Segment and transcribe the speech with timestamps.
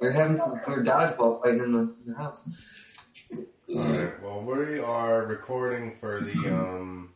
[0.00, 2.96] We're having some dodgeball fighting in the, in the house.
[3.74, 7.10] Alright, well, we are recording for the um,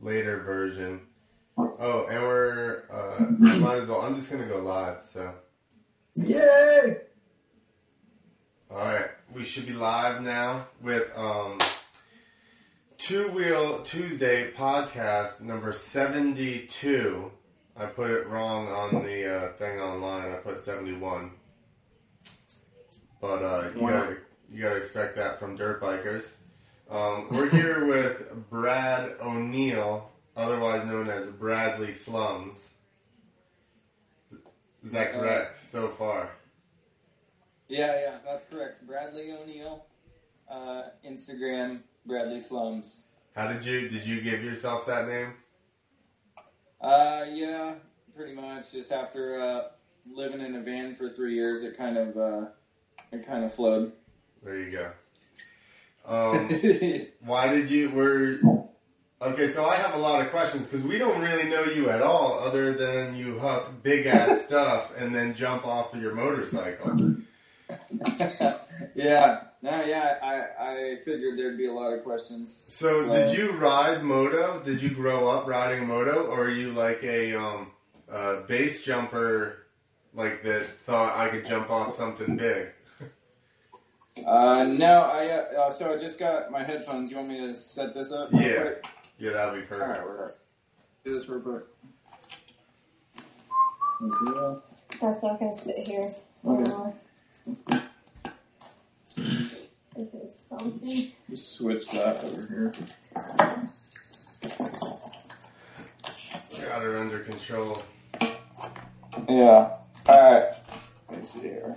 [0.00, 1.02] later version.
[1.56, 3.24] Oh, and we're, uh,
[3.58, 5.34] might as well, I'm just gonna go live, so.
[6.14, 6.96] Yay!
[8.70, 11.60] Alright, we should be live now with um,
[12.98, 17.30] Two Wheel Tuesday podcast number 72.
[17.76, 21.30] I put it wrong on the uh, thing online, I put 71.
[23.20, 24.16] But uh, you, gotta,
[24.50, 26.32] you gotta expect that from dirt bikers.
[26.90, 32.70] Um, we're here with Brad O'Neill, otherwise known as Bradley Slums.
[34.84, 36.30] Is that correct so far?
[37.68, 38.86] Yeah, yeah, that's correct.
[38.86, 39.84] Bradley O'Neill,
[40.50, 43.04] uh, Instagram, Bradley Slums.
[43.36, 45.34] How did you did you give yourself that name?
[46.80, 47.74] Uh, yeah,
[48.16, 48.72] pretty much.
[48.72, 49.64] Just after uh,
[50.10, 52.46] living in a van for three years, it kind of uh,
[53.12, 53.92] it kind of flowed.
[54.42, 54.90] There you go.
[56.06, 56.48] Um,
[57.20, 58.40] why did you were
[59.22, 59.48] okay?
[59.48, 62.38] So I have a lot of questions because we don't really know you at all,
[62.38, 67.16] other than you huck big ass stuff and then jump off of your motorcycle.
[68.94, 70.16] yeah, no, yeah.
[70.22, 72.64] I I figured there'd be a lot of questions.
[72.68, 74.60] So did you ride moto?
[74.64, 77.70] Did you grow up riding moto, or are you like a um,
[78.10, 79.66] uh, base jumper,
[80.14, 82.70] like that thought I could jump off something big?
[84.26, 87.10] Uh, no, I uh, uh, so I just got my headphones.
[87.10, 88.28] You want me to set this up?
[88.32, 88.62] Yeah.
[88.62, 88.86] quick?
[89.18, 89.98] Yeah, that'll be perfect.
[89.98, 90.32] All right, we're gonna
[91.04, 91.62] do this real quick.
[94.02, 94.60] Okay.
[95.00, 96.10] That's not gonna sit here.
[96.44, 96.62] Okay.
[96.62, 96.94] anymore.
[99.96, 101.12] This is something.
[101.28, 102.72] Just switch that over here.
[106.68, 107.82] Got her under control.
[109.28, 109.76] Yeah.
[110.08, 110.44] Alright.
[111.08, 111.76] Let me see here.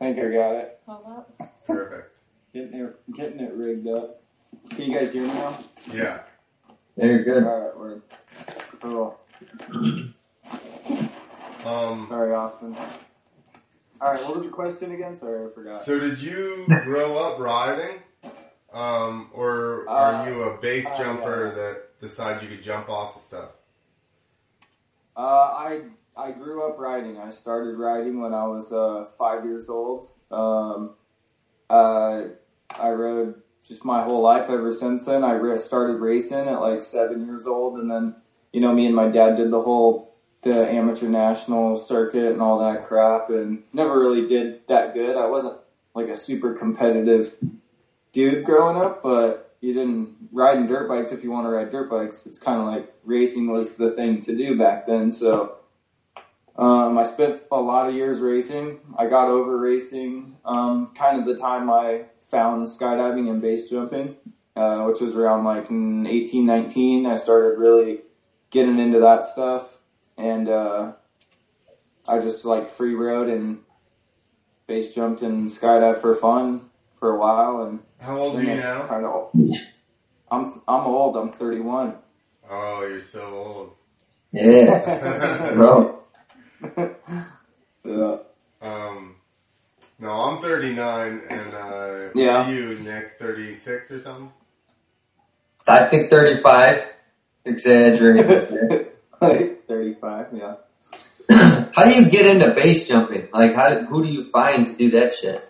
[0.00, 0.80] I think I got it.
[0.86, 1.32] Hold up.
[1.66, 2.16] Perfect.
[2.54, 4.22] Getting it getting it rigged up.
[4.70, 5.58] Can you guys hear me now?
[5.92, 6.20] Yeah.
[6.96, 7.44] Very good.
[7.44, 8.00] Alright, we're
[8.80, 9.18] cool.
[11.66, 12.06] Um.
[12.08, 12.74] Sorry, Austin.
[14.00, 15.14] Alright, what was your question again?
[15.14, 15.84] Sorry, I forgot.
[15.84, 17.98] So did you grow up riding,
[18.72, 21.54] um, or are Uh, you a base uh, jumper yeah.
[21.54, 23.50] that decided you could jump off the stuff?
[25.16, 25.82] Uh, I
[26.20, 27.18] I grew up riding.
[27.18, 30.06] I started riding when I was uh, five years old.
[30.30, 30.94] Um,
[31.70, 32.24] uh,
[32.78, 35.24] I rode just my whole life ever since then.
[35.24, 38.16] I started racing at like seven years old, and then
[38.52, 42.58] you know me and my dad did the whole the amateur national circuit and all
[42.58, 45.16] that crap, and never really did that good.
[45.16, 45.58] I wasn't
[45.94, 47.34] like a super competitive
[48.12, 51.88] dude growing up, but you didn't riding dirt bikes if you want to ride dirt
[51.88, 52.26] bikes.
[52.26, 55.10] It's kind of like racing was the thing to do back then.
[55.10, 55.59] So
[56.60, 58.80] um, I spent a lot of years racing.
[58.98, 64.16] I got over racing um, kind of the time I found skydiving and base jumping,
[64.56, 67.06] uh, which was around like in 18, 19.
[67.06, 68.00] I started really
[68.50, 69.78] getting into that stuff.
[70.18, 70.92] And uh,
[72.06, 73.60] I just like free rode and
[74.66, 77.62] base jumped and skydived for fun for a while.
[77.62, 78.84] And How old are you now?
[78.84, 79.30] Kind of.
[80.30, 81.16] I'm I'm old.
[81.16, 81.94] I'm 31.
[82.50, 83.76] Oh, you're so old.
[84.30, 85.52] Yeah.
[85.54, 85.99] Bro.
[87.84, 88.16] yeah.
[88.62, 89.16] Um,
[89.98, 92.46] no, I'm 39, and uh, Yeah.
[92.48, 94.32] are you, Nick, 36 or something?
[95.68, 96.94] I think 35.
[97.44, 98.88] Exaggerated.
[99.20, 100.26] like 35.
[100.34, 100.54] Yeah.
[101.74, 103.28] how do you get into base jumping?
[103.32, 103.68] Like, how?
[103.70, 105.46] do- Who do you find to do that shit?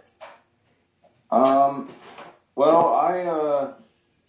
[1.30, 1.88] Um.
[2.56, 3.74] Well, I uh,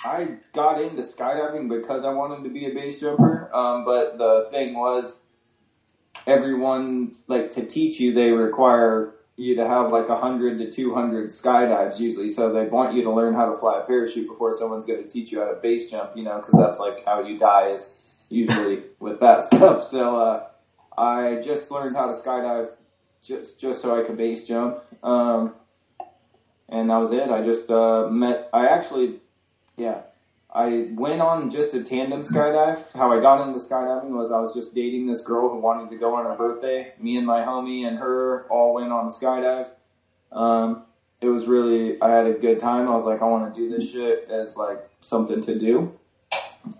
[0.05, 3.49] I got into skydiving because I wanted to be a base jumper.
[3.53, 5.19] Um, but the thing was,
[6.27, 11.29] everyone like to teach you, they require you to have like hundred to two hundred
[11.29, 12.29] skydives usually.
[12.29, 15.09] So they want you to learn how to fly a parachute before someone's going to
[15.09, 16.15] teach you how to base jump.
[16.15, 19.83] You know, because that's like how you die is usually with that stuff.
[19.83, 20.47] So uh,
[20.97, 22.69] I just learned how to skydive
[23.23, 24.79] just just so I could base jump.
[25.03, 25.55] Um,
[26.69, 27.29] and that was it.
[27.29, 28.49] I just uh, met.
[28.53, 29.19] I actually,
[29.77, 30.01] yeah,
[30.53, 32.93] I went on just a tandem skydive.
[32.93, 35.97] How I got into skydiving was I was just dating this girl who wanted to
[35.97, 36.93] go on her birthday.
[36.99, 39.71] Me and my homie and her all went on a skydive.
[40.31, 40.83] Um,
[41.21, 42.01] it was really.
[42.01, 42.89] I had a good time.
[42.89, 45.97] I was like, I want to do this shit as like something to do.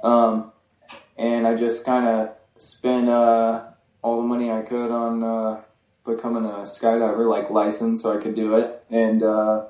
[0.03, 0.51] Um,
[1.17, 3.63] and I just kind of spent uh,
[4.01, 5.61] all the money I could on uh,
[6.03, 8.83] becoming a skydiver, like license, so I could do it.
[8.89, 9.67] And uh,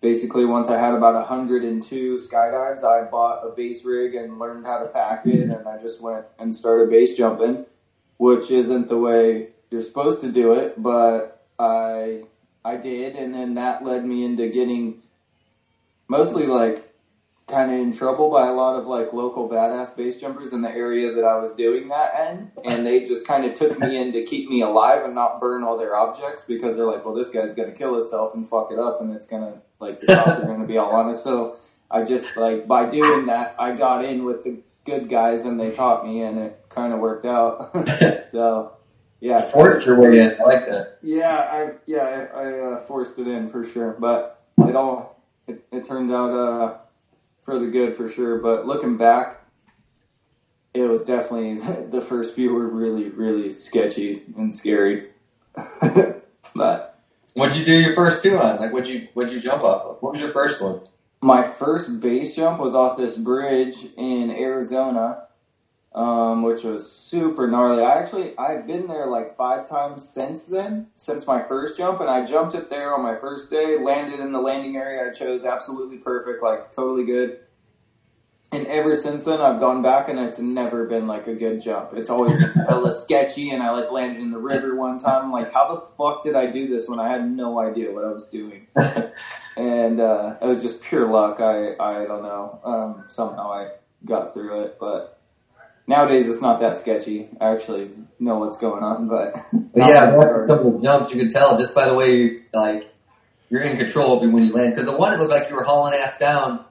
[0.00, 4.78] basically, once I had about 102 skydives, I bought a base rig and learned how
[4.78, 7.66] to pack it, and I just went and started base jumping,
[8.16, 12.24] which isn't the way you're supposed to do it, but I
[12.64, 15.02] I did, and then that led me into getting
[16.08, 16.89] mostly like
[17.50, 20.70] kind of in trouble by a lot of like local badass base jumpers in the
[20.70, 24.12] area that I was doing that in, and they just kind of took me in
[24.12, 27.30] to keep me alive and not burn all their objects because they're like, well, this
[27.30, 30.46] guy's gonna kill himself and fuck it up, and it's gonna like the cops are
[30.46, 31.22] gonna be all on us.
[31.24, 31.56] So
[31.90, 35.72] I just like by doing that, I got in with the good guys, and they
[35.72, 37.72] taught me, and it kind of worked out.
[38.28, 38.72] so
[39.20, 40.30] yeah, Forged your way in.
[40.40, 40.98] I like that.
[41.02, 45.64] yeah, I yeah I, I uh, forced it in for sure, but it all it,
[45.72, 46.78] it turned out uh,
[47.42, 48.38] for the good for sure.
[48.38, 49.44] But looking back,
[50.74, 51.58] it was definitely
[51.88, 55.10] the first few were really really sketchy and scary.
[56.54, 56.86] but
[57.34, 58.58] What'd you do your first two on?
[58.58, 60.02] Like, what'd you what'd you jump off of?
[60.02, 60.80] What was your first one?
[61.20, 65.24] my first base jump was off this bridge in Arizona,
[65.92, 67.82] um, which was super gnarly.
[67.82, 72.08] I actually I've been there like five times since then, since my first jump, and
[72.08, 73.78] I jumped it there on my first day.
[73.78, 77.40] Landed in the landing area I chose, absolutely perfect, like totally good.
[78.52, 81.92] And ever since then, I've gone back, and it's never been like a good jump.
[81.92, 85.24] It's always been hella sketchy, and I like landed in the river one time.
[85.24, 88.04] I'm like, how the fuck did I do this when I had no idea what
[88.04, 88.66] I was doing?
[89.56, 91.40] and uh, it was just pure luck.
[91.40, 92.60] I I don't know.
[92.64, 93.70] Um, somehow I
[94.04, 95.19] got through it, but
[95.90, 97.28] nowadays it's not that sketchy.
[97.40, 99.36] I actually know what's going on, but
[99.74, 100.14] But yeah,
[100.46, 102.90] some of the jumps, you can tell just by the way you like
[103.50, 104.72] you're in control of when you land.
[104.72, 106.64] Because the one it looked like you were hauling ass down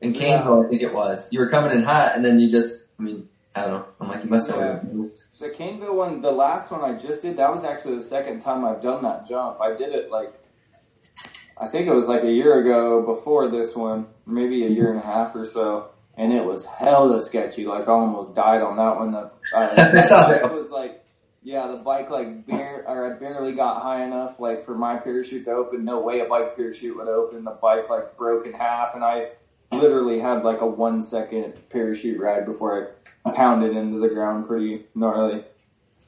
[0.00, 1.32] in Caineville, I think it was.
[1.32, 3.86] You were coming in hot, and then you just, I mean, I don't know.
[4.00, 4.58] I'm like, you must know.
[4.58, 5.10] what
[5.40, 8.64] the Caineville one, the last one I just did, that was actually the second time
[8.64, 9.60] I've done that jump.
[9.60, 10.34] I did it like
[11.60, 14.98] I think it was like a year ago before this one, maybe a year and
[14.98, 15.90] a half or so.
[16.18, 17.64] And it was hella sketchy.
[17.64, 19.12] Like I almost died on that one.
[19.12, 20.42] The, uh, I saw that.
[20.42, 21.04] it was like,
[21.44, 25.44] yeah, the bike like bare, or I barely got high enough like for my parachute
[25.44, 25.84] to open.
[25.84, 27.44] No way a bike parachute would open.
[27.44, 29.28] The bike like broke in half, and I
[29.70, 34.86] literally had like a one second parachute ride before I pounded into the ground pretty
[34.96, 35.44] gnarly.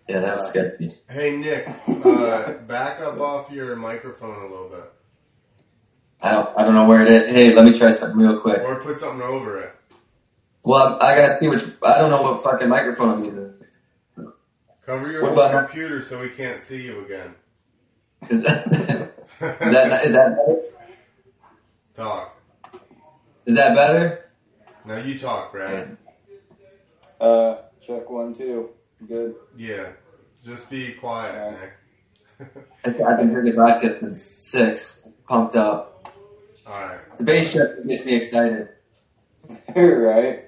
[0.08, 0.98] Yeah, that was sketchy.
[1.08, 1.68] Hey Nick,
[2.04, 4.92] uh, back up off your microphone a little bit,
[6.20, 7.30] I don't, I don't know where it is.
[7.32, 8.62] Hey, let me try something real quick.
[8.62, 9.74] or put something over it.
[10.62, 11.62] Well, I gotta see which.
[11.82, 13.54] I don't know what fucking microphone I'm using.
[14.84, 17.34] Cover your What about- computer so we can't see you again.
[18.28, 18.76] Is that, is
[19.40, 20.60] that is that better?
[21.94, 22.36] talk.
[23.46, 24.30] Is that better?
[24.84, 25.96] Now you talk, Brad.
[27.20, 28.70] Uh, check one two.
[29.08, 29.34] Good.
[29.56, 29.92] Yeah,
[30.44, 32.48] just be quiet, Yeah.
[32.48, 32.56] Nick.
[32.84, 35.08] I've I've been drinking vodka since six.
[35.26, 36.08] Pumped up.
[36.66, 36.98] All right.
[37.18, 38.68] The bass trip gets me excited.
[39.76, 40.44] right.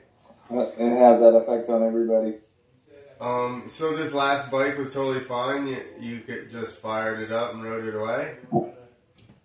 [0.54, 2.34] It has that effect on everybody.
[3.20, 5.66] Um, so this last bike was totally fine.
[5.69, 8.37] You, you could just fired it up and rode it away.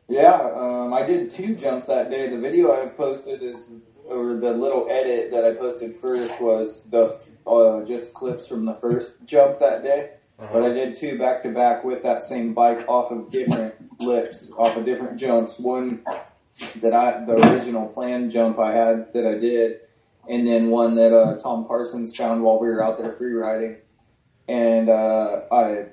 [0.07, 2.29] Yeah, um, I did two jumps that day.
[2.29, 3.73] The video I posted is,
[4.05, 7.03] or the little edit that I posted first was the
[7.45, 10.11] uh, just clips from the first jump that day.
[10.39, 10.73] But I Uh-huh.
[10.73, 14.85] did two back to back with that same bike off of different lips, off of
[14.85, 15.59] different jumps.
[15.59, 16.01] One
[16.81, 19.79] that I, the original plan jump I had that I did,
[20.29, 23.77] and then one that uh, Tom Parsons found while we were out there free riding.
[24.47, 25.85] And uh, I,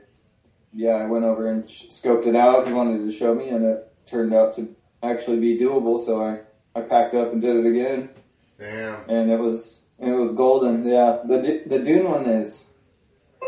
[0.72, 2.66] yeah, I went over and sh- scoped it out.
[2.66, 6.04] He wanted to show me, and it turned out to actually be doable.
[6.04, 6.40] So I,
[6.78, 8.10] I packed up and did it again,
[8.58, 9.08] Damn.
[9.08, 10.84] and it was and it was golden.
[10.86, 12.70] Yeah, the the Dune one is.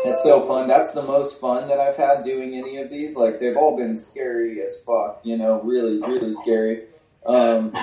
[0.05, 0.67] It's so fun.
[0.67, 3.15] That's the most fun that I've had doing any of these.
[3.15, 6.83] Like they've all been scary as fuck, you know, really, really scary.
[7.25, 7.75] Um,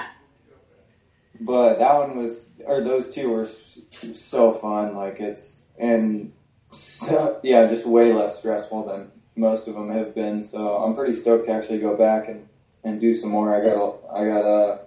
[1.40, 4.96] but that one was, or those two were so fun.
[4.96, 6.32] Like it's and
[6.70, 10.44] so, yeah, just way less stressful than most of them have been.
[10.44, 12.48] So I'm pretty stoked to actually go back and,
[12.82, 13.54] and do some more.
[13.54, 14.80] I got I got a,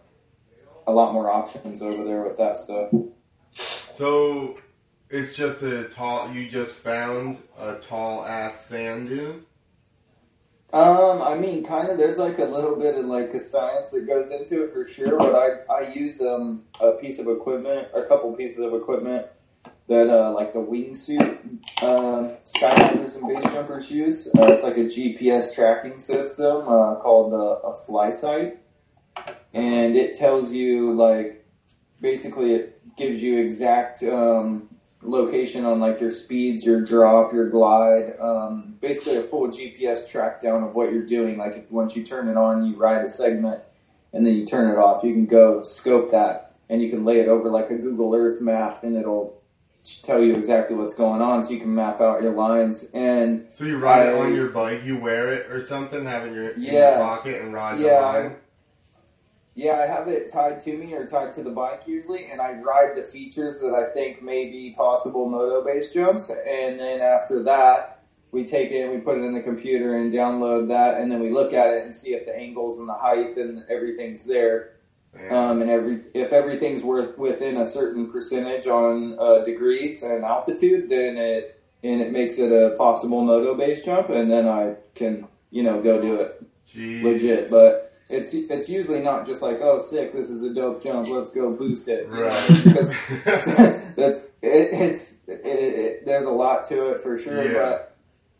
[0.86, 2.92] a lot more options over there with that stuff.
[3.52, 4.56] So
[5.10, 6.32] it's just a tall.
[6.32, 9.46] You just found a tall ass sand dune.
[10.74, 11.98] Um, I mean, kind of.
[11.98, 15.18] There's like a little bit of like a science that goes into it for sure.
[15.18, 19.28] But I I use um a piece of equipment, a couple pieces of equipment
[19.88, 21.40] that uh, like the wingsuit
[21.82, 24.28] uh, skydivers and base jumpers use.
[24.38, 28.12] Uh, it's like a GPS tracking system uh, called uh, a fly
[29.54, 31.46] and it tells you like
[32.02, 34.70] basically it gives you exact um,
[35.02, 40.42] location on like your speeds, your drop, your glide, um, basically a full GPS track
[40.42, 41.38] down of what you're doing.
[41.38, 43.62] Like if once you turn it on, you ride a segment,
[44.14, 47.20] and then you turn it off, you can go scope that, and you can lay
[47.20, 49.42] it over like a Google Earth map, and it'll
[50.04, 52.90] tell you exactly what's going on, so you can map out your lines.
[52.94, 56.30] And So you ride it on your bike, you wear it or something, have it
[56.30, 56.98] in your, in your Yeah.
[56.98, 58.30] pocket and ride the yeah,
[59.58, 62.54] yeah, I have it tied to me or tied to the bike usually, and I
[62.54, 67.42] ride the features that I think may be possible moto base jumps, and then after
[67.42, 71.12] that, we take it and we put it in the computer and download that, and
[71.12, 74.28] then we look at it and see if the angles and the height and everything's
[74.28, 74.74] there.
[75.32, 80.88] Um, and every if everything's worth within a certain percentage on uh, degrees and altitude,
[80.88, 85.28] then it and it makes it a possible moto base jump, and then I can
[85.50, 87.02] you know go do it Jeez.
[87.02, 87.50] legit.
[87.50, 91.30] But it's it's usually not just like oh sick, this is a dope jump, let's
[91.30, 92.08] go boost it.
[92.10, 92.48] Right.
[92.64, 92.94] because
[93.96, 97.44] that's it, it's it, it, there's a lot to it for sure.
[97.44, 97.54] Yeah.
[97.54, 97.96] But,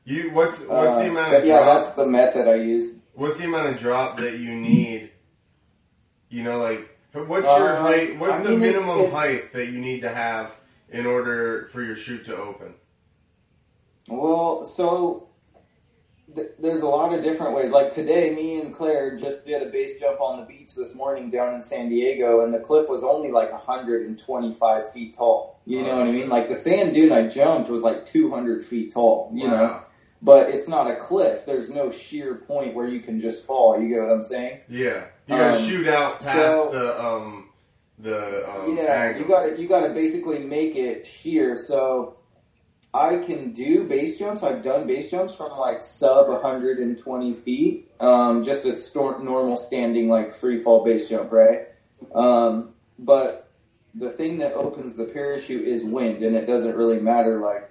[0.06, 1.78] you what's what's uh, the amount of yeah, drop?
[1.78, 2.96] that's the method I use.
[3.14, 5.12] What's the amount of drop that you need?
[6.30, 8.18] You know, like what's your Uh, height?
[8.18, 10.56] What's I the mean, minimum height that you need to have
[10.90, 12.74] in order for your chute to open?
[14.08, 15.27] Well, so
[16.38, 17.72] th- there's a lot of different ways.
[17.72, 21.30] Like today, me and Claire just did a base jump on the beach this morning
[21.30, 25.60] down in San Diego, and the cliff was only like 125 feet tall.
[25.66, 26.30] You know what I mean?
[26.30, 29.30] Like the sand dune I jumped was like 200 feet tall.
[29.34, 29.82] You know,
[30.22, 31.46] but it's not a cliff.
[31.46, 33.80] There's no sheer point where you can just fall.
[33.82, 34.62] You get what I'm saying?
[34.70, 37.44] Yeah, you gotta Um, shoot out past so- the um
[38.00, 39.22] the um, yeah, angle.
[39.24, 41.56] you got to you got to basically make it sheer.
[41.56, 42.17] So
[42.94, 44.44] I can do base jumps.
[44.44, 50.10] I've done base jumps from like sub 120 feet, um, just a stor- normal standing
[50.10, 51.68] like free fall base jump, right?
[52.16, 53.50] Um, but
[53.94, 57.70] the thing that opens the parachute is wind, and it doesn't really matter like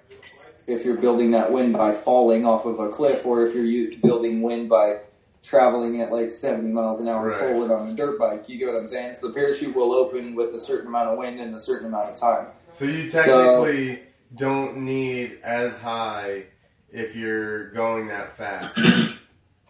[0.67, 4.41] if you're building that wind by falling off of a cliff or if you're building
[4.41, 4.99] wind by
[5.41, 7.37] traveling at like 70 miles an hour Right.
[7.39, 8.49] forward on a dirt bike.
[8.49, 9.15] You get what I'm saying?
[9.15, 12.05] So the parachute will open with a certain amount of wind in a certain amount
[12.11, 12.47] of time.
[12.73, 13.99] So you technically
[14.35, 16.45] don't need as high
[16.91, 18.77] if you're going that fast.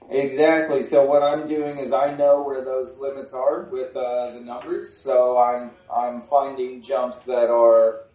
[0.09, 0.83] Exactly.
[0.83, 4.93] So what I'm doing is I know where those limits are with uh, the numbers.
[4.93, 8.05] So I'm I'm finding jumps that are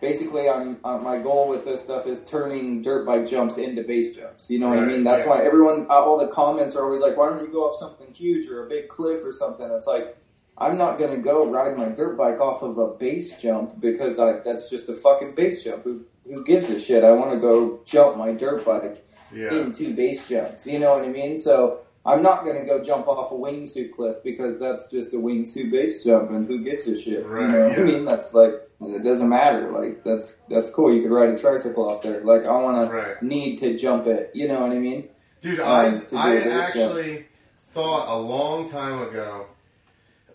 [0.00, 4.16] basically I'm uh, my goal with this stuff is turning dirt bike jumps into base
[4.16, 4.50] jumps.
[4.50, 5.04] You know what I mean?
[5.04, 5.30] That's yeah.
[5.30, 8.12] why everyone uh, all the comments are always like, why don't you go off something
[8.12, 9.68] huge or a big cliff or something?
[9.70, 10.16] It's like
[10.58, 14.40] I'm not gonna go ride my dirt bike off of a base jump because I,
[14.40, 15.84] that's just a fucking base jump.
[15.84, 17.04] Who who gives a shit?
[17.04, 20.66] I want to go jump my dirt bike Yeah, into base jumps.
[20.66, 21.36] You know what I mean?
[21.36, 25.16] So I'm not going to go jump off a wingsuit cliff because that's just a
[25.16, 27.26] wingsuit base jump, and who gives a shit?
[27.26, 27.82] Right, you know what yeah.
[27.82, 28.04] I mean?
[28.04, 29.70] That's like it doesn't matter.
[29.70, 30.94] Like that's that's cool.
[30.94, 32.22] You could ride a tricycle off there.
[32.22, 33.18] Like I want right.
[33.18, 34.30] to need to jump it.
[34.34, 35.08] You know what I mean?
[35.40, 37.26] Dude, um, I I actually
[37.72, 39.46] thought a long time ago.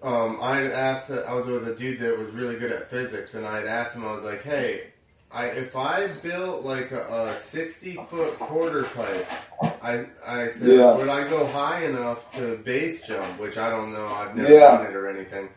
[0.03, 1.11] Um, I had asked.
[1.11, 3.95] I was with a dude that was really good at physics, and I had asked
[3.95, 4.03] him.
[4.05, 4.87] I was like, "Hey,
[5.31, 9.27] I if I built like a, a sixty foot quarter pipe,
[9.83, 10.95] I I said, Yeah.
[10.95, 13.39] would I go high enough to base jump?
[13.39, 14.05] Which I don't know.
[14.07, 14.77] I've never Yeah.
[14.77, 15.49] done it or anything."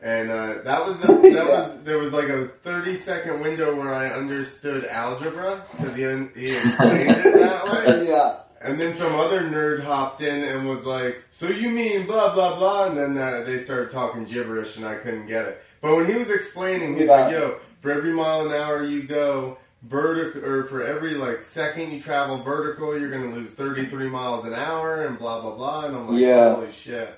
[0.00, 1.44] And uh, that was the, that Yeah.
[1.48, 6.02] was there was like a thirty second window where I understood algebra because he
[6.40, 8.06] he explained it that way.
[8.08, 8.36] yeah.
[8.60, 12.58] And then some other nerd hopped in and was like, "So you mean blah blah
[12.58, 15.62] blah?" And then uh, they started talking gibberish, and I couldn't get it.
[15.80, 17.12] But when he was explaining, he's Yeah.
[17.24, 21.92] like, "Yo, for every mile an hour you go vertical, or for every like second
[21.92, 25.96] you travel vertical, you're gonna lose 33 miles an hour, and blah blah blah." And
[25.96, 26.54] I'm like, Yeah.
[26.56, 27.10] "Holy shit!"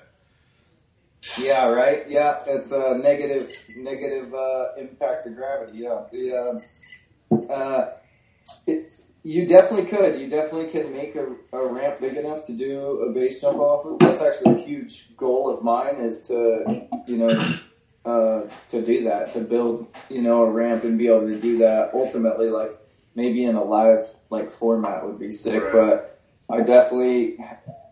[1.39, 2.07] Yeah, right.
[2.09, 5.79] Yeah, it's a negative negative uh, impact of gravity.
[5.79, 6.33] Yeah, the,
[7.51, 7.93] uh, uh,
[8.67, 8.91] it,
[9.23, 10.19] you definitely could.
[10.19, 13.85] You definitely can make a, a ramp big enough to do a base jump off
[13.85, 13.99] of.
[13.99, 17.53] That's actually a huge goal of mine is to you know
[18.05, 21.57] uh, to do that to build you know a ramp and be able to do
[21.59, 21.91] that.
[21.93, 22.73] Ultimately, like
[23.15, 25.73] maybe in a live like format would be sick, Right.
[25.73, 27.37] but I definitely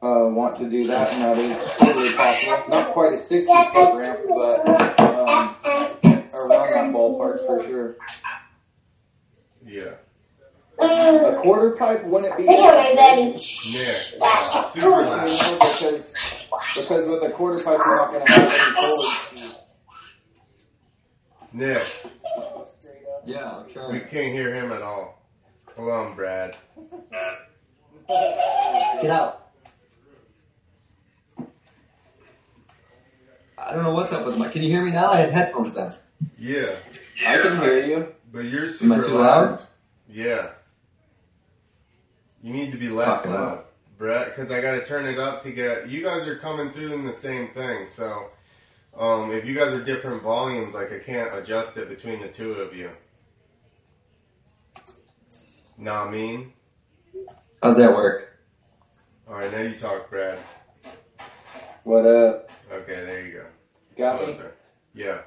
[0.01, 2.69] uh, want to do that, and that is totally possible.
[2.69, 4.67] Not quite a 60 foot ramp, but
[4.99, 5.55] um,
[6.33, 7.95] around that ballpark for sure.
[9.65, 9.91] Yeah,
[10.81, 13.31] A quarter pipe wouldn't be Look at my belly.
[13.33, 13.41] Nick,
[14.19, 15.27] That's super you loud.
[15.27, 16.13] know, because
[16.75, 19.55] because with a quarter pipe you're not going to have any forward
[21.51, 22.91] Nick, speed.
[23.25, 25.21] Yeah, I'm we can't hear him at all.
[25.75, 26.55] Hold on, Brad.
[29.01, 29.47] Get out.
[33.57, 34.47] I don't know what's up with my.
[34.47, 35.11] Can you hear me now?
[35.11, 35.93] I had headphones on.
[36.37, 36.71] Yeah,
[37.27, 38.13] I can hear you.
[38.31, 39.59] but you're super Am I too loud?
[40.09, 40.49] Yeah.
[42.41, 43.63] You need to be less Talking loud, loud.
[43.97, 45.89] Brett, because I got to turn it up to get.
[45.89, 48.29] You guys are coming through in the same thing, so
[48.97, 52.53] um, if you guys are different volumes, like I can't adjust it between the two
[52.53, 52.91] of you.
[55.77, 56.53] Nah, I mean.
[57.61, 58.39] How's that work?
[59.27, 60.39] All right, now you talk, Brad.
[61.83, 62.49] What up?
[62.71, 63.45] Okay, there you go.
[63.97, 64.35] Got me?
[64.93, 65.19] Yeah.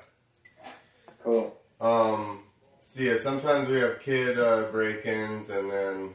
[1.22, 1.56] Cool.
[1.80, 2.40] Um.
[2.80, 6.14] So yeah, sometimes we have kid uh, break-ins, and then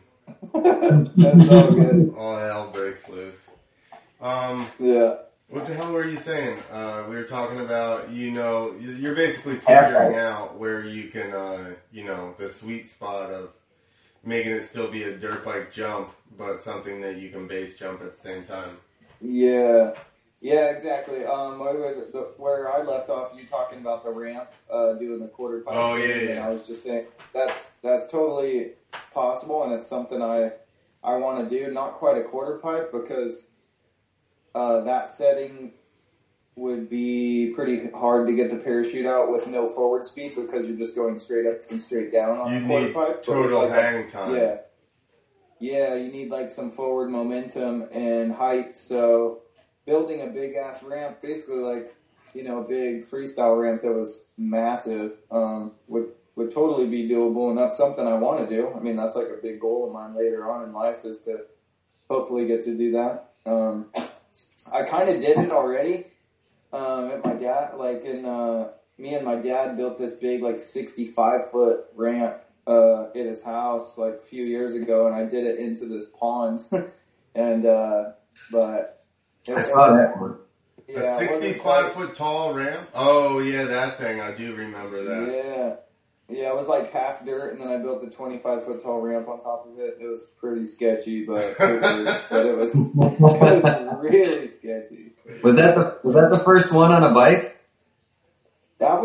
[0.54, 2.14] That's all good.
[2.18, 3.50] all hell breaks loose.
[4.22, 4.66] Um.
[4.80, 5.16] Yeah.
[5.50, 6.58] What the hell were you saying?
[6.74, 11.32] Uh, we were talking about, you know, you- you're basically figuring out where you can,
[11.32, 13.52] uh, you know, the sweet spot of
[14.26, 18.02] making it still be a dirt bike jump, but something that you can base jump
[18.02, 18.78] at the same time.
[19.22, 19.94] Yeah.
[20.40, 21.26] Yeah, exactly.
[21.26, 25.28] Um, where, the, where I left off, you talking about the ramp, uh, doing the
[25.28, 25.74] quarter pipe.
[25.76, 26.40] Oh, thing, yeah, And.
[26.46, 28.74] I was just saying that's that's totally
[29.12, 30.52] possible, and it's something I
[31.04, 31.72] I want to do.
[31.72, 33.48] Not quite a quarter pipe because
[34.54, 35.72] uh, that setting
[36.56, 40.78] would be pretty hard to get the parachute out with no forward speed because you're
[40.78, 43.24] just going straight up and straight down on You a quarter pipe.
[43.24, 44.36] Total like a- hang time.
[44.36, 44.58] yeah.
[45.60, 48.76] Yeah, you need like some forward momentum and height.
[48.78, 49.42] So
[49.88, 51.96] building a big ass ramp, basically like,
[52.36, 57.50] you know, a big freestyle ramp that was massive, um, would would totally be doable
[57.50, 58.72] and that's something I want to do.
[58.76, 61.46] I mean, that's like a big goal of mine later on in life is to
[62.08, 63.32] hopefully get to do that.
[63.48, 63.88] Um,
[64.72, 66.06] I kind of did it already.
[66.72, 68.68] Um, at my dad, like in, uh,
[69.00, 73.98] me and my dad built this big, like 65 foot ramp uh, at his house
[73.98, 76.62] like a few years ago, and I did it into this pond.
[77.36, 78.12] and uh,
[78.52, 78.97] but
[79.50, 80.38] I saw that one.
[80.88, 82.90] Yeah, a 65 foot tall ramp?
[82.94, 84.22] Oh, yeah, that thing.
[84.22, 85.34] I do remember that.
[85.34, 85.76] Yeah,
[86.30, 89.28] yeah, it was like half dirt, and then I built a 25 foot tall ramp
[89.28, 89.98] on top of it.
[90.00, 95.12] It was pretty sketchy, but it was, but it was it was really sketchy.
[95.42, 97.57] Was that the was that the first one on a bike?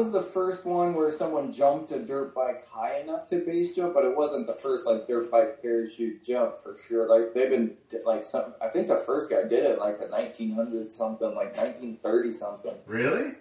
[0.03, 3.95] Was the first one where someone jumped a dirt bike high enough to base jump,
[3.95, 7.09] but it wasn't the first like dirt bike parachute jump for sure.
[7.09, 8.53] Like they've been like some.
[8.61, 12.75] I think the first guy did it like the 1900 something, like 1930 something.
[12.85, 13.35] Really?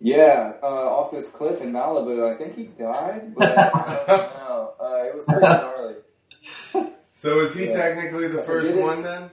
[0.00, 2.32] Yeah, uh, off this cliff in Malibu.
[2.32, 4.72] I think he died, but I don't know.
[4.80, 5.94] Uh, it was pretty gnarly.
[7.14, 7.76] So is he Yeah.
[7.76, 9.30] technically the first one then?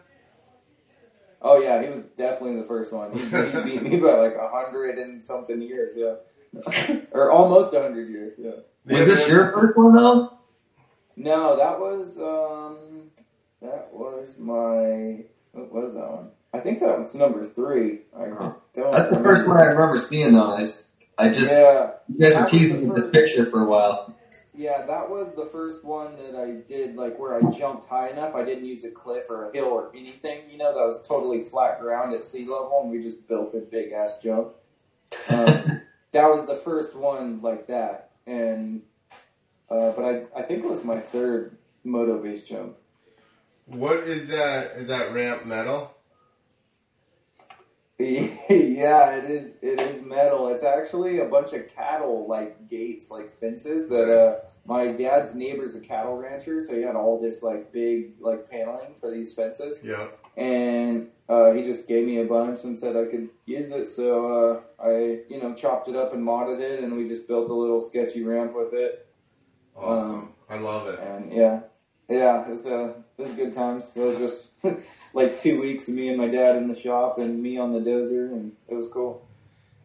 [1.43, 3.12] Oh yeah, he was definitely the first one.
[3.12, 6.15] He, he beat me by like a hundred and something years, yeah,
[7.12, 8.51] or almost a hundred years, yeah.
[8.86, 10.38] Was this your first one though?
[11.15, 13.12] No, that was um,
[13.62, 16.29] that was my what was that one?
[16.53, 17.99] I think that was number three.
[18.15, 18.56] I Oh.
[18.73, 18.86] don't.
[18.86, 18.91] Know.
[18.91, 20.51] That's the first one I remember seeing though.
[20.51, 23.62] I just, I just yeah, you guys were teasing the with the first- picture for
[23.62, 24.15] a while.
[24.55, 26.95] Yeah, that was the first one that I did.
[26.95, 29.91] Like where I jumped high enough, I didn't use a cliff or a hill or
[29.95, 30.49] anything.
[30.49, 33.59] You know, that was totally flat ground at sea level, and we just built a
[33.59, 34.53] big ass jump.
[35.29, 38.83] Um, that was the first one like that, and
[39.69, 42.77] uh, but I I think it was my third moto base jump.
[43.65, 44.73] What is that?
[44.77, 45.95] Is that ramp metal?
[47.99, 49.58] yeah, it is.
[49.62, 50.47] It is metal.
[50.49, 55.75] It's actually a bunch of cattle like gates, like fences that uh, my dad's neighbor's
[55.75, 59.84] a cattle rancher, so he had all this like big like paneling for these fences,
[59.86, 60.08] Yeah.
[60.36, 63.88] and uh, he just gave me a bunch and said I could use it.
[63.88, 67.49] So uh, I, you know, chopped it up and modded it, and we just built
[67.51, 69.08] a little sketchy ramp with it.
[69.75, 70.15] Awesome.
[70.15, 70.99] Um, I love it.
[70.99, 71.60] And yeah,
[72.10, 73.91] yeah, it was uh, it was good times.
[73.95, 74.52] It was just
[75.15, 77.80] like two weeks of me and my dad in the shop and me on the
[77.80, 79.26] dozer, and it was cool.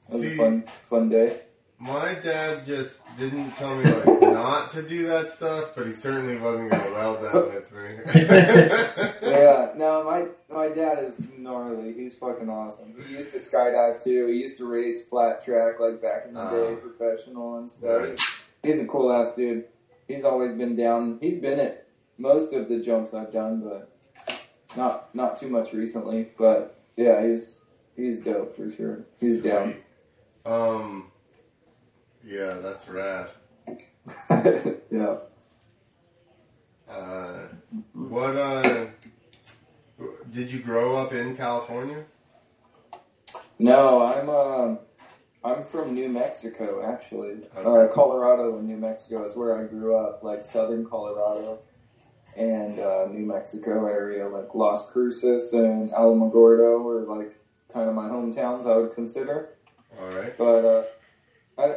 [0.09, 1.41] It was See- a fun fun day.
[1.81, 6.37] My dad just didn't tell me like not to do that stuff, but he certainly
[6.37, 9.31] wasn't going to weld that with me.
[9.31, 11.93] Yeah, no, my my dad is gnarly.
[11.93, 12.95] He's fucking awesome.
[13.07, 14.27] He used to skydive too.
[14.27, 16.51] He used to race flat track like back in the Ah.
[16.51, 18.07] day, professional and stuff.
[18.09, 19.65] He's, he's a cool ass dude.
[20.09, 21.19] He's always been down.
[21.21, 21.87] He's been at
[22.19, 23.91] most of the jumps I've done, but
[24.77, 26.29] not not too much recently.
[26.37, 27.63] But yeah, he's
[27.97, 29.05] he's dope for sure.
[29.19, 29.77] He's down.
[30.45, 31.11] Um.
[32.25, 33.31] Yeah, that's rad.
[34.91, 35.17] yeah.
[36.89, 37.39] Uh,
[37.93, 38.37] what?
[38.37, 38.87] Uh,
[40.31, 42.05] did you grow up in California?
[43.59, 44.77] No, I'm uh,
[45.45, 47.39] I'm from New Mexico actually.
[47.57, 51.61] Uh, Colorado and New Mexico is where I grew up, like southern Colorado
[52.39, 57.35] and uh, New Mexico area, like Las Cruces and Alamogordo were like
[57.73, 58.67] kind of my hometowns.
[58.71, 59.51] I would consider,
[60.01, 60.37] All right.
[60.39, 60.85] but uh,
[61.59, 61.75] I.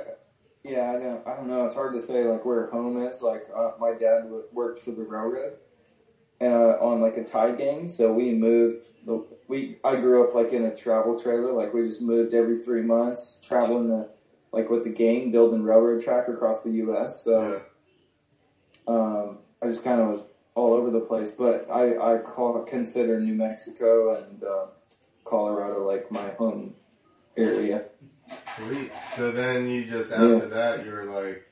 [0.63, 1.65] Yeah, I don't, I don't know.
[1.65, 3.23] It's hard to say like where home is.
[3.23, 5.53] Like uh, my dad w- worked for the railroad
[6.39, 8.85] uh, on like a tie gang, so we moved.
[9.47, 11.51] We I grew up like in a travel trailer.
[11.51, 14.09] Like we just moved every three months, traveling the
[14.51, 17.23] like with the gang, building railroad track across the U.S.
[17.23, 17.63] So
[18.87, 18.93] Yeah.
[18.93, 20.25] um, I just kind of was
[20.61, 21.31] all over the place.
[21.31, 24.65] But I I call consider New Mexico and uh,
[25.23, 26.75] Colorado like my home
[27.35, 27.85] area.
[28.27, 28.91] Sweet.
[29.15, 31.47] So then you just after that you were like,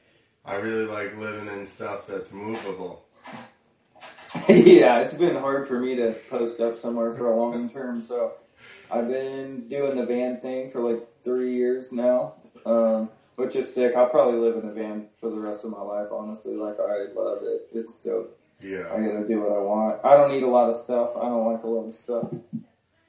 [0.45, 3.05] I really like living in stuff that's movable.
[4.47, 8.01] yeah, it's been hard for me to post up somewhere for a long term.
[8.01, 8.33] So
[8.91, 13.95] I've been doing the van thing for like three years now, um, which is sick.
[13.95, 16.09] I'll probably live in a van for the rest of my life.
[16.11, 17.69] Honestly, like I love it.
[17.73, 18.38] It's dope.
[18.61, 18.91] Yeah.
[18.93, 20.05] I gotta do what I want.
[20.05, 21.15] I don't need a lot of stuff.
[21.15, 22.31] I don't like a lot of stuff.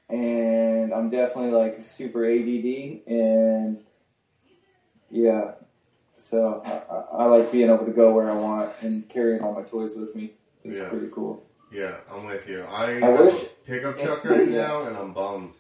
[0.08, 3.82] And I'm definitely like super ADD and
[5.10, 5.52] yeah.
[6.16, 9.62] So I, I, like being able to go where I want and carrying all my
[9.62, 10.32] toys with me.
[10.64, 10.88] It's Yeah.
[10.88, 11.42] pretty cool.
[11.72, 12.62] Yeah, I'm with you.
[12.62, 14.66] I, I have wish- a pickup truck right Yeah.
[14.66, 15.52] now and I'm bummed.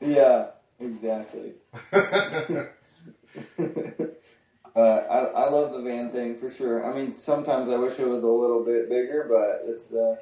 [0.00, 0.46] Yeah,
[0.80, 1.52] exactly.
[4.76, 6.84] uh, I, I love the van thing for sure.
[6.90, 10.16] I mean, sometimes I wish it was a little bit bigger, but it's uh,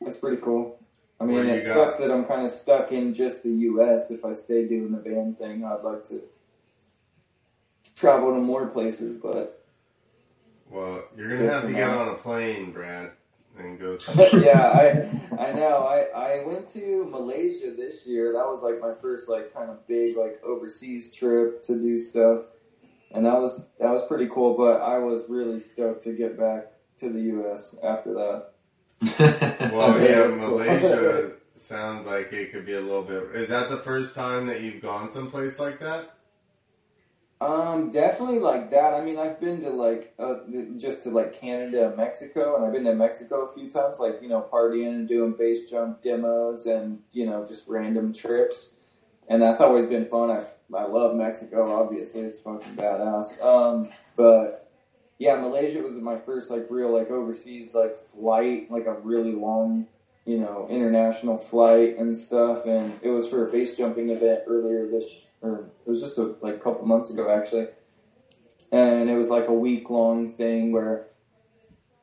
[0.00, 0.78] it's pretty cool.
[1.20, 1.74] I mean, What do you it got?
[1.74, 4.10] sucks that I'm kind of stuck in just the U.S.
[4.10, 6.22] If I stay doing the van thing, I'd like to
[7.96, 9.64] travel to more places, but
[10.70, 13.12] well, you're gonna have to get on a plane, Brad,
[13.58, 13.98] and go.
[14.34, 15.78] yeah, I I know.
[15.86, 18.32] I I went to Malaysia this year.
[18.32, 22.42] That was like my first like kind of big like overseas trip to do stuff,
[23.12, 24.56] and that was that was pretty cool.
[24.56, 26.68] But I was really stoked to get back
[26.98, 27.76] to the U.S.
[27.82, 28.52] after that.
[29.72, 30.58] Well, Yeah, yeah, that's cool.
[30.58, 33.34] Malaysia sounds like it could be a little bit.
[33.34, 36.10] Is that the first time that you've gone someplace like that?
[37.40, 38.94] Um, definitely like that.
[38.94, 40.38] I mean, I've been to like uh,
[40.76, 44.20] just to like Canada and Mexico, and I've been to Mexico a few times, like
[44.20, 48.74] you know, partying and doing base jump demos, and you know, just random trips,
[49.28, 50.30] and that's always been fun.
[50.30, 51.70] I I love Mexico.
[51.70, 53.42] Obviously, it's fucking badass.
[53.44, 54.70] Um, but
[55.18, 59.86] yeah, Malaysia was my first like real like overseas like flight, like a really long,
[60.24, 62.64] you know, international flight and stuff.
[62.64, 66.34] And it was for a base jumping event earlier this, or it was just a,
[66.40, 67.68] like a couple months ago actually.
[68.70, 71.06] And it was like a week long thing where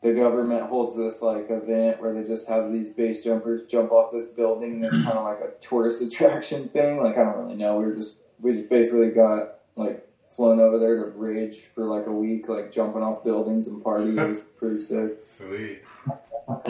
[0.06, 4.12] the government holds this like event where they just have these base jumpers jump off
[4.12, 4.76] this building.
[4.76, 7.02] And it's kind of like a tourist attraction thing.
[7.02, 7.80] Like I don't really know.
[7.80, 12.06] We were just we just basically got like flown over there to rage for like
[12.06, 14.24] a week, like jumping off buildings and partying.
[14.24, 15.22] It was pretty sick.
[15.22, 15.82] Sweet.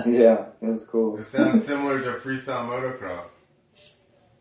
[0.05, 1.17] Yeah, it was cool.
[1.17, 3.27] It sounds similar to freestyle motocross.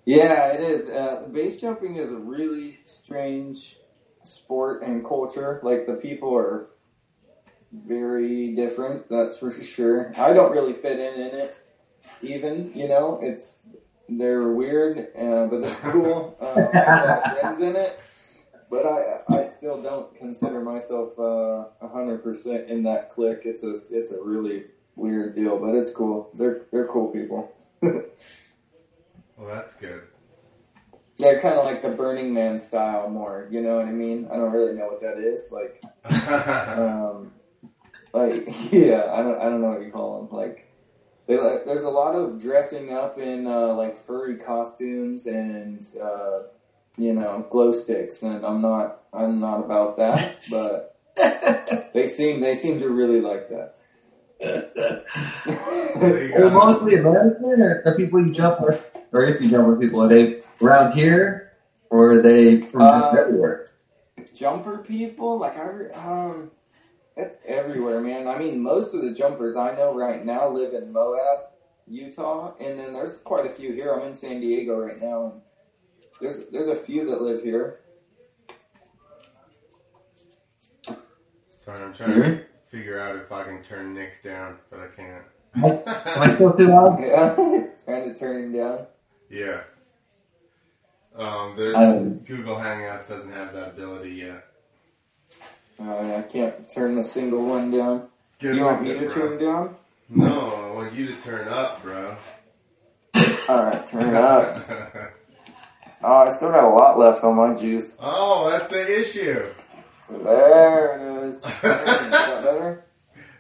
[0.05, 0.89] Yeah, it is.
[0.89, 3.79] Uh, base jumping is a really strange
[4.23, 5.59] sport and culture.
[5.65, 6.69] Like the people are
[7.87, 9.09] very different.
[9.09, 10.13] That's for sure.
[10.19, 11.55] I don't really fit in in it.
[12.23, 13.67] Even you know, it's
[14.09, 16.37] they're weird, uh, but they're cool.
[16.41, 18.01] Um, I have a lot of friends in it,
[18.71, 23.43] but I I still don't consider myself uh, a hundred percent in that clique.
[23.45, 24.65] It's a it's a really
[24.97, 26.31] weird deal, but it's cool.
[26.35, 27.53] They're they're cool people.
[29.37, 30.03] Well, that's good.
[31.19, 33.47] They're kind of like the Burning Man style, more.
[33.51, 34.27] You know what I mean?
[34.33, 35.53] I don't really know what that is.
[35.53, 35.83] Like,
[36.79, 37.31] um,
[38.15, 40.37] like yeah, I don't, I don't know what you call them.
[40.37, 40.71] Like,
[41.27, 46.43] they, like, there's a lot of dressing up in uh, like furry costumes and uh,
[46.97, 50.39] you know glow sticks, and I'm not, I'm not about that.
[50.51, 50.97] But
[51.95, 53.75] they seem, they seem to really like that.
[54.41, 59.81] There Are mostly American, or the people you jump with, or if you jump with
[59.81, 61.53] people, are they around here,
[61.91, 63.69] or are they from Uh, everywhere?
[64.35, 66.51] jumper people like i re- um
[67.17, 70.93] it's everywhere man i mean most of the jumpers i know right now live in
[70.93, 71.41] moab
[71.87, 75.41] utah and then there's quite a few here i'm in san diego right now and
[76.21, 77.81] there's there's a few that live here
[81.49, 85.25] Sorry, I'm trying to figure out if I can turn Nick down, but I can't.
[85.55, 87.01] Am I still too loud?
[87.01, 88.87] yeah trying to turn him down
[89.31, 89.63] Yeah.
[91.17, 91.75] Um, there's
[92.27, 94.47] Google Hangouts doesn't have that ability yet.
[95.81, 98.09] Uh, i can't turn the single one down
[98.41, 99.39] Good do you want me with to it, turn bro.
[99.39, 99.77] down
[100.09, 102.17] No, I want you to turn up, bro.
[103.49, 104.63] all right turn it up
[106.03, 109.53] oh i still got a lot left on my juice oh, that's the issue.
[110.11, 112.85] there it is is that better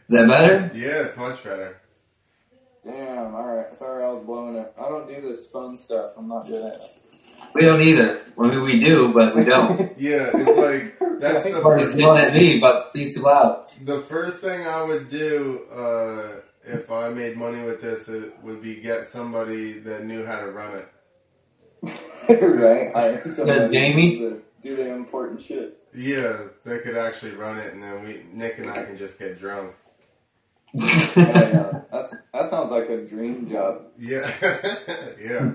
[0.08, 0.70] Is that better?
[0.74, 1.80] Yeah, it's much better.
[2.84, 3.74] Damn, alright.
[3.74, 4.70] Sorry I was blowing it.
[4.78, 6.12] I don't do this phone stuff.
[6.18, 6.80] I'm not good at it.
[7.54, 8.20] We don't either.
[8.38, 9.92] I mean, we do, but we don't.
[9.98, 13.68] Yeah, it's like that's the Or it's yelling at me, but being too loud.
[13.84, 18.62] The first thing I would do uh, if I made money with this it would
[18.62, 20.88] be get somebody that knew how to run it.
[22.28, 22.94] right?
[22.96, 24.18] I somebody Jamie?
[24.18, 25.78] to Do the important shit.
[25.94, 29.38] Yeah, they could actually run it, and then we Nick and I can just get
[29.38, 29.74] drunk.
[30.72, 31.80] Yeah, yeah.
[31.92, 33.82] That's that sounds like a dream job.
[33.98, 34.28] Yeah,
[35.20, 35.52] yeah.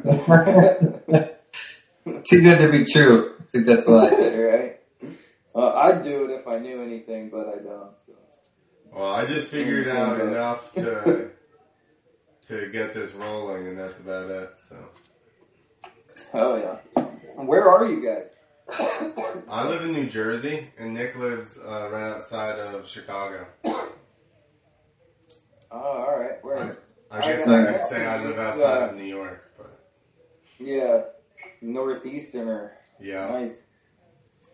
[2.28, 3.36] Too good to be true.
[3.40, 4.10] I think that's why.
[4.10, 4.80] right?
[5.56, 7.92] Uh, I'd do it if I knew anything, but I don't.
[8.06, 8.14] So.
[8.92, 10.28] Well, I just figured out boat.
[10.28, 11.32] enough to
[12.48, 14.50] to get this rolling, and that's about it.
[14.68, 14.76] So
[16.32, 17.04] Hell yeah.
[17.36, 18.30] Where are you guys?
[19.50, 23.48] I live in New Jersey, and Nick lives uh, right outside of Chicago.
[25.72, 26.44] Oh, all right.
[26.44, 26.76] Where?
[27.12, 29.80] I I guess I I could say I live outside uh, of New York, but
[30.60, 31.02] Yeah,
[31.64, 32.72] northeasterner.
[33.00, 33.30] yeah.
[33.30, 33.64] Nice.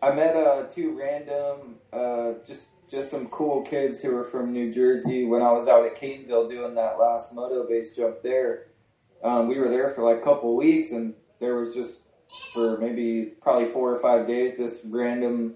[0.02, 4.70] I met uh, two random, uh, just just some cool kids who were from New
[4.70, 8.66] Jersey when I was out at Caineville doing that last moto base jump there.
[9.24, 12.04] Um, we were there for like a couple weeks, and there was just
[12.52, 15.54] for maybe probably four or five days this random,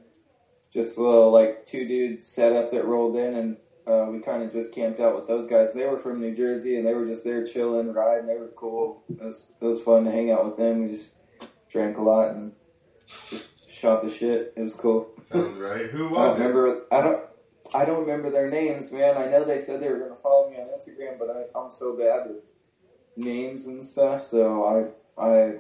[0.73, 4.75] just little like two dudes setup that rolled in, and uh, we kind of just
[4.75, 5.73] camped out with those guys.
[5.73, 8.27] They were from New Jersey, and they were just there chilling, riding.
[8.27, 9.05] They were cool.
[9.11, 10.83] It was it was fun to hang out with them.
[10.83, 11.13] We just
[11.71, 12.53] drank a lot and
[13.67, 14.53] shot the shit.
[14.57, 15.09] It was cool.
[15.31, 15.87] Sounds right.
[15.87, 16.83] Who I don't was it?
[16.93, 17.25] I don't.
[17.73, 19.17] I don't remember their names, man.
[19.17, 21.71] I know they said they were going to follow me on Instagram, but I, I'm
[21.71, 22.53] so bad with
[23.17, 24.23] names and stuff.
[24.25, 25.53] So I, I,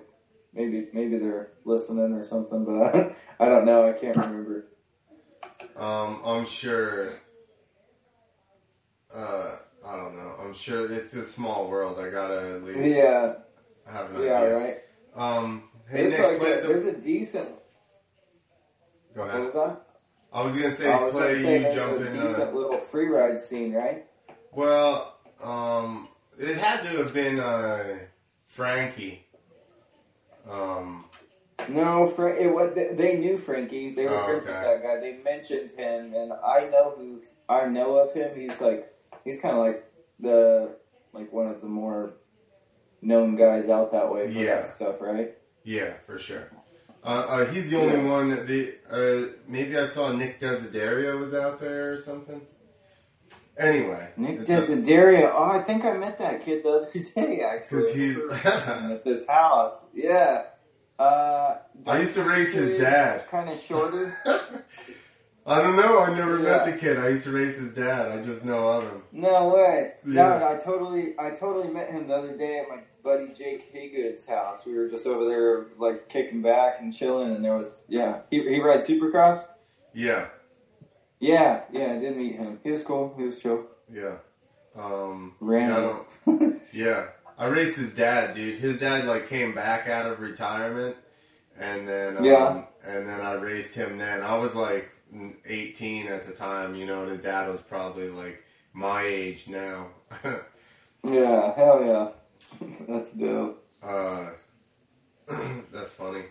[0.53, 3.89] maybe maybe they're listening or something, but I, I don't know.
[3.89, 4.67] I can't remember.
[5.77, 7.07] Um, I'm sure.
[9.15, 10.35] Uh, I don't know.
[10.41, 11.99] I'm sure it's a small world.
[12.01, 13.35] I gotta at least Yeah,
[13.87, 14.57] have an yeah, idea.
[14.57, 14.77] right.
[15.15, 17.49] Um, hey There's Nick, like a, the- there's a decent.
[19.15, 19.43] go What ahead.
[19.45, 19.83] was that?
[20.33, 22.19] I was gonna say I was play going to say you there's jump a in.
[22.19, 24.05] Uh, decent little free ride scene, right?
[24.53, 27.99] well, um, it had to have been uh,
[28.47, 29.27] Frankie.
[30.49, 31.05] Um,
[31.69, 33.91] No, Fra- it was, they knew Frankie.
[33.91, 34.53] They were Oh, friends okay.
[34.55, 35.01] with that guy.
[35.01, 38.31] They mentioned him, and I know who I know of him.
[38.39, 38.93] He's like
[39.25, 39.85] he's kind of like
[40.19, 40.77] the
[41.13, 42.13] like one of the more
[43.03, 44.57] known guys out that way for Yeah.
[44.57, 45.37] that stuff, right?
[45.65, 46.51] Yeah, for sure.
[47.03, 48.11] Uh, uh, he's the only Yeah.
[48.11, 48.31] one.
[48.31, 52.41] That the uh, maybe I saw Nick Desiderio was out there or something.
[53.59, 55.31] Anyway, Nick Desiderio.
[55.35, 57.41] Oh, I think I met that kid the other day.
[57.43, 59.87] Actually, he's- at this house.
[59.95, 60.45] Yeah.
[60.99, 63.27] Uh, I used to race his dad.
[63.29, 64.15] Kind of shorter.
[65.47, 65.99] I don't know.
[65.99, 66.99] I never met the kid.
[66.99, 68.11] I used to race his dad.
[68.13, 69.03] I just know of him.
[69.11, 69.95] No way.
[70.07, 70.39] Yeah.
[70.39, 74.27] No, I totally, I totally met him the other day at my buddy Jake Haygood's
[74.27, 74.65] house.
[74.67, 78.43] We were just over there, like kicking back and chilling, and there was, yeah, he
[78.49, 79.47] he rides Supercross.
[79.95, 80.27] Yeah,
[81.19, 82.61] Yeah, yeah, I did meet him.
[82.63, 83.15] He was cool.
[83.17, 83.67] He was chill.
[83.93, 84.17] yeah.
[84.77, 86.01] Um, yeah, I Random.
[86.27, 87.07] don't- yeah.
[87.37, 88.61] I raced his dad, dude.
[88.61, 90.95] His dad like came back out of retirement,
[91.59, 92.63] and then um, Yeah.
[92.87, 93.99] and then I raced him.
[93.99, 94.91] Then I was like
[95.47, 99.89] 18 at the time, you know, and his dad was probably like my age now.
[101.05, 102.09] yeah, hell yeah.
[102.89, 103.65] That's dope.
[103.83, 104.31] uh,
[105.73, 106.25] that's funny.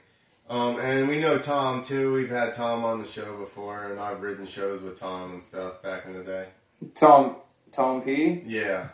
[0.49, 2.11] Um, and we know Tom too.
[2.11, 5.81] We've had Tom on the show before, and I've ridden shows with Tom and stuff
[5.81, 6.47] back in the day.
[6.95, 7.37] Tom,
[7.71, 8.43] Tom P.
[8.45, 8.89] Yeah,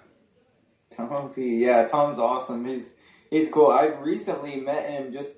[0.89, 1.65] Tom P.
[1.65, 2.65] Yeah, Tom's awesome.
[2.65, 2.97] He's
[3.29, 3.71] he's cool.
[3.71, 5.11] I recently met him.
[5.11, 5.35] Just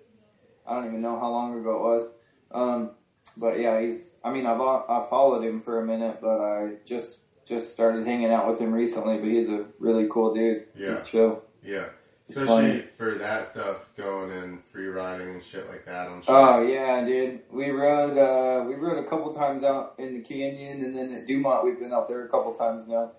[0.65, 2.11] I don't even know how long ago it was.
[2.51, 2.91] Um,
[3.37, 4.15] but yeah, he's.
[4.23, 8.31] I mean, I've I followed him for a minute, but I just just started hanging
[8.31, 9.17] out with him recently.
[9.17, 10.65] But he's a really cool dude.
[10.75, 10.89] Yeah.
[10.97, 11.43] He's chill.
[11.63, 11.85] Yeah.
[12.29, 12.83] It's Especially funny.
[12.97, 16.09] for that stuff, going and free riding and shit like that.
[16.09, 16.35] I'm sure.
[16.35, 17.39] Oh yeah, dude.
[17.49, 21.25] We rode uh, we rode a couple times out in the canyon, and then at
[21.25, 23.11] Dumont we've been out there a couple times now,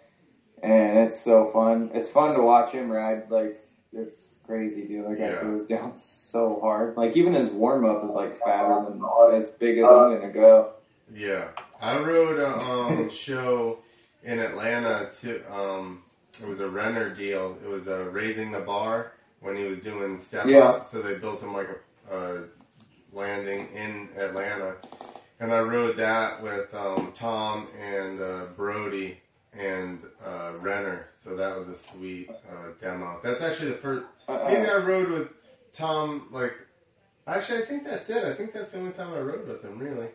[0.63, 1.91] and it's so fun.
[1.95, 3.31] It's fun to watch him ride.
[3.31, 3.59] Like
[3.95, 5.07] it's crazy, dude.
[5.07, 5.39] Like Yeah.
[5.39, 6.99] throws down so hard.
[6.99, 9.03] Like even his warm up is like fatter than
[9.35, 10.73] as big as I'm gonna go.
[11.15, 11.49] Yeah,
[11.81, 13.79] I rode a um, show
[14.23, 15.09] in Atlanta.
[15.23, 16.03] To um,
[16.41, 17.57] it was a Renner deal.
[17.65, 20.61] It was uh, raising the bar when he was doing step Yeah.
[20.61, 20.91] up.
[20.91, 21.69] So they built him like
[22.11, 22.45] a, a
[23.13, 24.77] landing in Atlanta,
[25.41, 29.19] and I rode that with um, Tom and uh, Brody
[29.53, 31.09] and uh, Renner.
[31.23, 33.21] So that was a sweet uh, demo.
[33.23, 34.05] That's actually the first.
[34.29, 35.29] Maybe I rode with
[35.73, 36.29] Tom.
[36.31, 36.53] Like,
[37.27, 38.25] actually, I think that's it.
[38.25, 39.79] I think that's the only time I rode with him.
[39.79, 40.09] Really.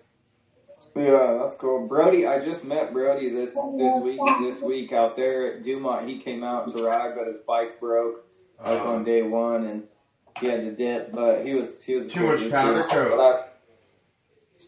[0.95, 1.87] Yeah, that's cool.
[1.87, 4.19] Brody, I just met Brody this this week.
[4.39, 8.25] This week out there at Dumont, he came out to ride, but his bike broke.
[8.63, 9.83] like Um, on day one, and
[10.39, 11.11] he had to dip.
[11.13, 13.19] But he was he was Too cool much powder coat.
[13.19, 13.49] I-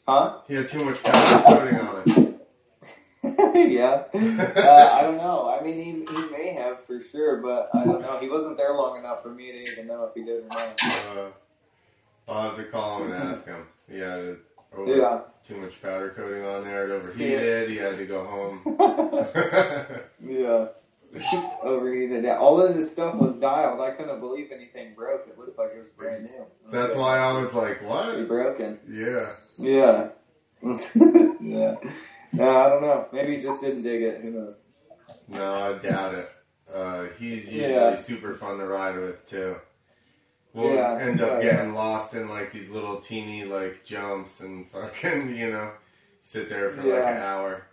[0.08, 0.40] Huh?
[0.48, 2.36] He had too much powder coating on it.
[3.72, 4.04] yeah.
[4.14, 5.50] Uh, I don't know.
[5.50, 8.20] I mean, he, he may have for sure, but I don't know.
[8.20, 10.84] He wasn't there long enough for me to even know if he did or not.
[10.84, 11.30] Uh,
[12.28, 13.66] I'll have to call him and ask him.
[13.92, 14.34] Yeah,
[14.86, 15.22] Yeah.
[15.48, 16.86] too much powder coating on there.
[16.86, 17.70] It overheated.
[17.70, 18.62] He had to go home.
[20.24, 20.68] yeah.
[21.64, 22.26] Overheated.
[22.26, 23.80] Yeah, All of this stuff was dialed.
[23.80, 25.28] I couldn't believe anything broke.
[25.28, 26.46] It looked like it was brand new.
[26.72, 28.28] That's why I was like, what?
[28.28, 28.80] broken.
[28.90, 29.32] Yeah.
[29.58, 30.10] Yeah.
[31.42, 31.76] yeah.
[32.34, 33.08] No, I don't know.
[33.14, 34.22] Maybe he just didn't dig it.
[34.22, 34.62] Who knows?
[35.28, 36.28] No, I doubt it.
[36.74, 37.96] Uh, he's usually Yeah.
[37.96, 39.56] super fun to ride with too.
[40.56, 40.98] We'll Yeah.
[41.00, 45.72] end up getting lost in like these little teeny like jumps and fucking you know
[46.22, 47.68] sit there for like an hour.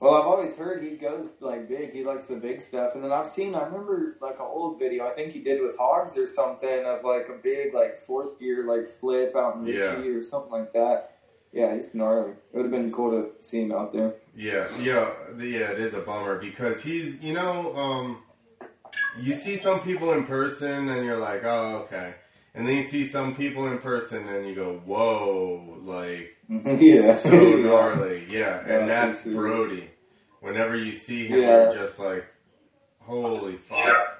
[0.00, 1.92] Well, I've always heard he goes like big.
[1.92, 3.54] He likes the big stuff, and then I've seen.
[3.54, 5.06] I remember like an old video.
[5.06, 8.64] I think he did with Hogs or something of like a big like fourth gear
[8.66, 9.92] like flip out in Yeah.
[9.94, 11.18] Ritchie or something like that.
[11.52, 12.30] Yeah, he's gnarly.
[12.30, 14.14] It would have been cool to see him out there.
[14.34, 15.70] Yeah, yeah, yeah.
[15.72, 18.22] It is a bummer because he's you know um,
[19.20, 22.14] you see some people in person and you're like, oh okay,
[22.54, 27.30] and then you see some people in person and you go, whoa, like yeah, so
[27.56, 28.24] gnarly.
[28.28, 29.22] Yeah, Yeah, and that's.
[29.24, 29.90] Brody.
[30.40, 31.64] Whenever you see him, Yeah.
[31.64, 32.24] you're just like,
[33.00, 34.16] holy fuck.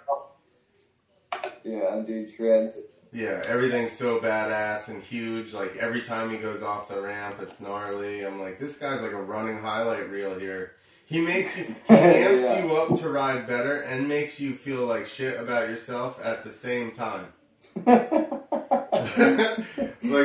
[1.65, 2.81] yeah, that dude shreds.
[3.13, 5.53] Yeah, everything's so badass and huge.
[5.53, 8.25] Like every time he goes off the ramp, it's gnarly.
[8.25, 10.75] I'm like, this guy's like a running highlight reel here.
[11.11, 12.65] He makes you, he amps Yeah.
[12.65, 16.51] you up to ride better and makes you feel like shit about yourself at the
[16.51, 17.27] same time.
[17.85, 17.89] like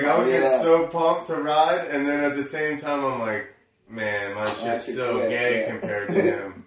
[0.06, 0.40] I would Yeah.
[0.42, 3.52] get so pumped to ride, and then at the same time, I'm like,
[3.90, 5.70] man, my shit's so quit, gay yeah.
[5.72, 6.66] compared to him.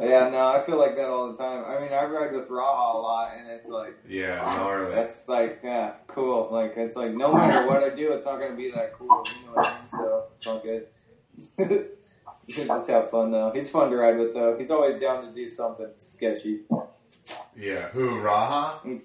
[0.00, 1.64] yeah, no, I feel like that all the time.
[1.66, 4.94] I mean, I ride with Raha a lot, and it's like Yeah, gnarly.
[4.94, 6.48] that's like yeah, cool.
[6.52, 9.24] Like it's like no matter what I do, it's not gonna be that cool.
[9.40, 9.90] You know what I mean?
[9.90, 10.86] So it's all good.
[12.56, 13.50] You can just have fun though.
[13.54, 14.56] He's fun to ride with though.
[14.58, 16.60] He's always down to do something sketchy.
[17.56, 18.84] Yeah, who Raha?
[18.84, 18.98] Yeah,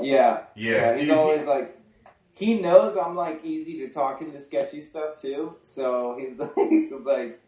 [0.00, 0.96] Yeah, yeah.
[0.96, 1.74] He's he- always like.
[2.32, 6.38] He knows I'm like easy to talk into sketchy stuff too, so he's
[7.02, 7.40] like, like,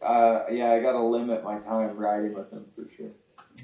[0.00, 3.10] uh, yeah, I gotta limit my time riding with him for sure.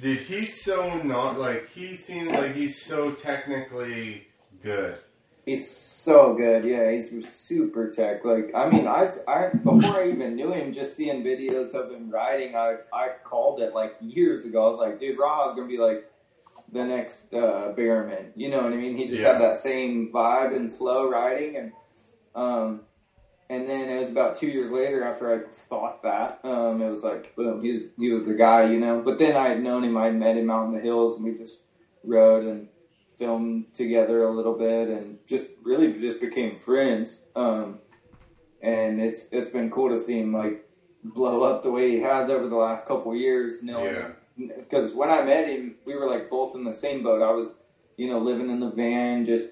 [0.01, 4.27] Dude, he's so not like he seems like he's so technically
[4.65, 4.99] good.
[5.45, 6.65] He's so good.
[6.65, 8.25] Yeah, he's super tech.
[8.25, 12.11] Like, I mean, I, I before I even knew him, just seeing videos of him
[12.11, 14.65] riding, I I called it like years ago.
[14.65, 16.11] I was like, dude, Raha's gonna be like
[16.73, 18.33] the next uh, Bearman.
[18.37, 18.97] You know what I mean?
[18.97, 19.33] He just Yeah.
[19.33, 21.73] had that same vibe and flow riding, and
[22.35, 22.81] um,
[23.51, 27.05] and then it was about two years later after I thought that, um, it was
[27.05, 29.03] like, boom, he was he was the guy, you know.
[29.03, 31.25] But then I had known him, I had met him out in the hills, and
[31.25, 31.59] we just
[32.03, 32.69] rode and
[33.17, 37.25] filmed together a little bit, and just really just became friends.
[37.37, 37.79] Um,
[38.63, 40.69] and it's it's been cool to see him like
[41.03, 43.63] blow up the way he has over the last couple years.
[43.63, 44.09] Knowing Yeah.
[44.59, 47.23] because when I met him, we were like both in the same boat.
[47.23, 47.59] I was,
[47.97, 49.51] you know, living in the van, just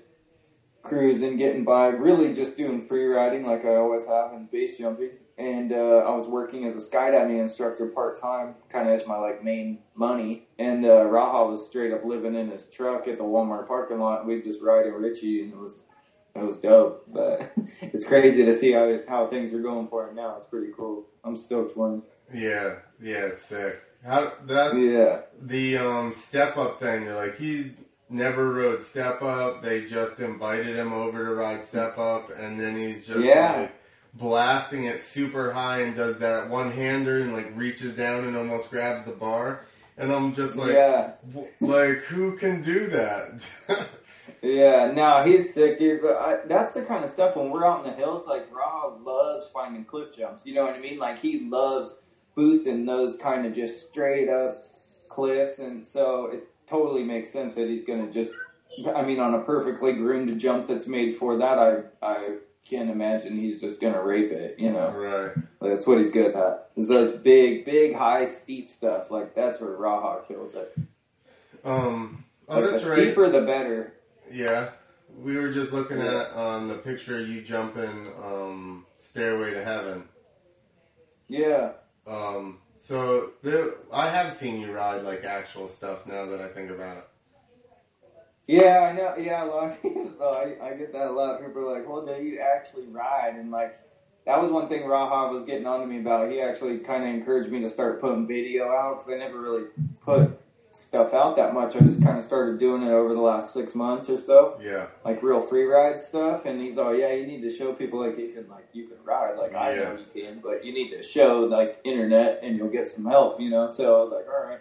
[0.82, 5.10] cruising, getting by, really just doing free riding like I always have and base jumping.
[5.38, 9.16] And uh, I was working as a skydiving instructor part time, kind of as my
[9.16, 10.46] like main money.
[10.58, 14.26] And uh, Raha was straight up living in his truck at the Walmart parking lot.
[14.26, 15.86] We'd just ride in Richie, and it was
[16.34, 17.04] it was dope.
[17.08, 20.36] But it's crazy to see how how things are going for him now.
[20.36, 21.06] It's pretty cool.
[21.24, 22.02] I'm stoked for him.
[22.32, 23.80] Yeah, yeah, it's sick.
[24.04, 25.20] How that's Yeah.
[25.40, 27.04] the um step up thing.
[27.04, 27.72] You're like he
[28.10, 29.62] never rode step up.
[29.62, 33.60] They just invited him over to ride step up, and then he's just Yeah.
[33.62, 33.72] like
[34.14, 38.70] blasting it super high and does that one hander and like reaches down and almost
[38.70, 39.66] grabs the bar.
[39.96, 41.12] And I'm just like, yeah.
[41.60, 43.46] like who can do that?
[44.42, 46.02] Yeah, no, he's sick, dude.
[46.02, 48.26] But I, that's the kind of stuff when we're out in the hills.
[48.26, 50.44] Like Rob loves finding cliff jumps.
[50.44, 50.98] You know what I mean?
[50.98, 51.96] Like he loves
[52.34, 54.56] boosting those kind of just straight up
[55.08, 58.34] cliffs, and so it totally makes sense that he's gonna just.
[58.96, 62.36] I mean, on a perfectly groomed jump that's made for that, I I
[62.68, 64.58] can't imagine he's just gonna rape it.
[64.58, 65.36] You know, right.
[65.60, 66.68] like, that's what he's good at.
[66.76, 69.10] Is those big, big, high, steep stuff.
[69.10, 70.74] Like that's where Raha kills it.
[71.64, 72.24] Um.
[72.48, 72.98] Oh, Like, that's the right.
[73.00, 73.94] steeper, the better.
[74.30, 74.70] Yeah,
[75.16, 76.22] we were just looking Yeah.
[76.22, 80.08] at on the picture of you jumping um, Stairway to Heaven.
[81.28, 81.72] Yeah.
[82.06, 86.70] Um, so there, I have seen you ride like actual stuff now that I think
[86.70, 87.04] about it.
[88.52, 89.16] Yeah, I know.
[89.16, 90.12] Yeah, a lot of people.
[90.18, 91.40] Though, I, I get that a lot.
[91.40, 93.80] People are like, "Well, do you actually ride?" And like,
[94.26, 96.30] that was one thing Raha was getting on to me about.
[96.30, 99.64] He actually kind of encouraged me to start putting video out because I never really
[100.04, 100.38] put
[100.70, 101.76] stuff out that much.
[101.76, 104.86] I just kind of started doing it over the last six months or so, Yeah,
[105.02, 106.44] like real free ride stuff.
[106.44, 108.98] And he's all, "Yeah, you need to show people like you can like you can
[109.02, 109.38] ride.
[109.38, 112.86] Like I know you can, but you need to show like internet, and you'll get
[112.86, 113.40] some help.
[113.40, 114.60] You know." So I was like, "All right,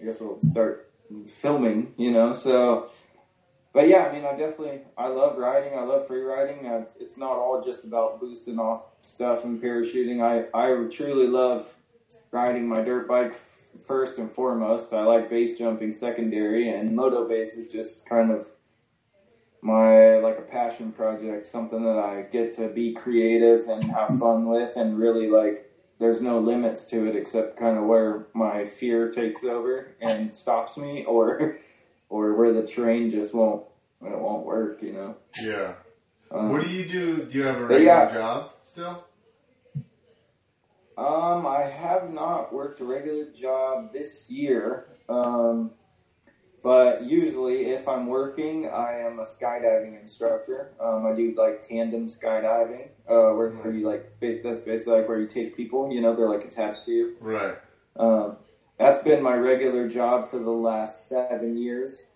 [0.00, 0.78] I guess we'll start
[1.26, 2.90] filming." You know, so
[3.72, 5.78] but yeah, I mean, I definitely I love riding.
[5.78, 6.66] I love free riding.
[6.66, 10.22] Uh, it's not all just about boosting off stuff and parachuting.
[10.22, 11.76] I I truly love
[12.32, 13.34] riding my dirt bike
[13.86, 14.92] first and foremost.
[14.92, 18.48] I like base jumping secondary, and moto base is just kind of
[19.60, 24.46] my like a passion project, something that I get to be creative and have fun
[24.48, 25.66] with, and really like.
[26.00, 30.76] There's no limits to it except kind of where my fear takes over and stops
[30.76, 31.56] me, or
[32.08, 33.64] or where the terrain just won't
[34.02, 34.82] it won't work.
[34.82, 35.16] You know.
[35.42, 35.74] Yeah.
[36.30, 37.24] Um, What do you do?
[37.24, 38.12] Do you have a regular yeah.
[38.12, 39.04] job still?
[40.96, 44.88] Um, I have not worked a regular job this year.
[45.08, 45.70] Um,
[46.62, 50.72] but usually, if I'm working, I am a skydiving instructor.
[50.80, 55.20] Um, I do like tandem skydiving, uh, where, where you like that's basically like where
[55.20, 55.92] you take people.
[55.92, 57.16] You know, they're like attached to you.
[57.20, 57.56] Right.
[57.96, 58.38] Um,
[58.78, 62.06] that's been my regular job for the last seven years.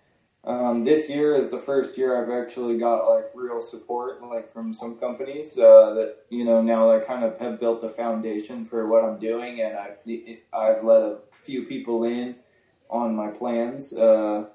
[0.44, 4.72] Um, this year is the first year I've actually got like real support, like from
[4.72, 8.88] some companies uh, that you know now I kind of have built a foundation for
[8.88, 9.90] what I'm doing, and I
[10.52, 12.36] I've let a few people in
[12.90, 14.46] on my plans uh,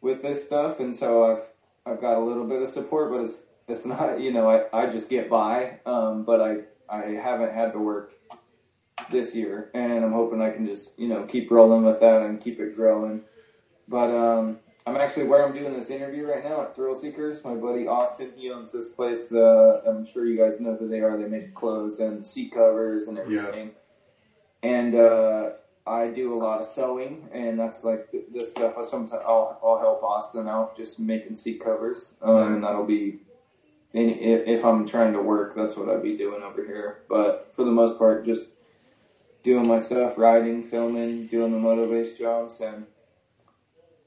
[0.00, 1.50] with this stuff, and so I've
[1.84, 4.86] I've got a little bit of support, but it's it's not you know I, I
[4.86, 6.58] just get by, um, but I
[6.88, 8.12] I haven't had to work
[9.10, 12.40] this year, and I'm hoping I can just you know keep rolling with that and
[12.40, 13.22] keep it growing.
[13.88, 17.44] But um, I'm actually where I'm doing this interview right now at Thrill Seekers.
[17.44, 19.32] My buddy Austin, he owns this place.
[19.32, 21.16] Uh, I'm sure you guys know who they are.
[21.16, 23.72] They make clothes and seat covers and everything.
[24.62, 24.68] Yeah.
[24.68, 25.50] And uh,
[25.86, 28.76] I do a lot of sewing, and that's like th- this stuff.
[28.78, 33.20] I sometimes I'll, I'll help Austin out just making seat covers, um, and that'll be.
[33.94, 37.02] If I'm trying to work, that's what I'd be doing over here.
[37.10, 38.52] But for the most part, just
[39.42, 42.86] doing my stuff, riding, filming, doing the moto base jobs, and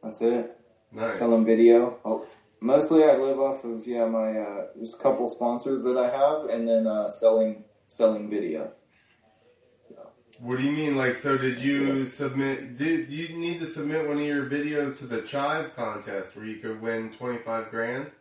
[0.04, 0.58] that's it.
[0.92, 1.20] Nice.
[1.20, 2.00] Selling video.
[2.06, 2.26] Oh,
[2.62, 6.50] mostly I live off of yeah my uh, there's a couple sponsors that I have,
[6.50, 8.72] and then uh, selling selling video.
[9.88, 9.96] So,
[10.40, 10.96] What do you mean?
[10.96, 12.78] Like, so did you submit?
[12.78, 16.58] Did you need to submit one of your videos to the Chive contest where you
[16.58, 18.12] could win twenty five grand?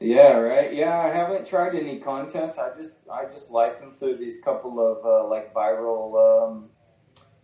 [0.00, 0.72] Yeah, right.
[0.72, 2.58] Yeah, I haven't tried any contests.
[2.58, 6.70] I just I just licensed through these couple of uh, like viral um,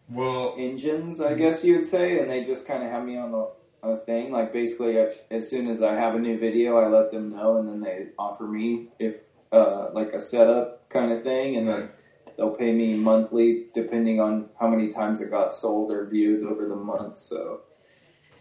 [0.08, 3.32] Well, engines, I guess you would say, and they just kind of have me on
[3.34, 4.32] a, a thing.
[4.32, 7.68] Like basically, as- soon as I have a new video, I let them know, and
[7.68, 9.18] then they offer me if
[9.52, 11.88] uh, like a setup kind of thing, and then
[12.36, 16.66] they'll pay me monthly depending on how many times it got sold or viewed over
[16.66, 17.18] the month.
[17.18, 17.60] So,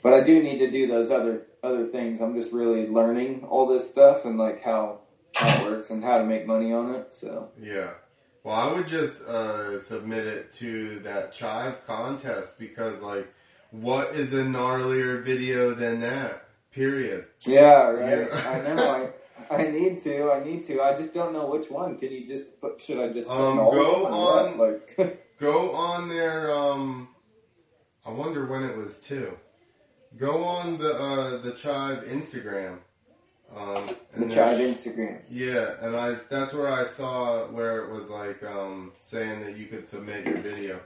[0.02, 2.22] but I do need to do those other other things.
[2.22, 5.00] I'm just really learning all this stuff and like how
[5.36, 7.14] how it works and how to make money on it.
[7.14, 7.92] So Yeah.
[8.44, 13.28] Well, I would just uh, submit it to that Chive contest because, like,
[13.72, 16.46] what is a gnarlier video than that?
[16.72, 17.26] Period.
[17.46, 18.30] yeah, right.
[18.32, 18.50] Yeah.
[18.50, 19.12] I know.
[19.50, 20.32] I I need to.
[20.32, 20.82] I need to.
[20.82, 21.98] I just don't know which one.
[21.98, 22.80] Can you just put?
[22.80, 24.58] Should I just send Um, all go on-?
[24.58, 26.52] Like Go on there.
[26.56, 27.10] Um,
[28.06, 29.38] I wonder when it was too.
[30.18, 32.80] Go on the uh, the Chive Instagram.
[33.56, 33.84] Um,
[34.16, 35.20] the Chive Instagram.
[35.30, 39.68] Yeah, and I that's where I saw where it was like um, saying that you
[39.68, 40.80] could submit your video.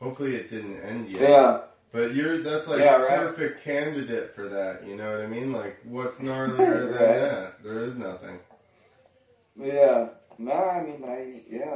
[0.00, 1.20] Hopefully, it didn't end yet.
[1.30, 1.60] Yeah.
[1.92, 3.18] But you're that's like Yeah, right.
[3.20, 4.84] perfect candidate for that.
[4.86, 5.52] You know what I mean?
[5.52, 7.20] Like, what's gnarlier than Right.
[7.20, 7.62] that?
[7.62, 8.38] There is nothing.
[9.56, 10.08] Yeah.
[10.36, 11.70] No, I mean, I yeah,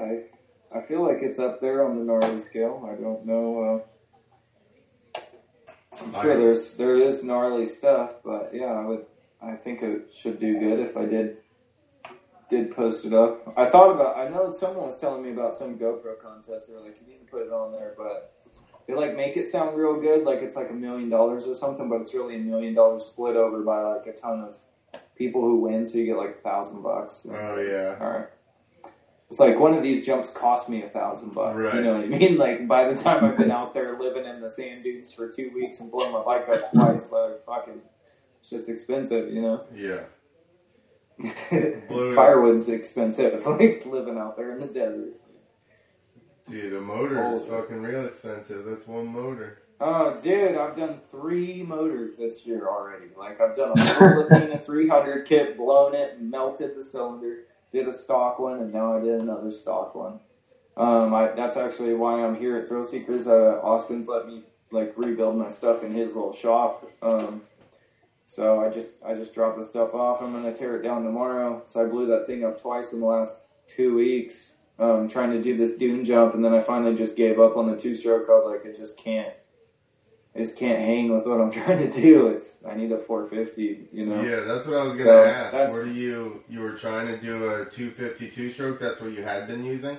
[0.74, 2.84] I, I feel like it's up there on the gnarly scale.
[2.90, 3.62] I don't know.
[3.62, 3.87] Uh,
[6.14, 9.06] I'm sure there's there is gnarly stuff, but yeah, I would.
[9.40, 11.38] I think it should do good if I did
[12.48, 13.52] did post it up.
[13.56, 14.16] I thought about.
[14.16, 16.68] I know someone was telling me about some GoPro contest.
[16.68, 18.34] They were like, you need to put it on there, but.
[18.86, 21.90] They like make it sound real good, like it's like a million dollars or something,
[21.90, 24.56] but it's really a million dollars split over by like a ton of
[25.14, 27.26] people who win, so you get like a thousand bucks.
[27.30, 27.98] Oh yeah.
[28.00, 28.28] all right.
[29.30, 31.62] It's like one of these jumps cost me a thousand bucks.
[31.74, 32.36] You know what I mean?
[32.38, 35.50] Like by the time I've been out there living in the sand dunes for two
[35.54, 37.82] weeks and blowing my bike up twice, like fucking
[38.42, 39.32] shit's expensive.
[39.32, 40.00] You know, Yeah.
[42.14, 43.44] Firewood's expensive.
[43.44, 45.14] Like living out there in the desert.
[46.48, 48.64] Dude, a motor is fucking real expensive.
[48.64, 49.62] That's one motor.
[49.80, 53.06] Oh, dude, I've done three motors this year already.
[53.16, 57.92] Like I've done a full Athena 300 kit, blown it, melted the cylinder, did a
[57.92, 60.20] stock one, and now I did another stock one.
[60.76, 63.26] Um, I, that's actually why I'm here at Thrill Seekers.
[63.26, 66.88] Uh, Austin's let me like rebuild my stuff in his little shop.
[67.02, 67.42] Um,
[68.26, 70.22] so I just I just dropped the stuff off.
[70.22, 71.62] I'm gonna tear it down tomorrow.
[71.66, 75.42] So I blew that thing up twice in the last two weeks, um, trying to
[75.42, 78.26] do this dune jump, and then I finally just gave up on the two stroke.
[78.28, 79.34] I was like, I just can't.
[80.38, 82.28] I just can't hang with what I'm trying to do.
[82.28, 83.88] It's I need a 450.
[83.92, 84.22] You know.
[84.22, 85.72] Yeah, that's what I was gonna So, ask.
[85.72, 88.78] Were you you were trying to do a 252 stroke?
[88.78, 89.96] That's what you had been using.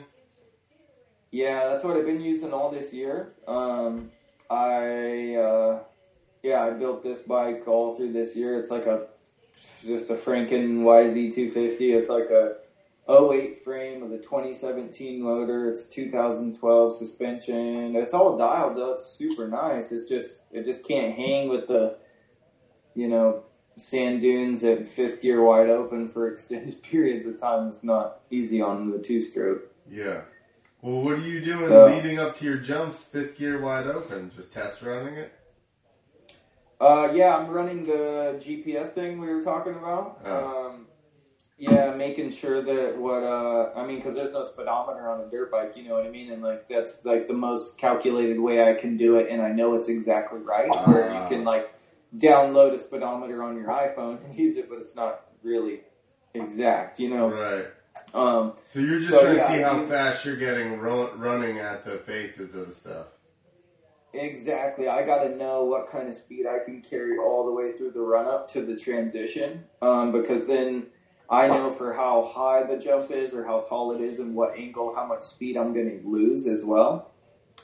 [1.32, 3.34] Yeah, that's what I've been using all this year.
[3.50, 4.12] Um,
[4.50, 5.84] I uh,
[6.42, 8.58] yeah, I built this bike all through this year.
[8.58, 9.08] It's like a
[9.86, 11.82] just a Franken YZ250.
[11.98, 12.56] It's like a
[13.10, 15.70] 08 frame with a 2017 motor.
[15.72, 17.95] It's 2012 suspension.
[17.95, 18.91] It's all dialed though.
[18.93, 19.91] It's super nice.
[19.91, 21.97] It's just it just can't hang with the
[22.93, 23.43] you know
[23.78, 27.68] sand dunes at fifth gear wide open for extended periods of time.
[27.70, 29.64] It's not easy on the two stroke.
[29.89, 30.22] Yeah.
[30.82, 34.32] Well, what are you doing So- leading up to your jumps, fifth gear wide open?
[34.36, 35.34] Just test running it.
[36.80, 40.22] Uh, yeah, I'm running the GPS thing we were talking about.
[40.24, 40.68] Oh.
[40.70, 40.86] Um,
[41.60, 45.51] yeah, making sure that what uh, I mean, because there's no speedometer on a dirt
[45.51, 48.74] bike, you know what I mean, and like that's like the most calculated way I
[48.74, 50.70] can do it, and I know it's exactly right.
[50.88, 51.74] where you can like
[52.18, 55.82] download a speedometer on your iPhone and use it, but it's not really
[56.34, 57.30] exact, you know.
[57.30, 57.66] Right.
[58.14, 61.12] Um, So you're just So, trying yeah, to see how you- fast you're getting ru-
[61.18, 63.07] running at the faces of the stuff.
[64.14, 64.88] Exactly.
[64.88, 67.91] I got to know what kind of speed I can carry all the way through
[67.91, 70.88] the run up to the transition, um, because then
[71.30, 74.56] I know for how high the jump is or how tall it is and what
[74.58, 77.12] angle, how much speed I'm going to lose as well.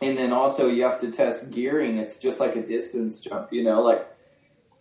[0.01, 1.97] And then also you have to test gearing.
[1.97, 4.07] It's just like a distance jump, you know, like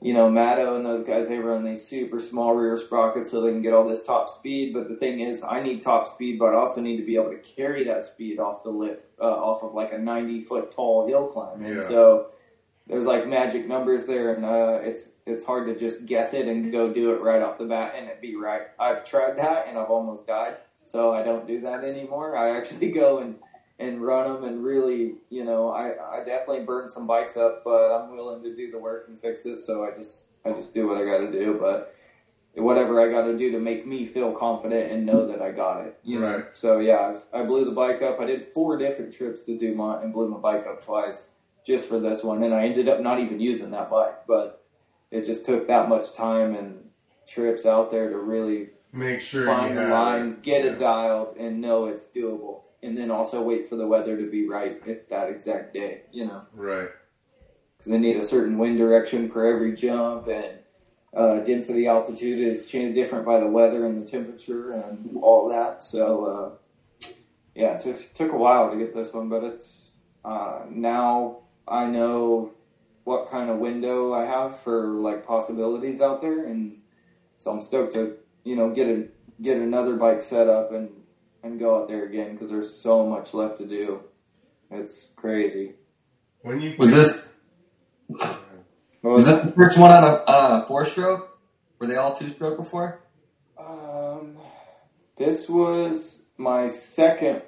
[0.02, 1.28] you know Matto and those guys.
[1.28, 4.74] They run these super small rear sprockets so they can get all this top speed.
[4.74, 7.30] But the thing is, I need top speed, but I also need to be able
[7.30, 11.06] to carry that speed off the lip, uh, off of like a 90 foot tall
[11.06, 11.64] hill climb.
[11.64, 11.82] And Yeah.
[11.82, 12.26] so
[12.86, 16.70] there's like magic numbers there, and uh, it's it's hard to just guess it and
[16.70, 18.62] go do it right off the bat and it be right.
[18.78, 22.36] I've tried that and I've almost died, so I don't do that anymore.
[22.36, 23.36] I actually go and
[23.78, 27.90] and run them and really, you know, I, I definitely burn some bikes up, but
[27.90, 29.60] I'm willing to do the work and fix it.
[29.60, 31.94] So I just I just do what I got to do, but
[32.54, 35.86] whatever I got to do to make me feel confident and know that I got
[35.86, 35.98] it.
[36.04, 36.36] You know.
[36.36, 36.44] Right.
[36.52, 38.20] So yeah, I've, I blew the bike up.
[38.20, 41.30] I did four different trips to Dumont and blew my bike up twice
[41.64, 44.64] just for this one, and I ended up not even using that bike, but
[45.10, 46.90] it just took that much time and
[47.26, 50.42] trips out there to really Make sure find the line, it.
[50.42, 50.72] get Yeah.
[50.72, 52.60] it dialed, and know it's doable.
[52.82, 56.26] And then also wait for the weather to be right at that exact day, you
[56.26, 56.90] know, Right.
[57.78, 60.58] because they need a certain wind direction for every jump, and
[61.14, 65.82] uh, density altitude is changed different by the weather and the temperature and all that.
[65.82, 66.58] So,
[67.02, 67.08] uh,
[67.54, 69.92] yeah, it took, took a while to get this one, but it's
[70.24, 72.52] uh, now I know
[73.04, 76.80] what kind of window I have for like possibilities out there, and
[77.38, 79.08] so I'm stoked to you know get a
[79.40, 80.90] get another bike set up and
[81.42, 84.00] and go out there again because there's so much left to do.
[84.70, 85.74] It's crazy.
[86.40, 87.36] When you Was this
[89.02, 91.38] was this the first one on a, on a four stroke?
[91.78, 93.00] Were they all two stroke before?
[93.58, 94.38] Um,
[95.16, 97.42] this was my second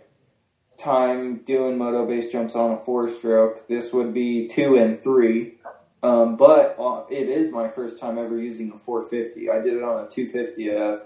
[0.79, 3.67] time doing moto base jumps on a four stroke.
[3.69, 5.55] This would be two and three.
[6.03, 9.51] Um, but uh, it is my first time ever using a 450.
[9.51, 10.99] I did it on a 250F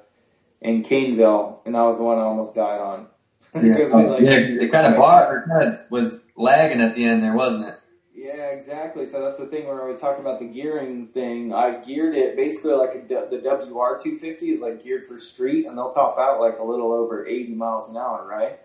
[0.61, 3.07] in Caineville, and that was the one I almost died on.
[3.55, 7.23] Because we, like- yeah, it kind of bar kind of was lagging at the end
[7.23, 7.75] there, wasn't it?
[8.15, 9.07] Yeah, exactly.
[9.07, 11.55] So that's the thing where I was talking about the gearing thing.
[11.55, 15.79] I geared it basically like a, the WR 250 is like geared for street, and
[15.79, 18.59] they'll top out like a little over 80 miles an hour, right?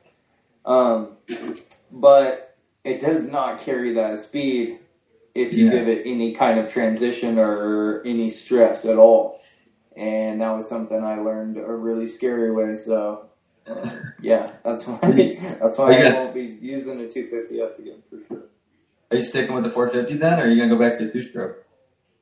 [0.65, 1.09] Um,
[1.91, 4.79] but it does not carry that speed
[5.33, 5.71] if you Yeah.
[5.71, 9.39] give it any kind of transition or any stress at all.
[9.95, 12.75] And that was something I learned a really scary way.
[12.75, 13.27] So,
[13.67, 13.89] uh,
[14.21, 14.97] yeah, that's why
[15.61, 18.43] that's why I won't be using a 250 up again for sure.
[19.11, 21.11] Are you sticking with the 450 then, or are you gonna go back to the
[21.11, 21.64] two stroke?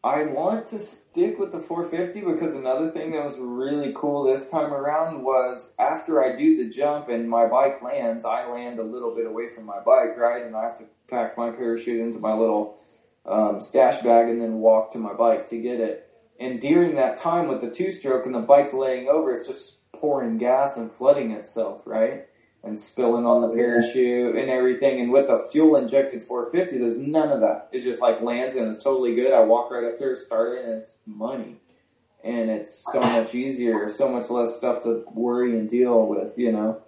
[0.05, 4.51] I want to stick with the 450 because another thing that was really cool this
[4.51, 8.83] time around was after I do the jump and my bike lands, I land a
[8.83, 10.43] little bit away from my bike, right?
[10.43, 12.77] And I have to pack my parachute into my little
[13.25, 16.09] um, stash bag and then walk to my bike to get it.
[16.37, 19.89] And during that time with the two stroke and the bike's laying over, it's just
[19.93, 22.25] pouring gas and flooding itself, right?
[22.65, 25.01] And spilling on the parachute and everything.
[25.01, 27.67] And with the fuel injected 450, there's none of that.
[27.73, 29.33] It's just like lands and it's totally good.
[29.33, 31.57] I walk right up there, start it, and it's money.
[32.23, 36.53] And it's so much easier, so much less stuff to worry and deal with, you
[36.53, 36.81] know.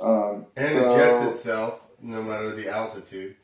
[0.00, 3.34] Um, and so- it jets itself no matter the altitude.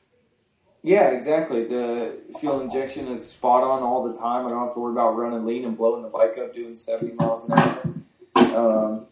[0.82, 1.64] yeah, exactly.
[1.64, 4.46] The fuel injection is spot on all the time.
[4.46, 7.14] I don't have to worry about running lean and blowing the bike up doing 70
[7.14, 7.82] miles an hour.
[8.56, 9.06] Um,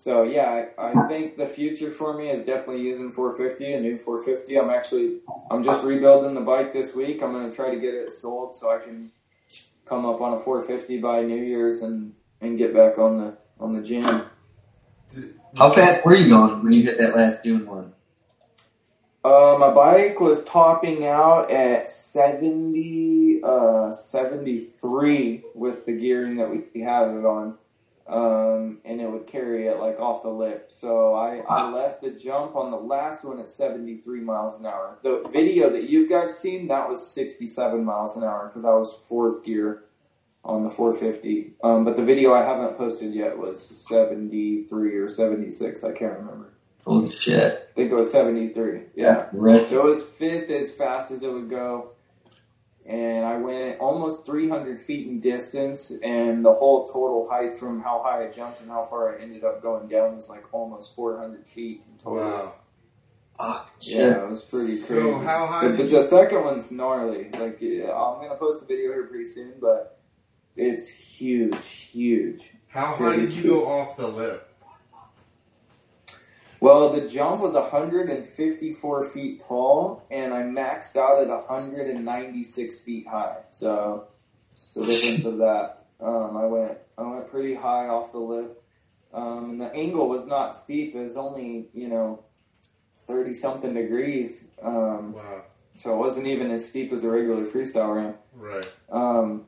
[0.00, 3.98] So yeah, I, I think the future for me is definitely using 450, a new
[3.98, 4.58] 450.
[4.58, 5.18] I'm actually
[5.50, 7.22] I'm just rebuilding the bike this week.
[7.22, 9.12] I'm gonna try to get it sold so I can
[9.84, 13.74] come up on a 450 by New Year's and and get back on the on
[13.74, 14.22] the gym.
[15.54, 17.92] How fast were you going when you hit that last Dune one?
[19.22, 26.80] Uh, my bike was topping out at 70, uh, 73 with the gearing that we
[26.80, 27.58] had it on.
[28.10, 30.72] Um, and it would carry it like off the lip.
[30.72, 34.98] So I, I left the jump on the last one at 73 miles an hour.
[35.02, 38.92] The video that you guys seen, that was 67 miles an hour because I was
[38.92, 39.84] fourth gear
[40.44, 41.52] on the 450.
[41.62, 45.84] Um, but the video I haven't posted yet was 73 or 76.
[45.84, 46.52] I can't remember.
[46.84, 47.68] Holy shit.
[47.70, 48.82] I think it was 73.
[48.94, 49.28] Yeah.
[49.32, 49.68] Right.
[49.68, 51.92] So it was fifth as fast as it would go.
[52.90, 58.02] And I went almost 300 feet in distance, and the whole total height from how
[58.02, 61.46] high I jumped and how far I ended up going down was like almost 400
[61.46, 62.18] feet in total.
[62.18, 62.54] Wow.
[63.38, 63.72] Fuck.
[63.80, 63.94] Shit.
[63.94, 65.02] Yeah, it was pretty crazy.
[65.02, 67.30] So how high But, but the second one's gnarly.
[67.30, 70.00] Like yeah, I'm gonna post the video here pretty soon, but
[70.56, 72.50] it's huge, huge.
[72.66, 73.42] How high did crazy.
[73.42, 74.49] you go off the lip?
[76.60, 83.38] Well, the jump was 154 feet tall, and I maxed out at 196 feet high.
[83.48, 84.08] So
[84.74, 88.62] the difference of that, um, I went I went pretty high off the lip,
[89.14, 90.94] um, and the angle was not steep.
[90.94, 92.24] It was only you know
[93.06, 95.42] 30 something degrees, um, Wow.
[95.74, 98.18] so it wasn't even as steep as a regular freestyle ramp.
[98.34, 98.68] Right.
[98.90, 99.46] Um,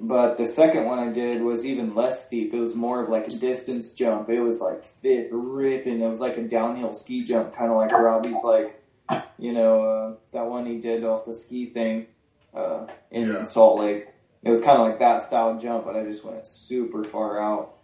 [0.00, 2.54] but the second one I did was even less steep.
[2.54, 4.28] It was more of like a distance jump.
[4.28, 6.00] It was like fifth ripping.
[6.00, 8.82] It was like a downhill ski jump, kind of like Robbie's like,
[9.38, 12.06] you know, uh, that one he did off the ski thing
[12.54, 13.42] uh, in Yeah.
[13.42, 14.08] Salt Lake.
[14.44, 17.74] It was kind of like that style jump, but I just went super far out.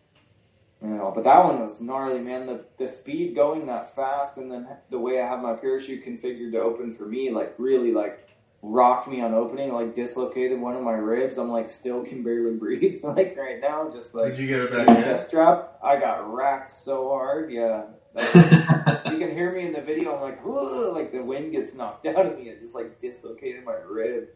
[0.81, 2.47] You know, but that one was gnarly, man.
[2.47, 6.53] The the speed going that fast, and then the way I have my parachute configured
[6.53, 8.29] to open for me, like really like
[8.67, 11.37] rocked me on opening, like dislocated one of my ribs.
[11.37, 14.73] I'm like still can barely breathe, like right now, just like Did you get it
[14.73, 15.79] in back chest strap.
[15.83, 17.85] I got racked so hard, yeah.
[18.15, 18.35] Like,
[19.13, 20.15] you can hear me in the video.
[20.17, 22.49] I'm like, "Whoa," like the wind gets knocked out of me.
[22.49, 24.29] It just like dislocated my rib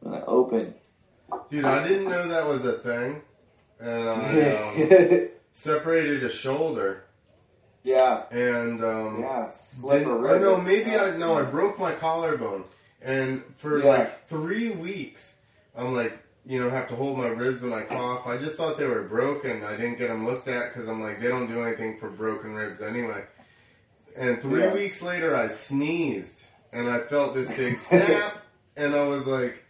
[0.00, 0.74] when I opened.
[1.50, 3.22] Dude, I didn't know that was a thing.
[3.78, 4.12] And I
[5.22, 7.04] um, separated a shoulder.
[7.84, 10.42] yeah, And um, yeah, slip Then- a or rib.
[10.42, 12.64] no, maybe I no, I broke my collarbone,
[13.02, 13.84] and for Yeah.
[13.86, 15.36] like three weeks,
[15.76, 18.26] I'm like, you know, have to hold my ribs when I cough.
[18.26, 19.62] I just thought they were broken.
[19.62, 22.54] I didn't get them looked at because I'm like, they don't do anything for broken
[22.54, 23.24] ribs anyway.
[24.16, 24.72] And three Yeah.
[24.74, 26.42] weeks later, I sneezed,
[26.72, 28.38] and I felt this big snap,
[28.76, 29.64] and I was like.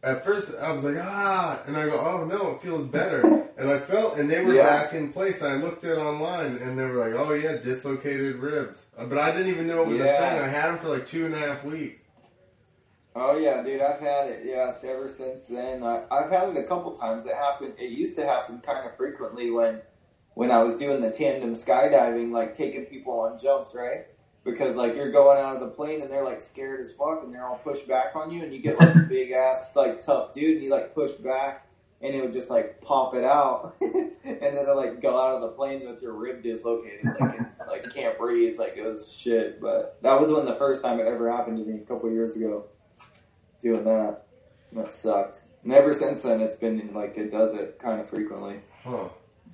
[0.00, 3.46] At first, I was like, ah, and I go, oh no, it feels better.
[3.58, 4.62] And I felt, and they were Yeah.
[4.62, 5.42] back in place.
[5.42, 8.86] I looked it online, and they were like, oh yeah, dislocated ribs.
[8.96, 10.38] But I didn't even know it was a thing.
[10.38, 12.02] I had them for like two and a half weeks.
[13.20, 14.42] Oh yeah, dude, I've had it.
[14.44, 15.82] Yes, ever since then.
[15.82, 17.26] I, I've had it a couple times.
[17.26, 17.74] It happened.
[17.76, 19.80] It used to happen kind of frequently when,
[20.34, 24.06] when I was doing the tandem skydiving, like taking people on jumps, right?
[24.44, 27.34] Because like you're going out of the plane and they're like scared as fuck and
[27.34, 30.32] they're all pushed back on you and you get like a big ass like tough
[30.32, 31.66] dude and you like push back
[32.00, 35.42] and it would just like pop it out and then it like go out of
[35.42, 39.60] the plane with your rib dislocated like and, like can't breathe like it was shit.
[39.60, 42.34] But that was when the first time it ever happened to me a couple years
[42.34, 42.68] ago
[43.60, 44.22] doing that.
[44.72, 45.44] That sucked.
[45.64, 49.08] And ever since then, it's been like it does it kind of frequently, Huh.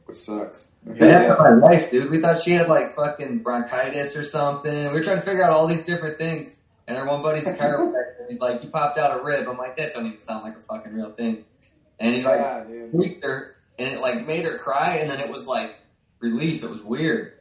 [0.07, 0.69] which sucks.
[0.85, 2.11] That happened to my wife, dude.
[2.11, 4.89] We thought she had like fucking bronchitis or something.
[4.89, 6.65] We were trying to figure out all these different things.
[6.87, 8.29] And her one buddy's a chiropractor.
[8.29, 10.61] He's like, "You popped out a rib." I'm like, "That don't even sound like a
[10.61, 11.45] fucking real thing."
[11.99, 12.91] And he's like, Yeah, dude.
[12.91, 15.77] tweaked her, and it like made her cry, and then it was like
[16.19, 16.63] relief.
[16.63, 17.33] It was weird.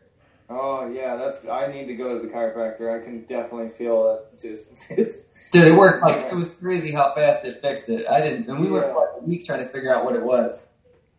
[0.49, 1.47] Oh yeah, that's.
[1.47, 2.97] I need to go to the chiropractor.
[2.97, 4.39] I can definitely feel it.
[4.39, 5.32] Just it's.
[5.53, 8.07] Dude, it worked like it was crazy how fast it fixed it.
[8.09, 8.93] I didn't, and we went Yeah.
[8.93, 10.67] for like a week trying to figure out what it was.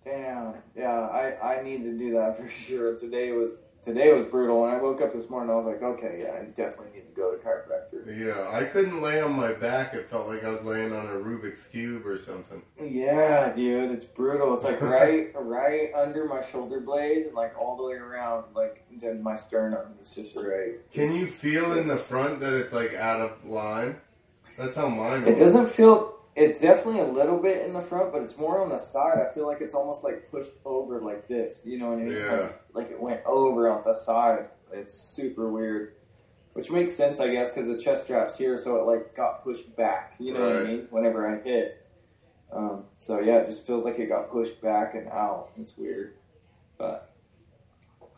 [0.04, 0.54] Damn.
[0.76, 2.96] Yeah, I I need to do that for sure.
[2.96, 4.62] Today was today was brutal.
[4.62, 7.12] When I woke up this morning, I was like, okay, yeah, I definitely need to
[7.14, 8.18] go to the chiropractor.
[8.18, 9.94] Yeah, I couldn't lay on my back.
[9.94, 12.62] It felt like I was laying on a Rubik's cube or something.
[12.82, 14.54] Yeah, dude, it's brutal.
[14.54, 19.22] It's like right, right under my shoulder blade, like all the way around, like then
[19.22, 19.94] my sternum.
[20.00, 20.74] It's just right.
[20.92, 23.96] Can you feel in the front that it's like out of line?
[24.56, 26.12] That's how mine It doesn't feel.
[26.36, 29.18] It's definitely a little bit in the front, but it's more on the side.
[29.18, 31.64] I feel like it's almost like pushed over like this.
[31.64, 32.16] You know what I mean?
[32.16, 32.32] Yeah.
[32.32, 34.48] Like, like it went over on the side.
[34.72, 35.94] It's super weird,
[36.54, 39.76] which makes sense, I guess, because the chest strap's here, so it like got pushed
[39.76, 40.14] back.
[40.18, 40.86] You know what I mean?
[40.90, 41.80] Whenever I hit.
[42.52, 45.50] Um, so yeah, it just feels like it got pushed back and out.
[45.56, 46.14] It's weird,
[46.78, 47.14] but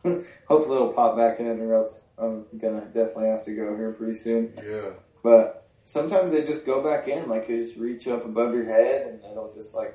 [0.05, 4.15] hopefully it'll pop back in, or else I'm gonna definitely have to go here pretty
[4.15, 4.53] soon.
[4.57, 4.91] Yeah.
[5.23, 9.07] But sometimes they just go back in, like you just reach up above your head,
[9.07, 9.95] and it'll just like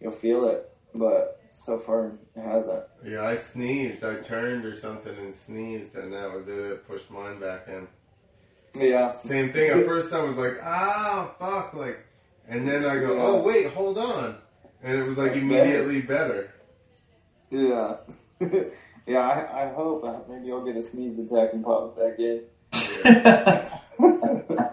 [0.00, 0.70] you'll feel it.
[0.96, 2.84] But so far it hasn't.
[3.04, 4.04] Yeah, I sneezed.
[4.04, 6.58] I turned or something and sneezed, and that was it.
[6.58, 7.86] It pushed mine back in.
[8.76, 9.70] Yeah, Same thing.
[9.70, 11.98] At first, I was like, ah, fuck, like,
[12.48, 13.22] and then I go, Yeah.
[13.22, 14.36] oh wait, hold on,
[14.82, 16.52] and it was like That's immediately better.
[17.50, 17.96] yeah,
[19.06, 19.20] yeah.
[19.20, 22.42] I, I hope uh, maybe I'll get a sneeze attack and pop it back in.
[23.04, 23.70] yeah.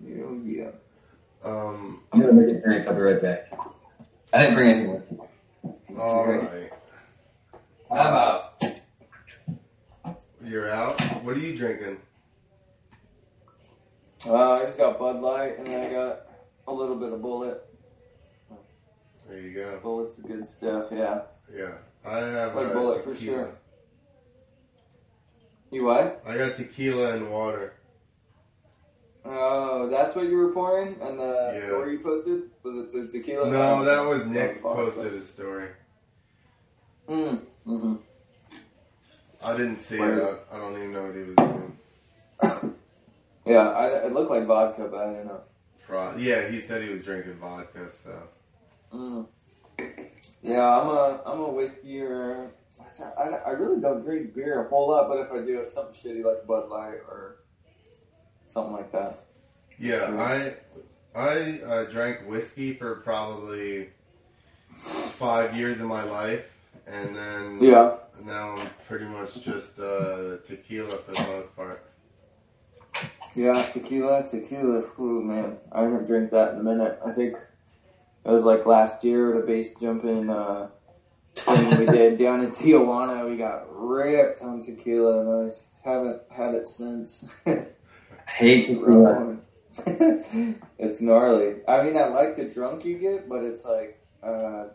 [0.00, 0.70] Yeah, yeah.
[1.44, 2.86] Um, I'm gonna make a drink.
[2.86, 3.40] I'll be right back.
[4.32, 5.18] I didn't bring anything with me.
[5.98, 6.70] all Okay.
[7.90, 8.64] right, I'm out.
[10.42, 10.98] you're out.
[11.22, 11.98] What are you drinking?
[14.26, 16.20] Uh, I just got Bud Light, and then I got
[16.66, 17.58] a little bit of Bulleit.
[19.28, 19.80] There you go.
[19.82, 20.86] Bulleit's good stuff.
[20.90, 21.22] Yeah.
[21.54, 21.72] Yeah,
[22.06, 23.54] I have Like uh, Bulleit for sure.
[25.70, 26.22] You what?
[26.26, 27.74] I got tequila and water.
[29.26, 31.66] Oh, that's what you were pouring, and the Yeah.
[31.66, 33.50] story you posted was it the tequila?
[33.50, 35.68] No, that was Nick posted a story.
[37.08, 37.40] Mm.
[37.64, 37.94] hmm
[39.42, 40.00] I didn't see it.
[40.02, 42.74] I, I don't even know what he was doing.
[43.46, 45.40] Yeah, I, it looked like vodka, but I didn't know.
[45.86, 47.90] Pro- yeah, he said he was drinking vodka.
[47.90, 48.18] So
[48.92, 49.26] Mm.
[50.42, 52.52] Yeah, I'm a I'm a whiskey or
[53.18, 55.92] I, I really don't drink beer a whole lot, but if I do, it's something
[55.94, 57.36] shitty like Bud Light or
[58.54, 59.18] something like that.
[59.78, 60.14] yeah.
[60.16, 60.54] I
[61.18, 63.88] I uh, drank whiskey for probably
[64.72, 66.46] five years of my life,
[66.86, 71.84] and then Yeah, now I'm pretty much just uh, tequila for the most part.
[73.36, 74.82] yeah, tequila, tequila.
[75.00, 76.98] Ooh, man, I haven't drank that in a minute.
[77.04, 77.36] I think
[78.24, 80.68] it was like last year at a base jumping uh,
[81.34, 83.28] thing we did down in Tijuana.
[83.28, 87.32] We got ripped on tequila, and I haven't had it since.
[88.26, 89.36] I hate to a tequila.
[90.78, 91.56] it's gnarly.
[91.66, 94.68] I mean, I like the drunk you get, but it's like uh,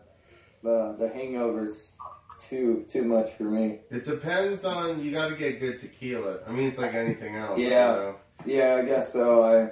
[0.62, 1.92] the the hangovers
[2.38, 3.80] too too much for me.
[3.90, 6.40] It depends on you got to get good tequila.
[6.46, 7.58] I mean, it's like anything else.
[7.58, 7.86] you Yeah.
[7.94, 8.16] know?
[8.46, 9.42] Yeah, I guess so.
[9.42, 9.70] I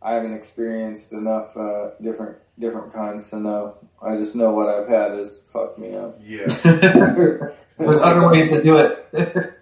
[0.00, 3.74] I haven't experienced enough uh, different different kinds to know.
[4.00, 6.18] I just know what I've had has fucked me up.
[6.24, 6.46] Yeah.
[6.62, 9.06] There's other ways to do it.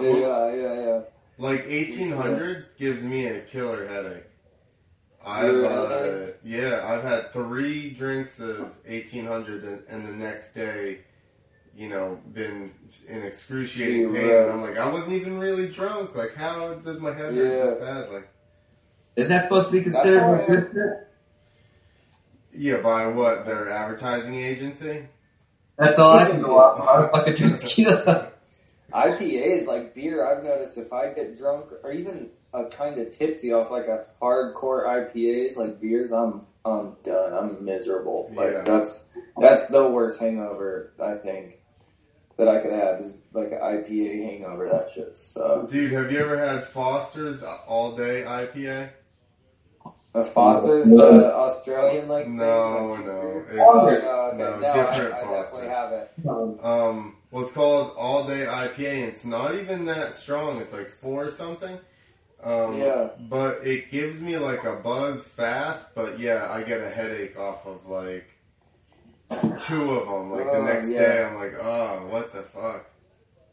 [0.00, 1.00] yeah, yeah, yeah.
[1.38, 4.24] Like 1800 gives me a killer headache.
[5.24, 11.00] I've Killer uh, yeah, I've had three drinks of 1800 and, and the next day,
[11.76, 12.72] you know, been
[13.06, 14.30] in excruciating pain.
[14.30, 16.16] And I'm like, I wasn't even really drunk.
[16.16, 17.42] Like, how does my head Yeah.
[17.42, 18.22] hurt this badly?
[19.16, 20.98] Isn't that supposed to be considered how good?
[22.54, 25.06] Yeah, by what their advertising agency?
[25.76, 26.80] That's all I can go off.
[26.80, 26.88] of.
[26.88, 28.32] I don't fucking drink tequila.
[28.92, 30.26] IPAs like beer.
[30.26, 34.06] I've noticed if I get drunk or even a kind of tipsy off like a
[34.20, 37.32] hardcore IPAs like beers, I'm I'm done.
[37.32, 38.30] I'm miserable.
[38.34, 38.62] Like Yeah.
[38.62, 39.08] that's
[39.38, 41.58] that's the worst hangover I think
[42.38, 44.68] that I could have is like an IPA hangover.
[44.68, 45.70] That shit sucks.
[45.72, 48.90] Dude, have you ever had Foster's all day IPA?
[50.14, 51.18] A Foster's No.
[51.18, 53.06] the Australian like No, thing?
[53.06, 53.44] no.
[53.60, 54.06] Oh, It's, okay.
[54.38, 55.70] no, No, different I, I definitely Fosters.
[56.26, 56.64] haven't.
[56.64, 58.78] Um, well, it's called All Day IPA.
[58.92, 60.60] and It's not even that strong.
[60.60, 61.78] It's like four something.
[62.42, 63.08] Um, Yeah.
[63.28, 65.94] But it gives me like a buzz fast.
[65.94, 68.26] But yeah, I get a headache off of like
[69.60, 70.30] two of them.
[70.30, 70.98] Like the Oh, next yeah.
[71.00, 72.86] day, I'm like, oh, what the fuck?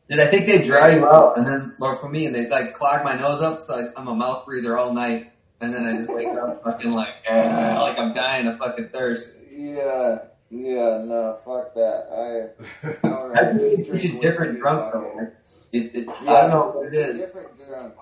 [0.07, 3.03] Dude, I think they dry you out, and then, or for me, they like clog
[3.03, 6.13] my nose up, so I, I'm a mouth breather all night, and then I just
[6.15, 9.37] wake up fucking like, like I'm dying of fucking thirst.
[9.51, 10.19] Yeah.
[10.49, 11.03] Yeah.
[11.03, 11.37] No.
[11.43, 12.07] Fuck that.
[12.11, 13.07] I.
[13.07, 15.19] I Alright, think it's such a different drunk though.
[15.19, 15.33] it.
[15.71, 17.93] It, it, I don't know what it it's a different drunk.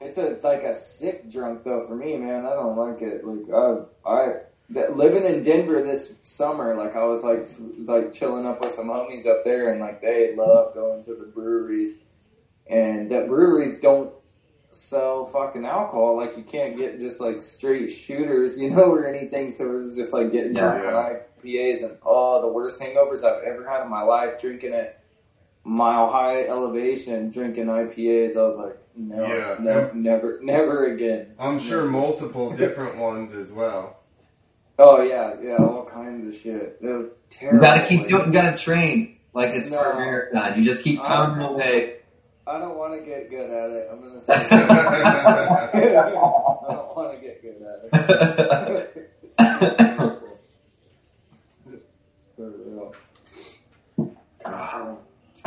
[0.00, 2.44] It's a like a sick drunk though for me, man.
[2.46, 3.24] I don't like it.
[3.26, 4.34] Like I, I
[4.70, 7.46] that, living in Denver this summer, like I was like
[7.86, 11.24] like chilling up with some homies up there, and like they love going to the
[11.26, 11.98] breweries,
[12.66, 14.12] and that breweries don't
[14.70, 16.16] sell fucking alcohol.
[16.16, 19.50] Like you can't get just like straight shooters, you know, or anything.
[19.50, 20.78] So it was just like getting Yeah.
[20.80, 24.40] drunk on IPAs and oh, the worst hangovers I've ever had in my life.
[24.40, 24.98] Drinking it
[25.64, 28.36] mile high elevation, drinking IPAs.
[28.36, 29.56] I was like, no, Yeah.
[29.60, 31.34] no, never, never again.
[31.38, 33.98] I'm sure multiple different ones as well.
[34.78, 36.78] Oh yeah, yeah, all kinds of shit.
[36.80, 37.58] It was terrible.
[37.58, 38.26] You gotta keep doing.
[38.26, 40.58] You gotta train like it's for a marathon.
[40.58, 41.98] You just keep pounding away.
[42.46, 43.88] I don't want to get good at it.
[43.90, 44.34] I'm gonna say.
[44.50, 49.10] I don't want to get good at it.
[52.36, 52.92] For real.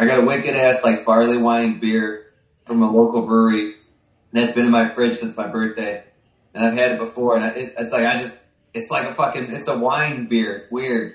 [0.06, 2.34] Got a wicked ass like barley wine beer
[2.66, 3.76] from a local brewery
[4.34, 6.04] that's been in my fridge since my birthday,
[6.54, 8.44] and I've had it before, and I, it, it's like I just
[8.74, 10.54] it's like a fucking it's a wine beer.
[10.56, 11.14] It's weird.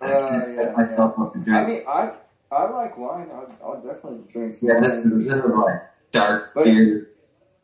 [0.00, 1.58] I Uh, yeah, get myself up to drink.
[1.58, 2.12] I mean, I
[2.52, 3.28] I like wine.
[3.32, 4.98] I'll, I'll definitely drink some yeah, this, wine.
[5.00, 7.08] is- for this is like dark But- beer.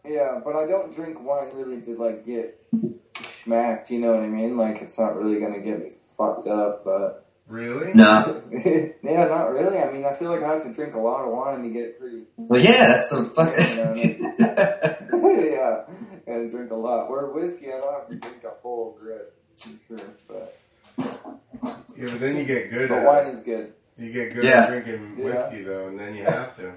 [0.02, 2.58] Yeah, but I don't drink wine really to like get
[3.22, 3.90] smacked.
[3.90, 4.56] You know what I mean?
[4.56, 6.84] Like it's not really gonna get me fucked up.
[6.86, 7.92] But Really?
[7.94, 9.78] No, yeah, not really.
[9.80, 11.98] I mean, I feel like I have to drink a lot of wine to get
[11.98, 12.22] pretty.
[12.36, 14.36] well, yeah, that's the fucking.
[15.50, 15.82] yeah,
[16.26, 17.10] gotta drink a lot.
[17.10, 20.06] Where whiskey, I don't have to drink a whole grip for sure.
[20.28, 20.56] But
[21.96, 23.72] Yeah, but then you get good but at wine is good.
[23.98, 24.62] you get good Yeah.
[24.64, 25.24] at drinking Yeah.
[25.24, 26.72] whiskey though, and then you have to.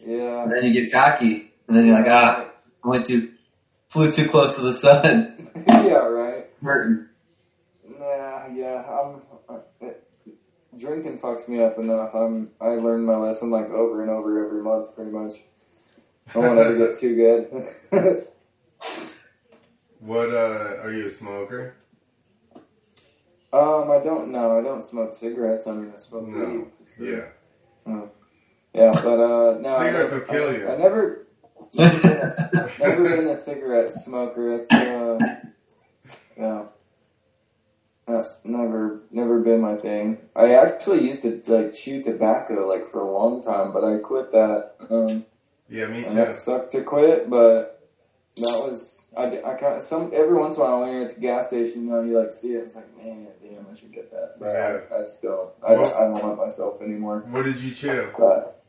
[0.00, 0.44] Yeah.
[0.44, 2.48] and then you get cocky, and then you're like, ah,
[2.84, 3.32] I went too,
[3.90, 5.50] flew too close to the sun.
[5.68, 6.46] yeah, right.
[6.62, 7.06] Hurting.
[8.16, 9.20] Nah, yeah, I'm.
[9.48, 10.04] Uh, it,
[10.78, 12.14] drinking fucks me up enough.
[12.14, 12.50] I'm.
[12.60, 15.34] I learned my lesson like over and over every month, pretty much.
[16.34, 18.26] I won't ever get too good.
[20.00, 21.74] What uh are you a smoker?
[23.52, 24.56] um, I don't know.
[24.56, 25.66] I don't smoke cigarettes.
[25.66, 26.44] I mean, I smoke No.
[26.46, 27.34] weed for sure.
[27.86, 28.00] Yeah.
[28.72, 29.76] Yeah, but uh, no.
[29.76, 30.68] I Cigarettes never- will kill you.
[30.68, 31.26] I, I never.
[31.74, 34.54] Never been, a, never been a cigarette smoker.
[34.54, 35.18] It's uh,
[36.38, 36.62] yeah.
[38.08, 40.18] That's never, never been my thing.
[40.34, 44.30] I actually used to like chew tobacco like for a long time, but I quit
[44.32, 44.72] that.
[44.88, 45.26] Um,
[45.68, 46.14] Yeah, me and too.
[46.14, 47.28] that sucked to quit.
[47.28, 47.86] But
[48.36, 51.14] that was I, I kind of some every once in a while when you're at
[51.14, 52.62] the gas station, you know, you like see it.
[52.64, 54.36] It's like, man, damn, I should get that.
[54.38, 54.78] But Yeah.
[54.90, 55.50] I, I don't.
[55.66, 57.24] I, Well- I don't want myself anymore.
[57.28, 58.08] What did you chew?
[58.18, 58.62] But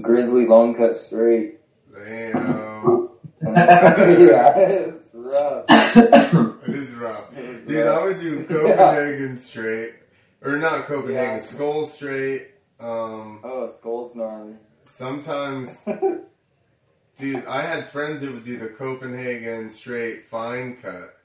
[0.00, 1.58] Grizzly long cut straight.
[1.92, 3.08] Damn.
[3.42, 5.64] yeah, it's rough.
[5.68, 7.36] It is rough.
[7.36, 7.98] It was Dude, rough.
[8.00, 9.94] I would do Copenhagen straight.
[10.42, 11.40] Or not Copenhagen, Yeah.
[11.42, 12.48] Skoal straight.
[12.78, 14.54] Um Oh, Skoal's gnarly.
[14.84, 15.84] sometimes
[17.18, 21.16] dude, I had friends that would do the Copenhagen straight fine cut.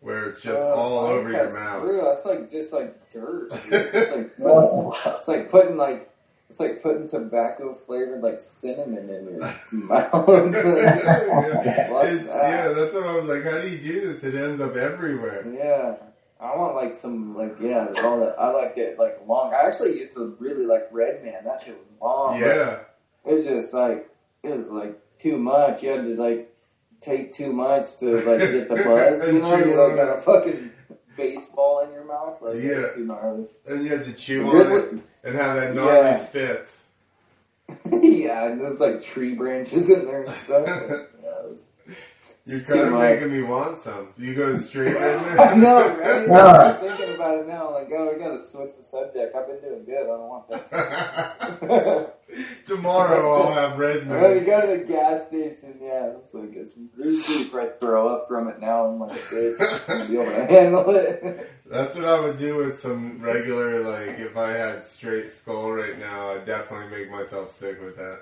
[0.00, 1.82] Where it's just Uh, all over your mouth.
[1.82, 2.12] Brutal.
[2.12, 3.48] It's like just like dirt.
[3.70, 6.10] It's like putting, it's like putting like
[6.54, 9.40] it's like putting tobacco flavored like cinnamon in your
[9.72, 10.12] mouth.
[10.28, 11.90] yeah.
[11.90, 12.48] What It's- that?
[12.48, 13.42] yeah, that's what I was like.
[13.42, 14.22] How do you do this?
[14.22, 15.44] It ends up everywhere.
[15.52, 15.96] Yeah.
[16.40, 19.52] I want like some like yeah, all that I liked it like long.
[19.52, 21.42] I actually used to really like Red Man.
[21.44, 22.38] That shit was long.
[22.40, 22.80] Yeah,
[23.24, 24.08] It was just like
[24.44, 25.82] it was like too much.
[25.82, 26.54] You had to like
[27.00, 29.26] take too much to like get the buzz.
[29.26, 30.18] You know, you like on got it.
[30.18, 30.70] a fucking
[31.16, 32.40] baseball in your mouth.
[32.42, 32.70] Like Yeah.
[32.86, 33.46] it's too gnarly.
[33.66, 34.92] and you have to chew on it
[35.24, 36.18] and have that gnarly Yeah.
[36.18, 36.84] spits.
[37.90, 40.90] yeah, and there's like tree branches in there and stuff.
[42.46, 44.08] yeah, it was, You're kind of making me want some.
[44.18, 44.96] You go straight in
[45.38, 46.28] I know, right?
[46.30, 47.72] I'm thinking about it now.
[47.72, 49.34] Like, oh, we gotta switch the subject.
[49.34, 50.02] I've been doing good.
[50.02, 52.14] I don't want that.
[52.66, 54.44] Tomorrow I'll have red Well, you moon.
[54.46, 56.12] go to the gas station, yeah.
[56.22, 57.44] It's like it's grizzly.
[57.46, 58.86] Probably throw up from it now.
[58.86, 61.50] I'm like, bitch, I'm be able to handle it.
[61.66, 65.98] That's what I would do with some regular, like, if I had straight Skoal right
[65.98, 68.20] now, I'd definitely make myself sick with that.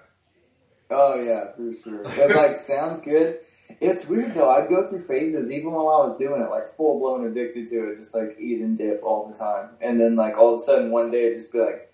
[0.91, 2.03] oh yeah, for sure.
[2.05, 3.39] It like sounds good.
[3.81, 4.51] It's weird though.
[4.51, 7.91] I'd go through phases even while I was doing it, like full blown addicted to
[7.91, 9.71] it, just like eat and dip all the time.
[9.81, 11.93] And then like all of a sudden one day it'd just be like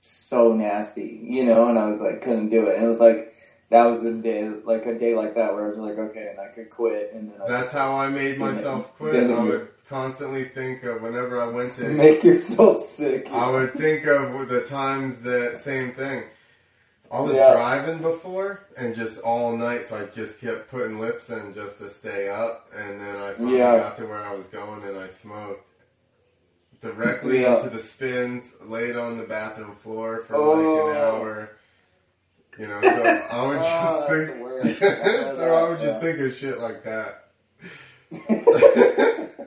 [0.00, 2.76] so nasty, you know, and I was like couldn't do it.
[2.76, 3.32] And it was like
[3.70, 6.40] that was the day like a day like that where I was like, okay, and
[6.40, 9.12] I could quit and then I That's how I made myself quit.
[9.12, 13.30] Didn't I would constantly think of whenever I went to make yourself sick.
[13.30, 16.24] I would think of the times that same thing.
[17.10, 17.52] I was Yeah.
[17.52, 21.88] driving before and just all night, so I just kept putting lips in just to
[21.88, 22.70] stay up.
[22.76, 23.78] And then I finally Yeah.
[23.78, 25.64] got to where I was going and I smoked
[26.82, 27.56] directly Yeah.
[27.56, 30.50] into the spins, laid on the bathroom floor for Oh.
[30.52, 31.50] like an hour.
[32.58, 32.88] You know, so
[33.30, 34.38] I would Oh, just think.
[34.38, 34.82] the worst.
[34.82, 37.24] I know so I would just think of shit like that.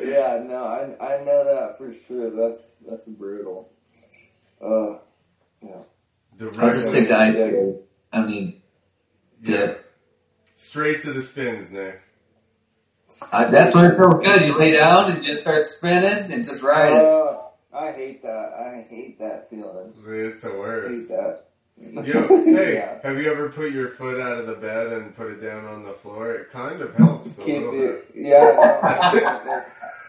[0.00, 2.30] yeah, no, I I know that for sure.
[2.30, 3.70] That's that's brutal.
[4.60, 4.98] Uh,
[6.38, 7.30] Direct, I'll just think to Yeah.
[7.32, 7.82] IPAs.
[8.12, 8.60] I mean,
[9.42, 9.92] yeah, dip.
[10.54, 12.00] straight to the spins, Nick.
[13.32, 14.42] I, that's when it feels good.
[14.46, 17.02] You lay down and just start spinning and just ride it.
[17.04, 17.38] Uh,
[17.72, 18.52] I hate that.
[18.54, 19.92] I hate that feeling.
[20.06, 21.08] It's the I worst.
[21.10, 21.42] hate that.
[21.78, 22.98] Yo, hey, yeah.
[23.02, 25.84] have you ever put your foot out of the bed and put it down on
[25.84, 26.32] the floor?
[26.34, 28.10] It kind of helps a Keep little it.
[28.14, 29.62] Yeah.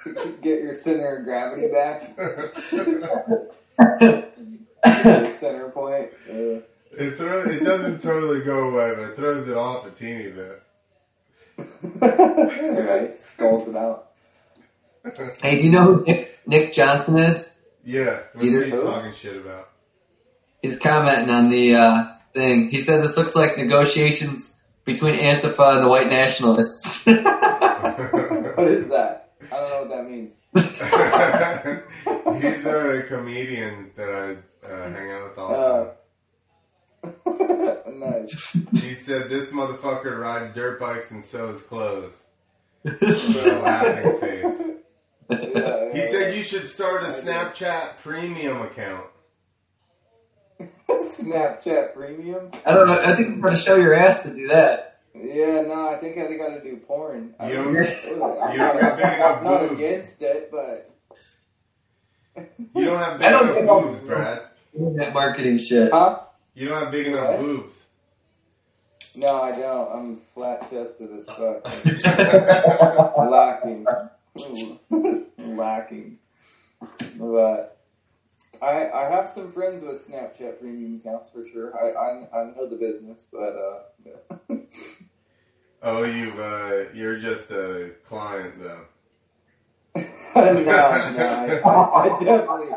[0.05, 2.15] no, Get your center of gravity back.
[4.95, 5.05] Bit.
[5.21, 6.09] Your center point.
[6.29, 6.61] Uh,
[6.91, 7.47] it throws.
[7.47, 10.63] It doesn't totally go away, but it throws it off a teeny bit.
[12.01, 13.19] right.
[13.19, 14.11] Skulls it out.
[15.41, 17.55] Hey, do you know who Nick, Nick Johnson is?
[17.85, 18.81] Yeah, what's Either he who?
[18.83, 19.69] talking shit about?
[20.61, 22.69] He's commenting on the uh, thing.
[22.69, 27.05] He said this looks like negotiations between Antifa and the white nationalists.
[28.57, 29.33] What is that?
[29.51, 30.39] I don't know what that means.
[32.41, 35.86] He's a comedian that I uh, hang out with all the Uh,
[37.84, 37.99] time.
[37.99, 38.51] nice.
[38.84, 42.26] He said this motherfucker rides dirt bikes and sews clothes.
[42.84, 43.01] With
[43.47, 44.62] a laughing face.
[45.30, 49.05] Yeah, He yeah, said you should start a Snapchat premium account.
[50.89, 52.49] Snapchat Premium.
[52.66, 52.99] I don't know.
[53.01, 55.01] I think you're going to show your ass to do that.
[55.14, 57.34] Yeah, no, I think I got to do porn.
[57.41, 58.12] You mean, don't- what is it?
[58.14, 60.96] I'm you don't not- got big enough I'm not against it, but
[62.75, 64.41] You don't have I big don't enough think I'll- boobs, Brad.
[64.97, 65.91] That marketing shit.
[65.91, 66.19] huh?
[66.53, 67.39] You don't have big enough What?
[67.39, 67.83] boobs.
[69.15, 69.91] No, I don't.
[69.91, 71.65] I'm flat chested as fuck.
[73.17, 73.85] Lacking.
[75.39, 76.19] Lacking.
[77.19, 77.79] But
[78.61, 81.73] I I have some friends with Snapchat premium accounts for sure.
[81.75, 84.55] I I, I know the business, but uh,
[85.81, 88.85] Oh, you uh, you're just a client though.
[90.35, 92.67] No, no, I, I definitely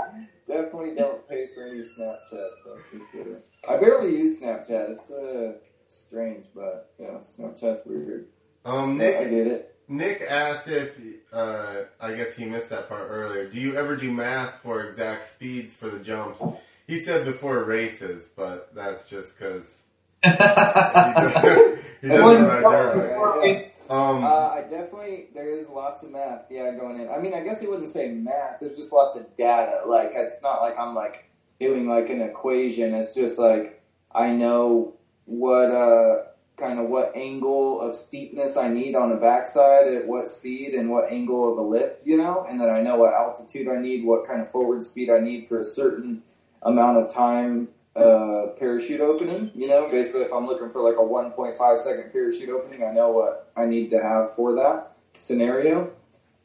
[0.46, 2.30] definitely don't pay for any Snapchats.
[2.32, 2.80] That's for
[3.12, 3.40] sure.
[3.68, 4.90] I barely use Snapchat.
[4.90, 5.58] It's uh
[5.88, 8.26] strange, but yeah, Snapchat's weird.
[8.64, 9.74] Um, But I Nick get it.
[9.88, 10.96] Nick asked if
[11.32, 13.48] uh, I guess he missed that part earlier.
[13.48, 16.40] Do you ever do math for exact speeds for the jumps?
[16.86, 19.84] He said before races, but that's just because
[20.24, 23.79] he doesn't he doesn't ride dirt bikes.
[23.90, 26.46] Um, Uh, I definitely there is lots of math.
[26.48, 27.10] Yeah, going in.
[27.10, 28.60] I mean, I guess you wouldn't say math.
[28.60, 29.80] There's just lots of data.
[29.86, 31.28] Like it's not like I'm like
[31.58, 32.94] doing like an equation.
[32.94, 33.82] It's just like
[34.14, 34.94] I know
[35.26, 36.22] what uh
[36.56, 40.90] kind of what angle of steepness I need on the backside at what speed and
[40.90, 44.04] what angle of a lip, you know, and then I know what altitude I need,
[44.04, 46.22] what kind of forward speed I need for a certain
[46.62, 49.50] amount of time uh, parachute opening.
[49.54, 53.10] You know, basically, if I'm looking for like a 1.5 second parachute opening, I know
[53.10, 55.92] what I need to have for that scenario.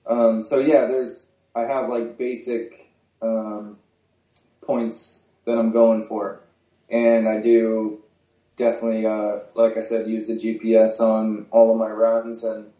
[0.08, 2.92] Um, so yeah, there's I have like basic
[3.22, 3.78] um,
[4.62, 6.42] points that I'm going for,
[6.90, 8.04] and I do
[8.56, 12.72] definitely, uh, like I said, use the GPS on all of my runs and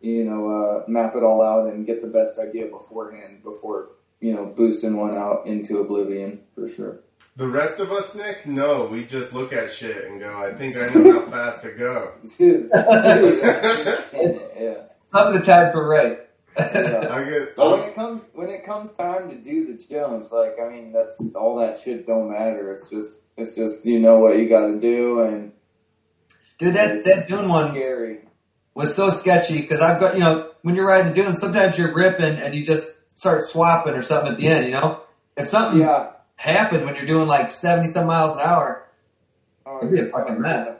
[0.00, 3.88] you know uh, map it all out and get the best idea beforehand before
[4.20, 7.00] you know boosting one out into oblivion for sure.
[7.36, 10.74] The rest of us, Nick, no, we just look at shit and go, I think
[10.76, 12.12] I know how fast to go.
[12.22, 12.72] Just-
[14.58, 14.74] yeah.
[15.00, 16.18] Something time for Ray.
[16.56, 17.08] Yeah.
[17.10, 20.54] I get, But when it comes when it comes time to do the jumps, like
[20.60, 22.70] I mean, that's all that shit don't matter.
[22.72, 25.52] It's just it's just you know what you got to do, and
[26.58, 28.20] Dude, that, that Dune one scary.
[28.76, 31.92] was so sketchy because I've got, you know, when you're riding the Dune, sometimes you're
[31.92, 35.00] ripping and you just start swapping or something at the end, you know?
[35.36, 38.86] If something Yeah, happened when you're doing like 70 some miles an hour,
[39.66, 40.78] oh, It'd be a fucking mess.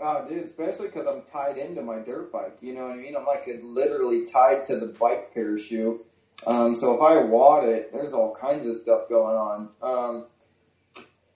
[0.00, 2.58] Oh, dude, especially because I'm tied into my dirt bike.
[2.60, 3.16] You know what I mean?
[3.16, 6.04] I'm like literally tied to the bike parachute.
[6.46, 9.68] Um, so if I wad it, there's all kinds of stuff going on.
[9.82, 10.26] Um,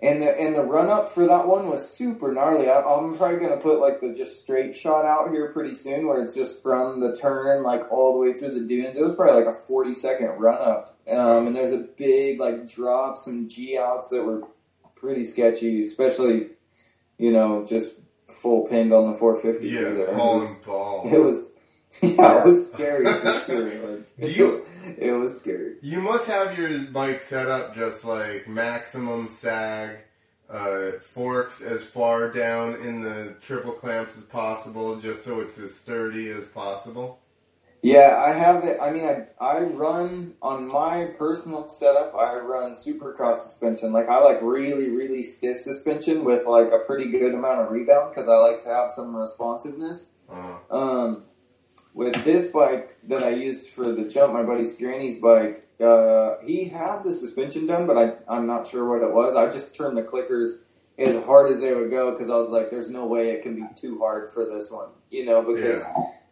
[0.03, 2.69] and the and the run up for that one was super gnarly.
[2.69, 6.21] I, I'm probably gonna put like the just straight shot out here pretty soon, where
[6.21, 8.97] it's just from the turn like all the way through the dunes.
[8.97, 12.69] It was probably like a 40 second run up, um, and there's a big like
[12.69, 14.43] drop, some G outs that were
[14.97, 16.49] pretty sketchy, especially
[17.17, 17.95] you know just
[18.27, 20.09] full pinned on the 450 yeah, through there.
[20.09, 21.52] It was, it was
[22.03, 23.91] yeah, it was scary for sure.
[23.91, 24.65] Like, Do you-
[24.99, 25.77] it was scary.
[25.83, 29.99] You must have your bike set up just like maximum sag,
[30.51, 35.75] uh, forks as far down in the triple clamps as possible, just so it's as
[35.75, 37.19] sturdy as possible.
[37.85, 38.79] Yeah, I have it.
[38.81, 42.15] I mean, I I run on my personal setup.
[42.15, 43.93] I run supercross suspension.
[43.93, 48.15] Like I like really really stiff suspension with like a pretty good amount of rebound
[48.15, 50.11] because I like to have some responsiveness.
[50.31, 51.25] Uh, Um,
[51.95, 56.67] with this bike that I used for the jump, my buddy Granny's bike, uh, he
[56.67, 59.35] had the suspension done, but I I'm not sure what it was.
[59.35, 60.65] I just turned the clickers
[60.99, 63.57] as hard as they would go because I was like, "There's no way it can
[63.57, 65.85] be too hard for this one," you know, because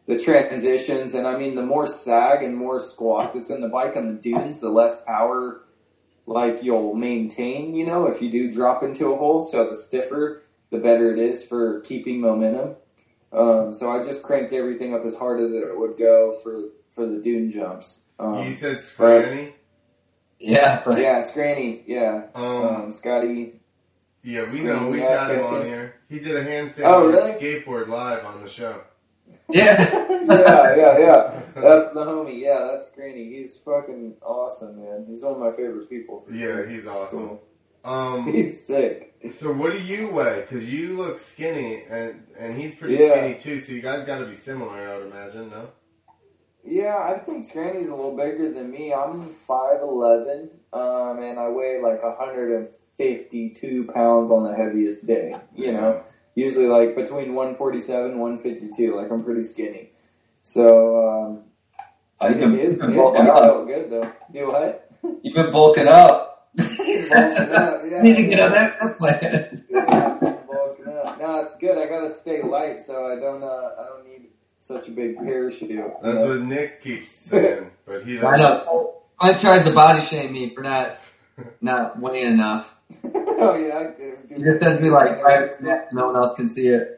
[0.07, 3.97] the transitions and I mean the more sag and more squat that's in the bike
[3.97, 5.63] on the dunes, the less power
[6.27, 9.41] like you'll maintain, you know, if you do drop into a hole.
[9.41, 12.77] So the stiffer, the better it is for keeping momentum.
[13.33, 17.07] Um, so I just cranked everything up as hard as it would go for for
[17.07, 18.05] the dune jumps.
[18.19, 19.55] you Um, said Scranny.
[20.41, 23.61] yeah, for, yeah, Scranny, yeah, Um, um, Scotty.
[24.25, 24.89] yeah, we know.
[24.89, 25.95] We've yeah, had him on here.
[26.09, 27.33] He did a handstand Oh, on really?
[27.33, 28.81] his skateboard live on the show.
[29.49, 29.81] Yeah.
[30.27, 31.41] yeah, yeah, yeah.
[31.55, 32.41] That's the homie.
[32.41, 33.25] Yeah, that's Granny.
[33.27, 35.05] He's fucking awesome, man.
[35.09, 36.21] He's one of my favorite people.
[36.21, 36.67] For Yeah, sure.
[36.67, 37.19] he's awesome.
[37.29, 37.43] Cool.
[37.85, 39.15] Um, He's sick.
[39.39, 40.41] so what do you weigh?
[40.43, 43.11] Because you look skinny, and and he's pretty Yeah.
[43.13, 43.61] skinny too.
[43.61, 45.51] So you guys got to be similar, I would imagine.
[45.51, 45.69] No.
[46.63, 48.93] Yeah, I think Granny's a little bigger than me.
[48.93, 52.69] I'm five eleven, um, and I weigh like hundred and
[52.99, 55.35] fifty two pounds on the heaviest day.
[55.57, 56.03] You know,
[56.35, 58.95] usually like between one forty seven, one fifty two.
[58.97, 59.91] Like I'm pretty skinny.
[60.43, 61.09] So
[62.21, 63.67] um, you've been, his, been his bulking up.
[63.67, 64.13] good though.
[64.33, 64.87] Do what?
[65.23, 66.30] You've been bulking up.
[67.11, 68.03] Bulking.
[68.03, 69.65] Need to get on that, that plan.
[69.71, 70.19] Yeah,
[71.05, 71.19] up.
[71.21, 71.77] No, it's good.
[71.79, 73.43] I gotta stay light, so I don't.
[73.43, 74.29] Uh, I don't need
[74.61, 75.71] such a big parachute.
[75.71, 76.29] you That's know?
[76.29, 78.67] what Nick keeps saying, but he I doesn't.
[78.67, 79.03] know.
[79.17, 80.97] Clint tries to body shame me for not
[81.61, 82.77] not weighing enough.
[83.05, 83.79] oh yeah.
[83.79, 84.17] I do.
[84.29, 86.97] He just says me like private snacks, no one else can see it.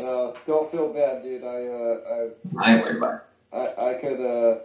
[0.00, 1.44] Uh, don't feel bad, dude.
[1.44, 3.20] I uh, I I ain't worried about it.
[3.52, 4.58] I, I, I could uh,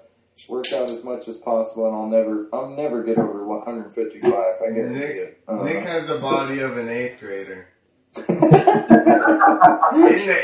[0.48, 4.32] work out as much as possible, and I'll never, I'll never get over 155.
[4.34, 5.42] I guarantee Nick.
[5.48, 7.68] Uh, Nick has the body of an eighth grader.
[8.18, 8.32] In the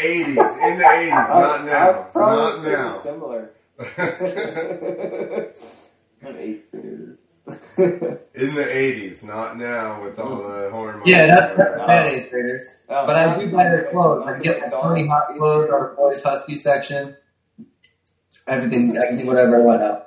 [0.04, 0.28] 80s.
[0.28, 0.36] In
[0.78, 1.10] the 80s.
[1.10, 1.94] Not I now.
[2.12, 2.92] probably Not now.
[2.98, 3.52] similar.
[6.22, 7.18] An eighth grader.
[8.36, 9.24] In the 80s.
[9.24, 11.08] Not now with all the hormones.
[11.08, 12.80] Yeah, that's Uh, that's bad eighth graders.
[12.90, 14.28] Oh, But I do buy their clothes.
[14.28, 14.96] I get to like McDonald's.
[14.96, 17.16] 20 hot clothes out of boys husky section.
[18.48, 20.04] Everything I can do whatever I want now.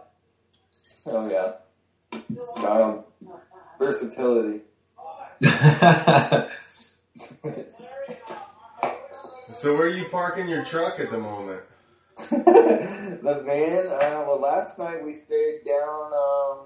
[1.07, 1.53] Oh yeah,
[2.57, 3.07] style,
[3.79, 4.61] versatility.
[9.59, 11.63] So where are you parking your truck at the moment?
[12.17, 13.89] the van.
[13.89, 16.61] Uh, well, last night we stayed down um,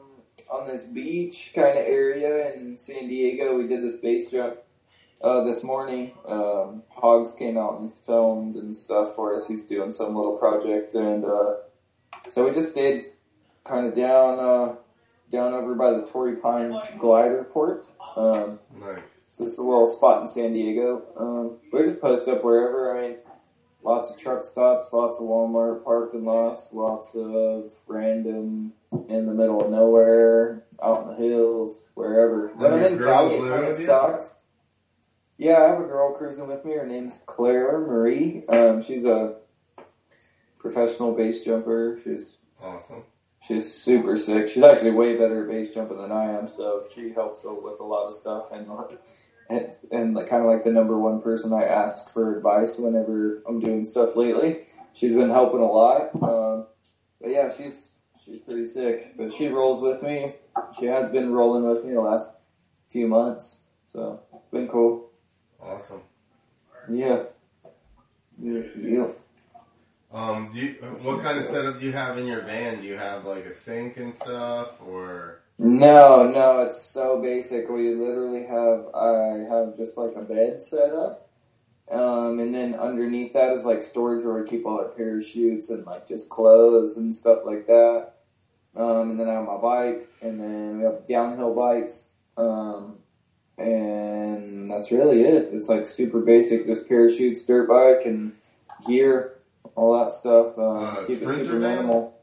[0.50, 3.56] on this beach kind of area in San Diego.
[3.56, 4.58] We did this base jump
[5.22, 6.12] uh, this morning.
[6.26, 9.46] Um, Hogs came out and filmed and stuff for us.
[9.48, 11.54] He's doing some little project, and uh,
[12.28, 13.06] so we just did
[13.64, 14.76] kind of down uh,
[15.30, 17.86] down over by the Torrey Pines glider port.
[18.16, 19.00] Um, Nice.
[19.38, 21.02] this is a little spot in San Diego.
[21.16, 22.96] Um, we just post up wherever.
[22.98, 23.16] I mean,
[23.82, 28.72] lots of truck stops, lots of Walmart parking lots, lots of random
[29.08, 32.48] in the middle of nowhere, out in the hills, wherever.
[32.48, 33.86] When I'm in Cali, it live kind of you?
[33.86, 34.40] sucks.
[35.42, 36.74] Yeah, I have a girl cruising with me.
[36.74, 38.44] Her name's Claire Marie.
[38.48, 39.38] Um, she's a
[40.60, 41.98] professional base jumper.
[42.02, 43.02] She's Awesome.
[43.40, 44.48] She's super sick.
[44.48, 47.84] She's actually way better at base jumping than I am, so she helps with a
[47.84, 48.68] lot of stuff and
[49.50, 53.42] and, and like, kind of like the number one person I ask for advice whenever
[53.44, 54.60] I'm doing stuff lately.
[54.92, 56.10] She's been helping a lot.
[56.22, 56.68] Um,
[57.20, 59.14] but yeah, she's she's pretty sick.
[59.16, 60.36] But she rolls with me.
[60.78, 62.36] She has been rolling with me the last
[62.88, 65.11] few months, so it's been cool.
[65.62, 66.02] Awesome.
[66.90, 67.24] Yeah.
[68.40, 68.62] Yeah.
[68.76, 69.06] yeah.
[70.12, 72.82] Um, do you, what kind of setup do you have in your van?
[72.82, 77.70] Do you have like a sink and stuff, or No, no, it's so basic.
[77.70, 81.28] We literally have I have just like a bed set up.
[81.90, 85.84] Um, and then underneath that is like storage where we keep all our parachutes and
[85.86, 88.12] like just clothes and stuff like that.
[88.74, 92.08] Um, and then I have my bike, and then we have downhill bikes.
[92.36, 92.98] Um,
[93.58, 95.50] and that's really it.
[95.52, 98.32] It's like super basic, just parachutes, dirt bike, and
[98.86, 99.38] gear,
[99.74, 100.58] all that stuff.
[100.58, 101.76] Um, Uh, keep it Sprinter super van?
[101.76, 102.18] minimal.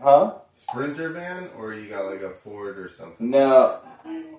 [0.00, 0.34] Huh?
[0.54, 3.30] sprinter van, or you got like a Ford or something?
[3.30, 3.78] No,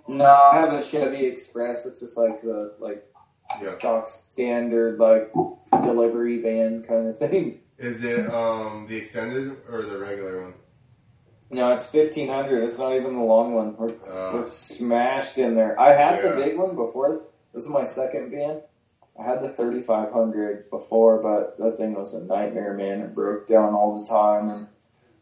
[0.07, 1.85] no, I have a Chevy Express.
[1.85, 3.05] It's just like the like
[3.61, 3.69] Yeah.
[3.69, 5.31] stock standard like
[5.71, 7.61] delivery van kind of thing.
[7.77, 10.53] Is it um the extended or the regular one?
[11.51, 12.63] No, it's fifteen hundred.
[12.63, 13.75] It's not even the long one.
[13.77, 15.79] We're, Uh, we're smashed in there.
[15.79, 16.31] I had Yeah.
[16.31, 17.21] the big one before.
[17.53, 18.61] This is my second van.
[19.19, 23.01] I had the thirty five hundred before, but that thing was a nightmare, man.
[23.01, 24.67] It broke down all the time, and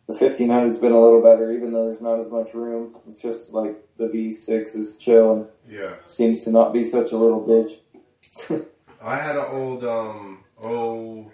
[0.07, 2.95] the fifteen hundred's been a little better, even though there's not as much room.
[3.07, 5.93] It's just like the V six is chill and yeah.
[6.05, 7.79] seems to not be such a little bitch.
[9.01, 11.31] I had an old um oh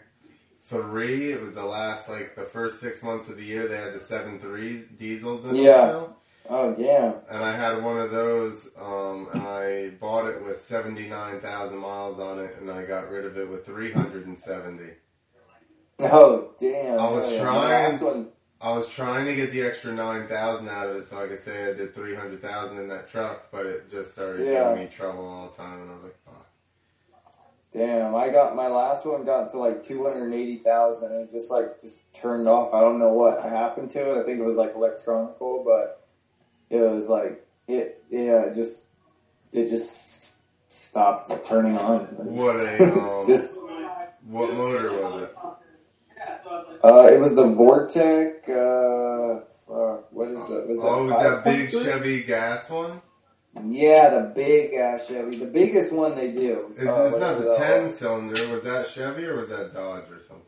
[0.81, 1.31] three.
[1.31, 3.67] It was the last like the first six months of the year.
[3.67, 5.87] They had the seven three diesels in Yeah.
[5.89, 6.15] still.
[6.49, 7.13] Oh damn!
[7.29, 12.39] And I had one of those, um, and I bought it with 79,000 miles on
[12.39, 14.83] it, and I got rid of it with 370.
[16.01, 16.99] Oh damn!
[16.99, 18.27] I was Oh, trying- last one.
[18.59, 21.69] I was trying to get the extra 9,000 out of it so I could say
[21.69, 24.69] I did 300,000 in that truck, but it just started Yeah.
[24.69, 26.15] giving me trouble all the time, and I was like.
[27.73, 31.31] Damn, I got my last one got to like two hundred eighty thousand, and it
[31.31, 32.71] just like just turned off.
[32.71, 34.21] I don't know what happened to it.
[34.21, 36.07] I think it was like electronical, but
[36.69, 38.03] it was like it.
[38.11, 38.85] Yeah, it just
[39.51, 40.39] it just
[40.71, 42.01] stopped turning on.
[42.11, 42.83] What a,
[43.19, 43.57] um, just
[44.27, 45.35] What motor was it?
[46.83, 48.47] Uh, it was the Vortec.
[48.49, 50.67] Uh, fuck, what is it?
[50.67, 53.01] Was oh, it was that big Chevy gas one?
[53.65, 56.73] Yeah, the big ass Chevy, the biggest one they do.
[56.77, 58.31] Is, Uh, it's not the ten cylinder.
[58.51, 60.45] Was that Chevy or was that Dodge or something?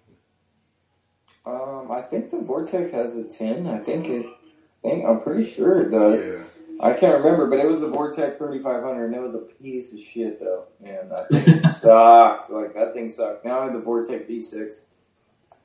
[1.45, 3.67] Um, I think the Vortec has a ten.
[3.67, 4.25] I think it.
[4.25, 6.25] I think I'm pretty sure it does.
[6.25, 6.43] Yeah.
[6.81, 9.99] I can't remember, but it was the Vortec 3500, and it was a piece of
[9.99, 10.65] shit though.
[10.81, 12.49] Man, that thing sucked.
[12.49, 13.45] Like that thing sucked.
[13.45, 14.85] Now I have the Vortec V6,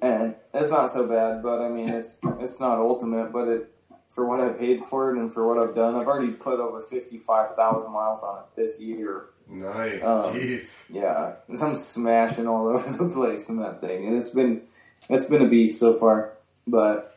[0.02, 1.42] and it's not so bad.
[1.42, 3.72] But I mean, it's it's not ultimate, but it
[4.10, 6.80] for what I paid for it and for what I've done, I've already put over
[6.80, 9.26] 55,000 miles on it this year.
[9.48, 10.02] Nice.
[10.02, 10.84] Um, Jeez.
[10.90, 14.62] Yeah, I'm smashing all over the place in that thing, and it's been
[15.08, 16.34] it's been a beast so far.
[16.66, 17.16] But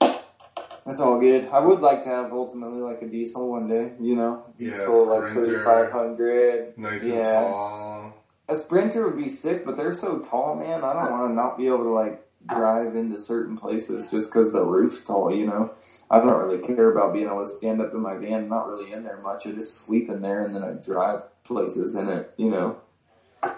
[0.00, 1.46] that's all good.
[1.48, 3.92] I would like to have ultimately like a diesel one day.
[3.98, 6.78] You know, Yeah, diesel like 3500.
[6.78, 7.14] Nice yeah.
[7.14, 8.14] and tall.
[8.48, 10.82] A sprinter would be sick, but they're so tall, man.
[10.82, 14.52] I don't want to not be able to like drive into certain places just because
[14.52, 15.34] the roof's tall.
[15.34, 15.72] You know,
[16.10, 18.44] I don't really care about being able to stand up in my van.
[18.44, 19.46] I'm not really in there much.
[19.46, 22.32] I just sleep in there and then I drive places in it.
[22.36, 22.76] You know.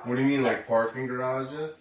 [0.05, 1.75] What do you mean, like parking garages?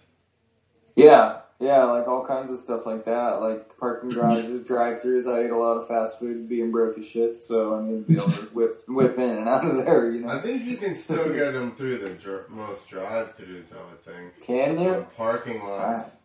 [0.96, 5.30] Yeah, yeah, like all kinds of stuff like that, like parking garages, drive-throughs.
[5.30, 8.12] I ate a lot of fast food, being broke as shit, so I need to
[8.12, 10.10] be able to whip whip in and out of there.
[10.10, 10.28] You know.
[10.30, 13.74] I think you can still get them through the dr- most drive-throughs.
[13.76, 14.40] I would think.
[14.40, 15.06] can The you?
[15.16, 16.16] parking lots.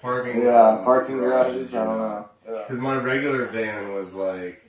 [0.00, 0.42] Parking.
[0.42, 1.74] Yeah, parking garages.
[1.74, 2.28] I don't know.
[2.46, 2.64] Yeah.
[2.66, 4.64] Because my regular van was like,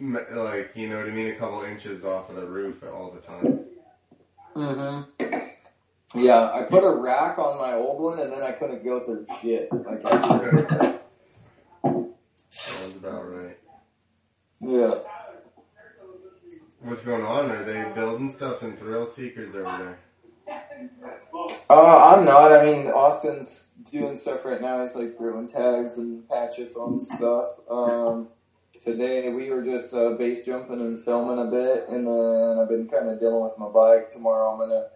[0.00, 3.20] like you know what I mean, a couple inches off of the roof all the
[3.20, 3.64] time.
[4.54, 6.18] Mm-hmm.
[6.18, 9.26] Yeah, I put a rack on my old one, and then I couldn't go through
[9.42, 9.70] shit.
[9.70, 10.98] Like, I,
[12.48, 13.58] Sounds about right.
[14.60, 14.94] yeah.
[16.80, 17.50] What's going on?
[17.50, 19.98] Are they building stuff in Thrill Seekers over
[20.46, 20.60] there?
[21.70, 22.50] Uh, I'm not.
[22.50, 24.80] I mean, Austin's doing stuff right now.
[24.80, 27.46] He's like throwing tags and patches on stuff.
[27.70, 28.28] Um,
[28.80, 32.88] today we were just uh, base jumping and filming a bit, and then I've been
[32.88, 34.10] kind of dealing with my bike.
[34.10, 34.86] Tomorrow I'm gonna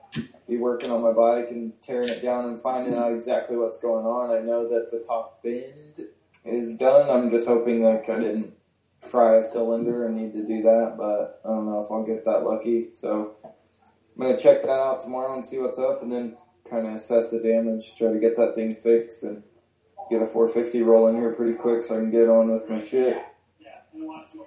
[0.48, 4.06] be working on my bike and tearing it down and finding out exactly what's going
[4.06, 4.30] on.
[4.30, 6.06] I know that the top bend
[6.46, 7.10] is done.
[7.10, 8.54] I'm just hoping like I didn't
[9.02, 12.24] fry a cylinder and need to do that, but I don't know if I'll get
[12.24, 12.94] that lucky.
[12.94, 16.36] So I'm gonna check that out tomorrow and see what's up, and then
[16.72, 19.42] kind of assess the damage, try to get that thing fixed, and
[20.08, 23.22] get a 450 rolling here pretty quick so I can get on with my shit.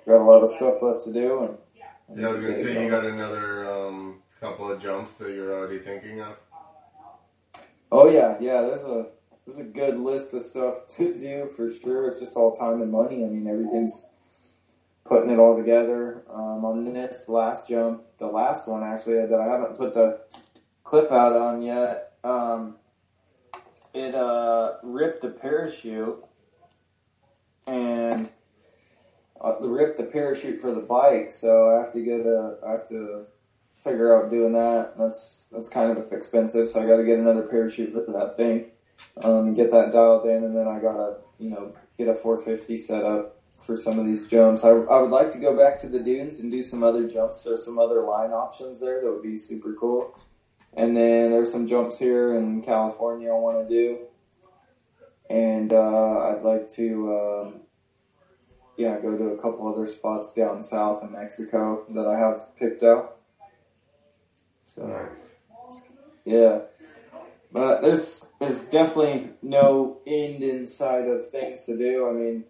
[0.07, 2.89] Got a lot of stuff left to do, and Yeah, I was gonna say you
[2.89, 6.35] got another um, couple of jumps that you're already thinking of.
[7.91, 8.61] Oh yeah, yeah.
[8.61, 9.07] There's a
[9.45, 12.07] there's a good list of stuff to do for sure.
[12.07, 13.23] It's just all time and money.
[13.23, 14.07] I mean, everything's
[15.05, 16.23] putting it all together.
[16.29, 20.21] Um, on this last jump, the last one actually that I haven't put the
[20.83, 22.13] clip out on yet.
[22.25, 22.77] Um,
[23.93, 26.23] it uh, ripped the parachute
[27.67, 28.29] and
[29.39, 31.31] uh, ripped the parachute for the bike.
[31.31, 33.27] So I have to get a I have to
[33.77, 34.97] figure out doing that.
[34.97, 38.71] That's that's kind of expensive, so I got to get another parachute for that thing,
[39.23, 43.03] um, get that dialed in, and then I gotta you know get a 450 set
[43.03, 44.65] up for some of these jumps.
[44.65, 47.43] I, I would like to go back to the dunes and do some other jumps.
[47.43, 50.17] There's some other line options there that would be super cool.
[50.77, 53.99] And then there's some jumps here in California I want to do,
[55.29, 57.15] and uh, I'd like to.
[57.15, 57.61] Um,
[58.77, 62.83] yeah, go to a couple other spots down south in Mexico that I have picked
[62.83, 63.17] out.
[64.65, 65.09] So
[66.25, 66.61] yeah,
[67.51, 72.09] but there's there's definitely no end in sight of things to do.
[72.09, 72.43] I mean,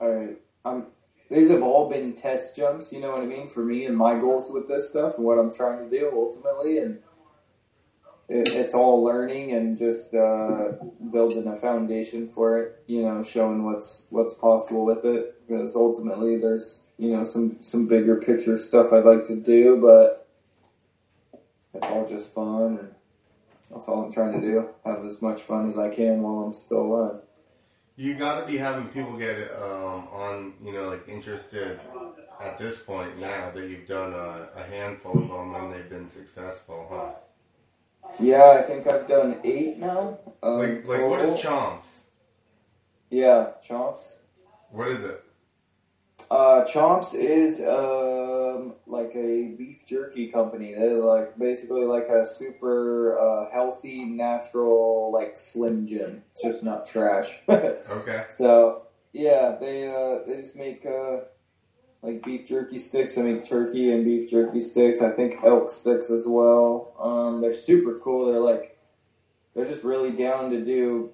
[0.00, 0.86] I I'm
[1.30, 2.92] these have all been test jumps.
[2.92, 5.38] You know what I mean for me and my goals with this stuff and what
[5.38, 7.00] I'm trying to do ultimately, and
[8.28, 10.72] it, it's all learning and just uh,
[11.10, 12.82] building a foundation for it.
[12.86, 17.88] You know, showing what's what's possible with it because ultimately there's you know some some
[17.88, 20.28] bigger picture stuff I'd like to do, but
[21.74, 22.94] it's all just fun and
[23.70, 24.68] that's all I'm trying to do.
[24.84, 27.20] Have as much fun as I can while I'm still alive.
[27.96, 31.80] You got to be having people get um, on, you know, like interested
[32.40, 36.06] at this point now that you've done a, a handful of them and they've been
[36.06, 37.20] successful, huh?
[38.20, 40.18] Yeah, I think I've done eight now.
[40.42, 41.34] Um, Like, like what is.
[41.40, 42.02] Chomps?
[43.10, 44.16] Yeah, Chomps.
[44.70, 45.22] What is it?
[46.30, 50.74] Uh, Chomps is um, like a beef jerky company.
[50.74, 56.22] They're like basically like a super uh, healthy, natural, like Slim Jim.
[56.32, 57.40] It's just not trash.
[57.48, 58.24] Okay.
[58.30, 58.82] so
[59.12, 61.20] yeah, they uh, they just make uh,
[62.02, 63.18] like beef jerky sticks.
[63.18, 65.00] I make turkey and beef jerky sticks.
[65.00, 66.94] I think elk sticks as well.
[66.98, 68.26] Um, they're super cool.
[68.26, 68.78] They're like
[69.54, 71.10] they're just really down to do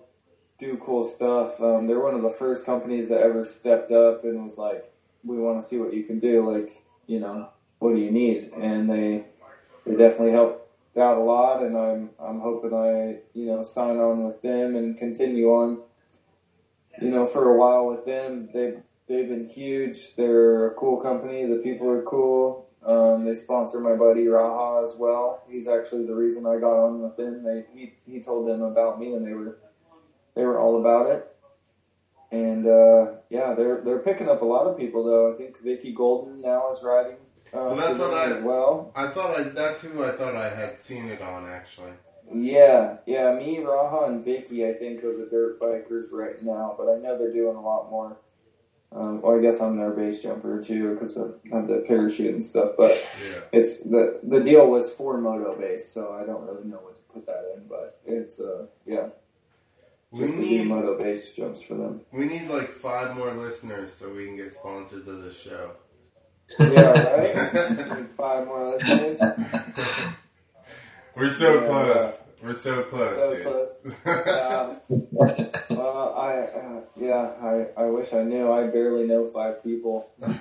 [0.58, 1.60] do cool stuff.
[1.60, 4.92] Um, they're one of the first companies that ever stepped up and was like,
[5.24, 6.50] "We want to see what you can do.
[6.52, 7.48] Like, you know,
[7.78, 9.24] what do you need?" And they
[9.86, 11.62] they definitely helped out a lot.
[11.62, 15.78] And I'm I'm hoping I you know sign on with them and continue on.
[17.00, 18.74] You know, for a while with them, they
[19.08, 20.14] they've been huge.
[20.16, 21.46] They're a cool company.
[21.46, 22.68] The people are cool.
[22.84, 25.42] Um, they sponsor my buddy Raha as well.
[25.48, 27.42] He's actually the reason I got on with them.
[27.42, 29.58] They he, he told them about me, and they were
[30.34, 31.26] they were all about it.
[32.30, 35.32] And uh, yeah, they're they're picking up a lot of people though.
[35.32, 37.16] I think Vicki Golden now is riding.
[37.52, 38.92] Uh, Well, that's what I- as well.
[38.96, 41.92] I thought I, that's who I thought I had seen it on actually.
[42.32, 43.32] Yeah, yeah.
[43.34, 46.74] Me, Raha, and Vicki, I think, are the dirt bikers right now.
[46.76, 48.16] But I know they're doing a lot more.
[48.94, 51.22] Um, well, I guess I'm their base jumper too because I
[51.54, 52.70] have the parachute and stuff.
[52.78, 53.40] But Yeah.
[53.52, 57.02] it's the the deal was for moto base, so I don't really know what to
[57.12, 57.66] put that in.
[57.66, 59.08] But it's uh yeah,
[60.12, 62.02] We just to do need moto base jumps for them.
[62.12, 65.72] we need like five more listeners so we can get sponsors of this show.
[66.60, 68.06] Yeah, right.
[68.18, 69.18] Five more listeners.
[71.16, 71.66] We're so Yeah.
[71.66, 72.20] close.
[72.44, 73.42] We're so close, So dude.
[73.42, 73.80] close.
[74.06, 74.74] Yeah.
[75.70, 78.52] Well, I uh, yeah, I, I wish I knew.
[78.52, 80.10] I barely know five people.
[80.20, 80.34] so I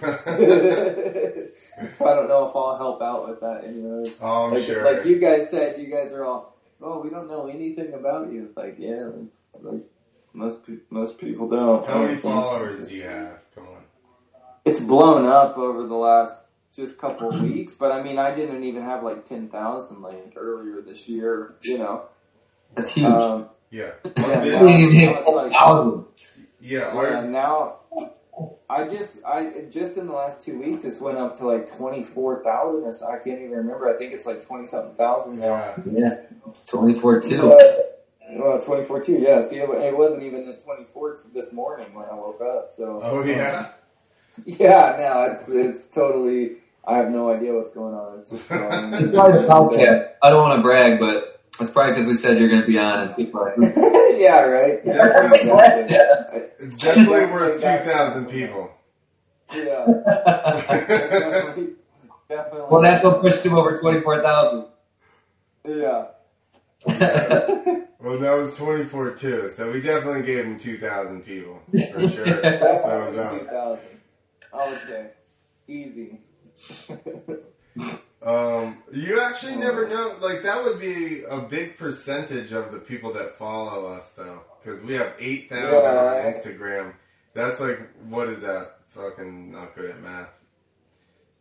[2.13, 3.63] don't know if I'll help out with that.
[3.63, 4.83] Anyways, oh, I'm like, sure.
[4.83, 6.57] like you guys said, you guys are all.
[6.81, 8.43] Oh, we don't know anything about you.
[8.45, 9.81] It's like yeah, it's like
[10.33, 11.87] most pe- most people don't.
[11.87, 13.39] How many followers do you have?
[13.55, 13.83] Come on.
[14.65, 18.33] It's blown up over the last just a couple of weeks, but I mean, I
[18.33, 21.55] didn't even have like ten thousand like earlier this year.
[21.63, 22.05] You know,
[22.75, 23.05] That's huge.
[23.05, 23.91] um, Yeah.
[24.17, 25.11] Yeah, we Yeah.
[25.11, 26.05] now like- 4,000.
[26.59, 27.01] Yeah.
[27.11, 27.75] Yeah, now
[28.69, 32.01] I just I just in the last two weeks it's went up to like twenty
[32.01, 33.07] four thousand or so.
[33.07, 33.87] I can't even remember.
[33.87, 35.55] I think it's like twenty something thousand now.
[35.55, 35.75] yeah.
[35.85, 36.15] Yeah,
[36.47, 37.41] it's 24 2.
[37.41, 37.89] But-
[38.35, 39.19] well, twenty four too.
[39.19, 39.41] Yeah.
[39.41, 42.71] See, it, it wasn't even the twenty fourth this morning when I woke up.
[42.71, 43.59] So Oh yeah.
[43.59, 43.65] um,
[44.45, 44.95] yeah.
[44.97, 46.53] No, it's it's totally.
[46.85, 48.19] I have no idea what's going on.
[48.19, 48.63] It's just going.
[48.73, 50.11] Um, it's probably the podcast.
[50.21, 52.77] I don't want to brag, but it's probably because we said you're going to be
[52.77, 53.73] on, and people are like,
[54.19, 54.41] yeah.
[54.41, 54.83] Right.
[54.85, 55.49] Definitely.
[55.89, 56.39] Yes.
[56.59, 58.71] It's definitely worth two thousand people.
[59.55, 59.85] Yeah.
[60.67, 61.67] Definitely.
[62.29, 62.67] Definitely.
[62.69, 64.65] well, that's what pushed him over 24,000.
[65.65, 66.05] Yeah.
[67.99, 72.09] Well, that was twenty four too, so we definitely gave him two thousand people for
[72.09, 72.25] sure.
[72.25, 73.85] That was 2,000.
[74.51, 75.09] I would say.
[75.67, 76.19] Easy.
[78.25, 80.15] Um, you actually never know.
[80.21, 84.81] Like that would be a big percentage of the people that follow us, though, because
[84.81, 86.27] we have eight thousand Yeah.
[86.27, 86.93] on Instagram.
[87.33, 88.75] That's like what is that?
[88.95, 90.29] Fucking not good at math.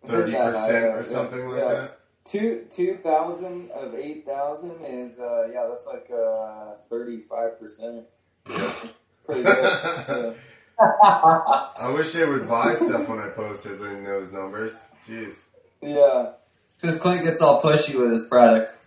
[0.06, 1.72] Thirty percent or something like yeah.
[1.72, 1.98] that.
[2.24, 8.06] Two two thousand of eight thousand is uh yeah that's like uh thirty five percent.
[8.44, 10.36] Pretty good.
[10.82, 11.66] Yeah.
[11.78, 14.88] I wish they would buy stuff when I posted in those numbers.
[15.08, 15.44] Jeez.
[15.80, 16.32] yeah.
[16.80, 18.86] Because Clint gets all pushy with his products.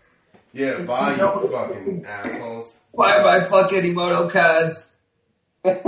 [0.53, 2.79] Yeah, buy you fucking assholes.
[2.91, 4.99] Why am I fucking Emoto cards?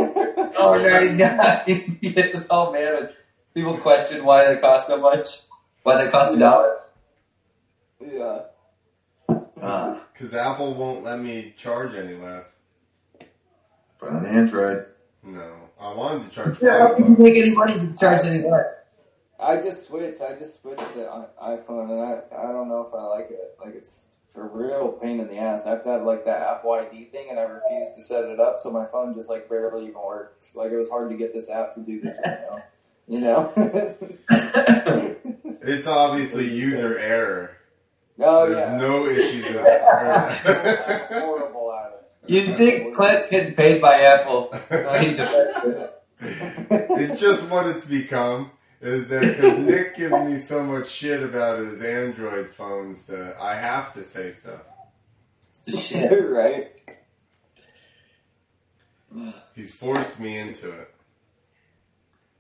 [0.59, 1.97] Oh, 99.
[2.01, 3.13] he gets all mad
[3.57, 5.41] people question why they cost so much.
[5.83, 6.77] Why they cost a dollar.
[7.99, 8.39] yeah.
[9.59, 12.55] Uh, Because Apple won't let me charge any less.
[13.97, 14.85] for an Android.
[15.23, 17.93] No, I wanted to charge Yeah, how five can you make any money if you
[17.99, 18.83] charge any less?
[19.39, 20.21] I just switched.
[20.21, 21.07] I just switched to
[21.39, 23.55] i- iPhone, and I I don't know if I like it.
[23.63, 25.65] Like it's a real pain in the ass.
[25.65, 28.39] I have to have like that Apple ID thing, and I refuse to set it
[28.39, 30.55] up, so my phone just like barely even works.
[30.55, 32.63] Like it was hard to get this app to do this right now.
[33.07, 33.53] You know?
[35.69, 37.51] It's obviously user error.
[38.19, 38.77] oh There's yeah.
[38.77, 41.23] no issues with I'm it.
[41.23, 42.16] horrible at it.
[42.27, 44.49] You'd think Clint's getting paid by Apple.
[44.69, 45.93] No, he defends it.
[46.19, 48.51] it's just what it's become.
[48.79, 53.55] Is that because Nick gives me so much shit about his Android phones that I
[53.55, 54.61] have to say stuff.
[55.67, 56.11] Shit.
[56.29, 56.71] right?
[59.55, 60.93] He's forced me into it.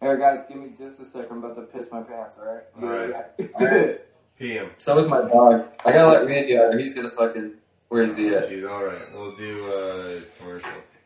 [0.01, 1.31] Alright, guys, give me just a second.
[1.31, 2.63] I'm about to piss my pants, alright?
[2.79, 4.01] Alright.
[4.37, 4.69] PM.
[4.77, 5.67] So is my dog.
[5.83, 7.53] I gotta let Randy out he's gonna fucking.
[7.89, 8.49] Where's he at?
[8.49, 8.99] Jeez, alright.
[9.13, 10.97] We'll do uh, commercials.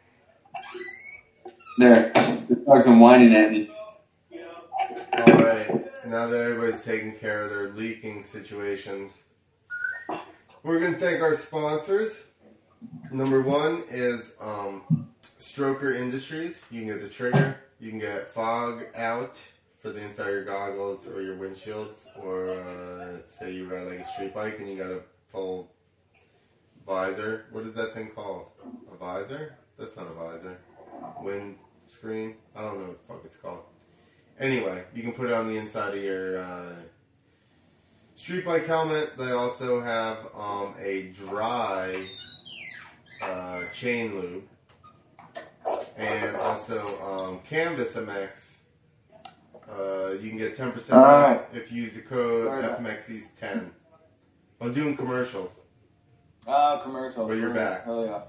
[1.78, 2.12] There.
[2.50, 3.72] The dog's been whining at me.
[5.14, 6.06] Alright.
[6.08, 9.22] Now that everybody's taking care of their leaking situations,
[10.64, 12.26] we're going to thank our sponsors.
[13.12, 15.08] Number one is um,
[15.40, 16.64] Stroker Industries.
[16.72, 17.58] You can get the trigger.
[17.80, 19.40] You can get fog out
[19.78, 22.08] for the inside of your goggles or your windshields.
[22.24, 25.02] Or uh, say you ride like a street bike and you got a
[25.32, 25.72] full
[26.86, 27.46] visor.
[27.52, 28.48] What is that thing called?
[28.92, 29.56] A visor?
[29.78, 30.58] That's not a visor.
[31.22, 31.56] Wind
[31.86, 32.36] screen?
[32.56, 33.64] I don't know what the fuck it's called.
[34.40, 36.74] Anyway, you can put it on the inside of your uh,
[38.16, 39.18] street bike helmet.
[39.18, 42.08] They also have um, a dry
[43.22, 44.44] uh, chain lube
[45.98, 48.58] and also um, Canvas MX.
[49.70, 51.46] Uh, you can get 10% off Alright.
[51.54, 53.70] if you use the code Sorry about- FMXES10.
[54.60, 55.61] I was doing commercials.
[56.48, 57.28] Ah, commercial.
[57.28, 57.86] But you're back.
[57.86, 58.22] Hell yeah.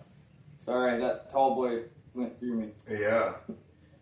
[0.58, 1.84] Sorry, that tall boy
[2.14, 2.68] went through me.
[2.88, 3.34] Yeah.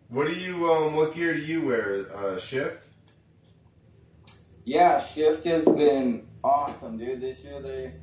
[0.09, 0.95] What do you um?
[0.95, 2.05] What gear do you wear?
[2.13, 2.85] Uh, shift.
[4.63, 7.21] Yeah, Shift has been awesome, dude.
[7.21, 7.93] This year they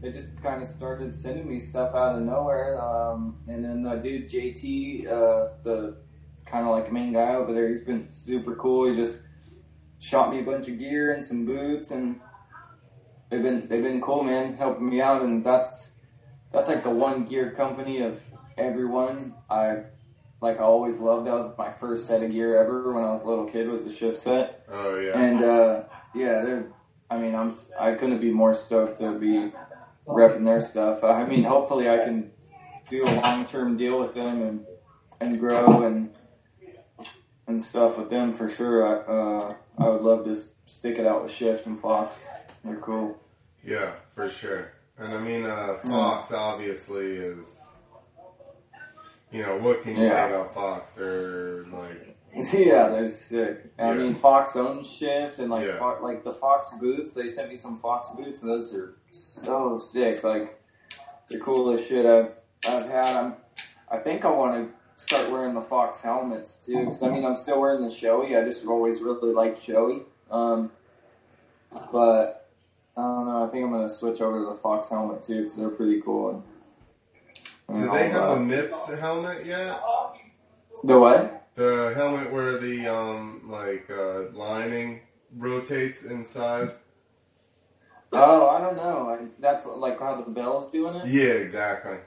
[0.00, 2.80] they just kind of started sending me stuff out of nowhere.
[2.80, 5.96] Um, and then the dude JT, uh, the
[6.46, 8.90] kind of like main guy over there, he's been super cool.
[8.90, 9.22] He just
[9.98, 12.20] shot me a bunch of gear and some boots, and
[13.30, 15.22] they've been they've been cool, man, helping me out.
[15.22, 15.92] And that's
[16.52, 18.22] that's like the one gear company of
[18.58, 19.84] everyone I
[20.40, 20.58] like.
[20.58, 21.26] I always loved.
[21.26, 23.68] That was my first set of gear ever when I was a little kid.
[23.68, 24.66] Was the Shift set.
[24.68, 25.18] Oh yeah.
[25.18, 25.82] And uh,
[26.14, 26.72] yeah, they're.
[27.08, 27.54] I mean, I'm.
[27.78, 29.52] I couldn't be more stoked to be
[30.06, 31.02] repping their stuff.
[31.02, 32.32] I mean, hopefully, I can
[32.88, 34.66] do a long term deal with them and
[35.20, 36.10] and grow and
[37.46, 38.86] and stuff with them for sure.
[38.86, 40.36] I uh, I would love to
[40.66, 42.24] stick it out with Shift and Fox.
[42.64, 43.18] They're cool.
[43.64, 44.72] yeah, for sure.
[44.98, 47.58] And I mean, uh, Fox obviously is.
[49.32, 50.28] You know what can you Yeah.
[50.28, 50.90] say about Fox?
[50.92, 52.16] They're like,
[52.52, 53.72] yeah, they're sick.
[53.78, 53.94] I Yeah.
[53.94, 55.94] mean, Fox owns Shift and like Yeah.
[56.02, 57.14] Like the Fox boots.
[57.14, 58.40] They sent me some Fox boots.
[58.40, 60.22] Those are so sick.
[60.24, 60.60] Like
[61.28, 62.36] the coolest shit I've
[62.68, 63.16] I've had.
[63.16, 63.36] I'm.
[63.90, 66.80] I think I want to start wearing the Fox helmets too.
[66.80, 68.38] Because I mean, I'm still wearing the Shoei.
[68.40, 70.02] I just always really liked Shoei.
[70.30, 70.70] Um,
[71.92, 72.39] but
[73.00, 73.44] I don't know.
[73.44, 76.44] I think I'm gonna switch over to the Fox helmet too because they're pretty cool.
[77.68, 78.38] And, and do they have all a.
[78.38, 79.80] MIPS helmet yet?
[80.84, 81.48] the what?
[81.54, 85.00] The helmet where the um like uh, lining
[85.36, 86.72] rotates inside.
[88.12, 89.08] Oh, I don't know.
[89.08, 91.06] I, that's like how the Bell's doing it.
[91.06, 91.98] Yeah, exactly.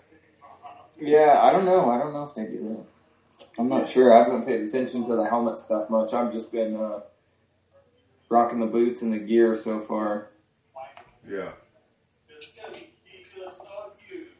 [1.00, 1.90] Yeah, I don't know.
[1.90, 2.86] I don't know if they do
[3.40, 3.48] that.
[3.58, 4.14] I'm not sure.
[4.14, 6.14] I haven't paid attention to the helmet stuff much.
[6.14, 7.02] I've just been uh,
[8.30, 10.30] rocking the boots and the gear so far.
[11.30, 11.50] Yeah.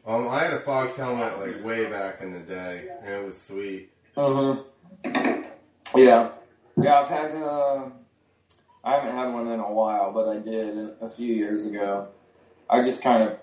[0.06, 3.40] Um, I had a Fox helmet like way back in the day, and it was
[3.40, 3.90] sweet.
[4.16, 5.42] Uh huh.
[5.96, 6.30] Yeah,
[6.76, 7.00] yeah.
[7.00, 7.32] I've had.
[7.32, 7.86] Uh,
[8.84, 12.08] I haven't had one in a while, but I did a few years ago.
[12.68, 13.38] I just kind of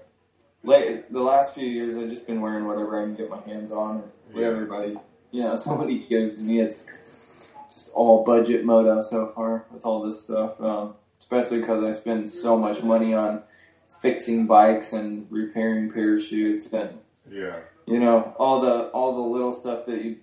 [0.64, 1.98] late the last few years.
[1.98, 4.04] I've just been wearing whatever I can get my hands on.
[4.34, 4.48] Yeah.
[4.48, 4.96] everybody,
[5.32, 6.62] you know, somebody gives to me.
[6.62, 10.62] It's just all budget moto so far with all this stuff.
[10.62, 10.94] Um,
[11.32, 13.42] especially because I spend so much money on
[13.88, 17.00] fixing bikes and repairing parachutes and
[17.30, 17.56] Yeah.
[17.86, 20.18] you know all the all the little stuff that you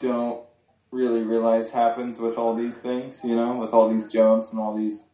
[0.00, 0.42] don't
[0.90, 4.76] really realize happens with all these things you know with all these jumps and all
[4.76, 5.04] these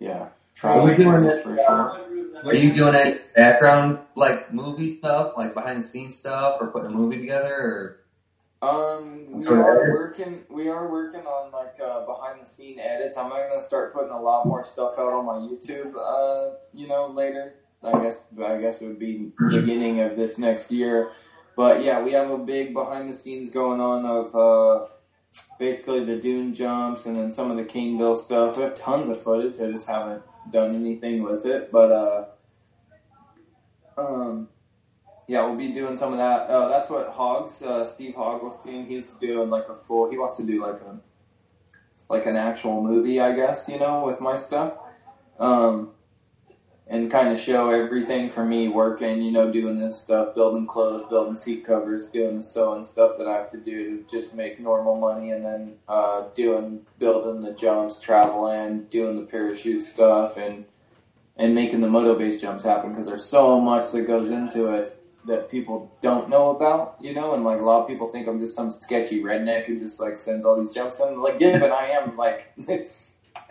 [0.00, 0.28] yeah
[0.62, 2.00] Well, we trials can- for sure
[2.44, 6.88] Are you doing any background like movie stuff, like behind the scenes stuff, or putting
[6.88, 7.54] a movie together?
[7.54, 8.00] Or
[8.64, 13.28] um we are working we are working on like uh, behind the scene edits i'm
[13.28, 17.54] gonna start putting a lot more stuff out on my youtube uh you know later
[17.82, 21.10] i guess i guess it would be beginning of this next year
[21.56, 24.86] but yeah we have a big behind the scenes going on of uh
[25.58, 28.56] basically the dune jumps and then some of the Caineville stuff.
[28.56, 29.60] We have tons of footage.
[29.60, 31.72] I just haven't done anything with it.
[31.72, 32.24] But uh,
[33.96, 34.48] um,
[35.26, 36.50] yeah, we'll be doing some of that.
[36.50, 40.10] Uh, that's what Hogs, uh, Steve Hogglestein, he's doing like a full.
[40.10, 40.98] He wants to do like a
[42.10, 43.68] like an actual movie, I guess.
[43.68, 44.76] You know, with my stuff.
[45.38, 45.90] Um,
[46.86, 51.02] and kind of show everything for me working, you know, doing this stuff, building clothes,
[51.04, 54.60] building seat covers, doing the sewing stuff that I have to do to just make
[54.60, 60.66] normal money, and then uh, doing building the jumps, traveling, doing the parachute stuff, and
[61.36, 65.03] and making the moto base jumps happen because there's so much that goes into it
[65.26, 68.38] that people don't know about, you know, and like a lot of people think I'm
[68.38, 71.20] just some sketchy redneck who just like sends all these jumps in.
[71.20, 72.52] Like, yeah, but I am like.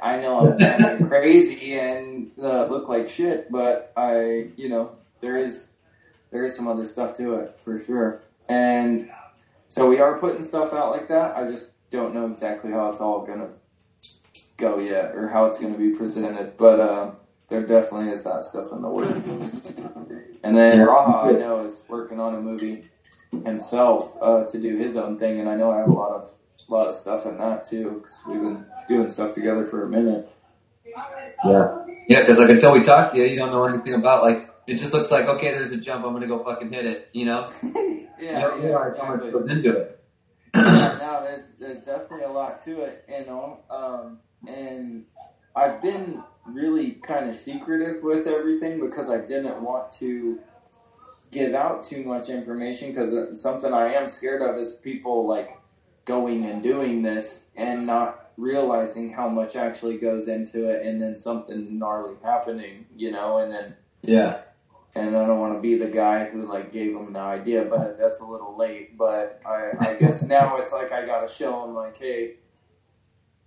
[0.02, 5.72] I know I'm crazy and uh, look like shit, but I, you know, there is
[6.32, 8.22] there is some other stuff to it for sure.
[8.50, 9.10] And
[9.68, 11.38] so we are putting stuff out like that.
[11.38, 13.50] I just don't know exactly how it's all gonna
[14.58, 17.12] go yet or how it's gonna be presented, but uh,
[17.48, 20.13] there definitely is that stuff in the works.
[20.44, 20.86] And then Yeah.
[20.86, 22.90] Raha, I know, is working on a movie
[23.46, 26.34] himself uh, to do his own thing, and I know I have a lot of
[26.70, 29.90] a lot of stuff in that too because we've been doing stuff together for a
[29.90, 30.30] minute.
[30.86, 32.20] Yeah, yeah.
[32.22, 34.50] Because like until we talk to you, you don't know anything about like.
[34.66, 35.52] It just looks like okay.
[35.52, 36.06] There's a jump.
[36.06, 37.10] I'm gonna go fucking hit it.
[37.12, 37.50] You know.
[37.64, 39.32] yeah, you don't yeah, realize how much exactly.
[39.32, 40.02] goes into it.
[40.56, 43.60] yeah, no, there's there's definitely a lot to it, you know.
[43.70, 45.06] Um, and
[45.56, 50.40] I've been really kind of secretive with everything because I didn't want to
[51.32, 55.58] give out too much information because uh, something I am scared of is people like
[56.06, 61.16] going and doing this and not realizing how much actually goes into it, and then
[61.16, 64.42] something gnarly happening, you know, and then Yeah.
[64.96, 67.98] and I don't want to be the guy who like gave them the idea, but
[67.98, 68.98] that's a little late.
[68.98, 72.36] But I, I guess now it's like I gotta show them like, hey,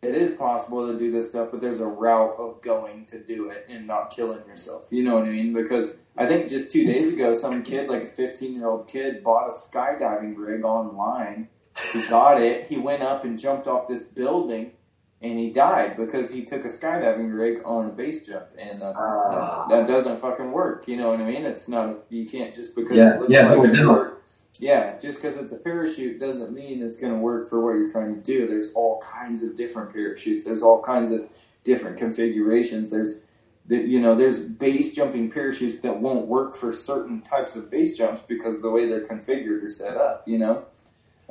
[0.03, 3.51] it is possible to do this stuff, but there's a route of going to do
[3.51, 4.89] it and not killing yourself.
[4.91, 5.53] You know what I mean?
[5.53, 9.25] Because I think just two days ago, some kid, like a 15 year old kid,
[9.25, 11.49] bought a skydiving rig online.
[11.93, 12.67] He got it.
[12.67, 14.73] He went up and jumped off this building.
[15.23, 18.99] And he died because he took a skydiving rig on a base jump, and that's,
[19.01, 19.67] Ah.
[19.71, 20.87] that doesn't fucking work.
[20.87, 21.47] You know what I mean?
[21.47, 22.01] It's not.
[22.11, 24.13] You can't just because Yeah, it looks yeah, like it.
[24.61, 27.89] Yeah, just because it's a parachute doesn't mean it's going to work for what you're
[27.89, 28.47] trying to do.
[28.47, 30.45] There's all kinds of different parachutes.
[30.45, 31.29] There's all kinds of
[31.65, 32.91] different configurations.
[32.91, 33.23] There's,
[33.67, 37.97] the, you know, there's base jumping parachutes that won't work for certain types of base
[37.99, 40.27] jumps because the way they're configured or set up.
[40.27, 40.65] You know,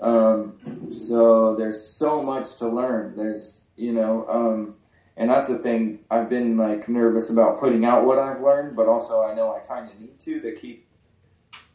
[0.01, 3.15] um, so there's so much to learn.
[3.15, 4.75] There's, you know, um,
[5.17, 5.99] and that's the thing.
[6.11, 9.59] I've been like nervous about putting out what I've learned, but also I know I
[9.65, 10.84] kind of need to to keep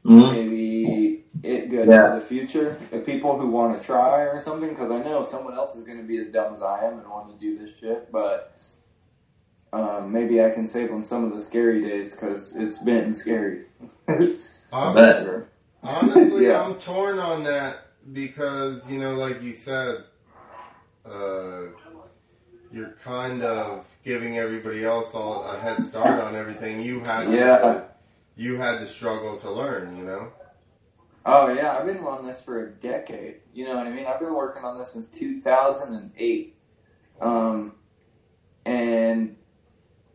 [0.05, 0.33] Mhm.
[0.33, 2.09] maybe it good Yeah.
[2.15, 2.77] for the future.
[2.91, 6.01] The people who want to try or something, because I know someone else is going
[6.01, 8.59] to be as dumb as I am and want to do this shit, but.
[9.73, 13.67] Um, maybe I can save them some of the scary days because it's been scary.
[14.09, 15.23] I bet.
[15.25, 15.47] Sure.
[15.85, 16.63] Honestly, Yeah.
[16.65, 17.77] I'm torn on that
[18.13, 20.03] because you know, like you said,
[21.07, 21.67] uh,
[22.73, 26.81] you're kind of giving everybody else all a head start on everything.
[26.83, 27.59] You had, Yeah.
[27.59, 27.85] to,
[28.37, 29.97] you had to struggle to learn.
[29.97, 30.33] You know,
[31.25, 33.37] Oh yeah, I've been on this for a decade.
[33.53, 34.07] You know what I mean?
[34.07, 36.57] I've been working on this since 2008,
[37.21, 37.73] um,
[38.65, 39.37] and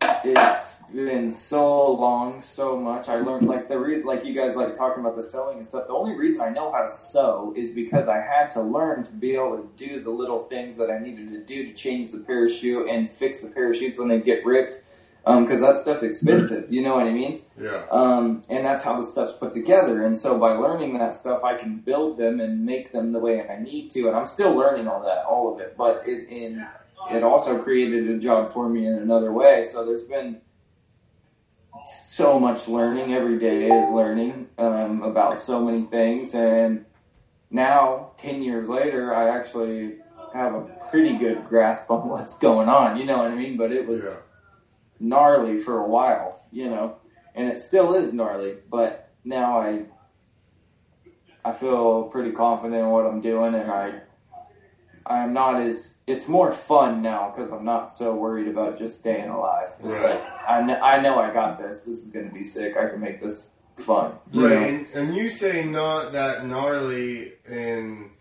[0.02, 3.08] it's been so long, so much.
[3.08, 5.86] I learned like the reason, like you guys like talking about the sewing and stuff.
[5.86, 9.14] The only reason I know how to sew is because I had to learn to
[9.14, 12.20] be able to do the little things that I needed to do to change the
[12.20, 14.82] parachute and fix the parachutes when they get ripped.
[15.26, 17.42] Because that stuff's expensive, you know what I mean?
[17.60, 20.06] yeah, Um, and that's how the stuff's put together.
[20.06, 23.48] And so by learning that stuff, I can build them and make them the way
[23.48, 24.08] I need to.
[24.08, 25.76] And I'm still learning all that, all of it.
[25.76, 26.64] But it, in,
[27.10, 29.64] it also created a job for me in another way.
[29.64, 30.42] So there's been
[31.88, 33.14] so much learning.
[33.14, 36.36] Every day is learning um, about so many things.
[36.36, 36.86] And
[37.50, 39.96] now, 10 years later, I actually
[40.34, 40.62] have a
[40.92, 42.98] pretty good grasp on what's going on.
[42.98, 43.58] You know what I mean?
[43.58, 44.20] But it was yeah.
[45.00, 46.98] Gnarly for a while, you know,
[47.34, 48.56] and it still is gnarly.
[48.70, 49.84] But now I,
[51.44, 54.02] I feel pretty confident in what I'm doing, and I,
[55.06, 55.98] I'm not as.
[56.08, 59.70] It's more fun now because I'm not so worried about just staying alive.
[59.84, 60.22] It's Right.
[60.22, 61.82] like I, kn- I know I got this.
[61.84, 62.78] This is going to be sick.
[62.78, 64.14] I can make this fun.
[64.34, 68.12] Right, and, and you say not that gnarly in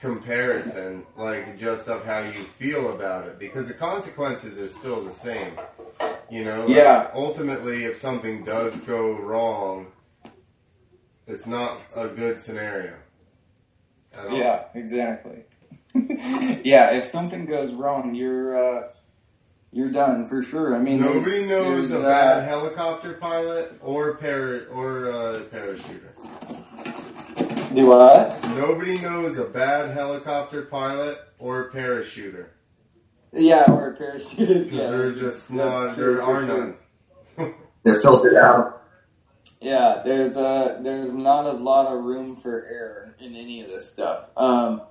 [0.00, 5.10] comparison, like just of how you feel about it, because the consequences are still the
[5.10, 5.52] same.
[6.30, 7.10] You know, like, Yeah.
[7.14, 9.86] Ultimately, if something does go wrong,
[11.26, 12.94] it's not a good scenario.
[14.30, 15.44] Yeah, exactly.
[15.94, 18.88] yeah, if something goes wrong, you're uh,
[19.72, 20.74] you're done for sure.
[20.74, 25.40] I mean, Nobody there's- knows there's, a bad uh, helicopter pilot or para- or uh,
[25.52, 26.14] parachuter.
[27.74, 28.42] Do what?
[28.56, 32.46] Nobody knows a bad helicopter pilot or parachuter.
[33.32, 34.72] Yeah, or parachutists.
[34.72, 35.96] Yeah, They're just that's not.
[35.96, 36.76] There for are sure.
[37.36, 37.54] none.
[37.84, 38.82] They're filtered out.
[39.60, 43.90] Yeah, there's uh there's not a lot of room for error in any of this
[43.90, 44.30] stuff.
[44.36, 44.82] Um,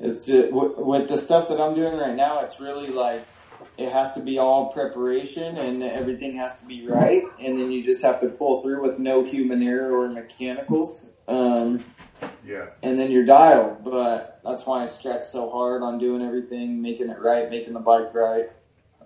[0.00, 2.40] it's just, w- with the stuff that I'm doing right now.
[2.40, 3.24] It's really like
[3.78, 7.82] it has to be all preparation and everything has to be right, and then you
[7.82, 11.10] just have to pull through with no human error or mechanicals.
[11.28, 11.84] Um,
[12.44, 12.70] Yeah.
[12.82, 13.84] and then you're dialed.
[13.84, 17.80] But that's why I stretch so hard on doing everything, making it right, making the
[17.80, 18.50] bike right,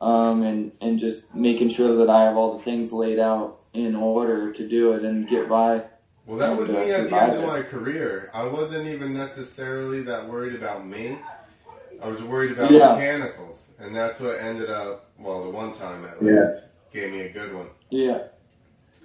[0.00, 3.94] um, and and just making sure that I have all the things laid out in
[3.94, 5.82] order to do it and get by.
[6.26, 8.30] Well, that was uh, me at the end of my career.
[8.34, 11.18] I wasn't even necessarily that worried about me.
[12.02, 12.94] I was worried about Yeah.
[12.94, 15.10] mechanicals, and that's what ended up.
[15.18, 16.32] Well, the one time at Yeah.
[16.40, 17.68] least gave me a good one.
[17.90, 18.18] Yeah,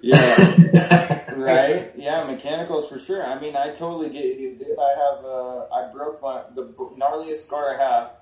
[0.02, 1.92] yeah, right.
[1.96, 3.24] Yeah, mechanicals for sure.
[3.24, 4.76] I mean, I totally get you, dude.
[4.78, 6.64] I have uh, I broke my the
[6.98, 8.12] gnarliest scar I have.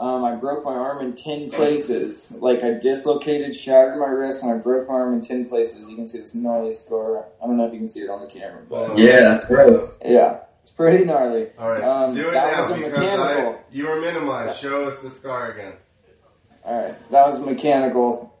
[0.00, 2.36] Um, I broke my arm in ten places.
[2.40, 5.86] Like I dislocated, shattered my wrist, and I broke my arm in ten places.
[5.88, 7.26] You can see this gnarly scar.
[7.42, 9.80] I don't know if you can see it on the camera, but Yeah, that's right.
[10.04, 11.48] yeah, it's pretty gnarly.
[11.58, 13.60] All right, Um, do it that now was a because I, mechanical.
[13.70, 14.58] you were minimized.
[14.58, 15.74] Show us the scar again.
[16.64, 18.31] All right, that was mechanical,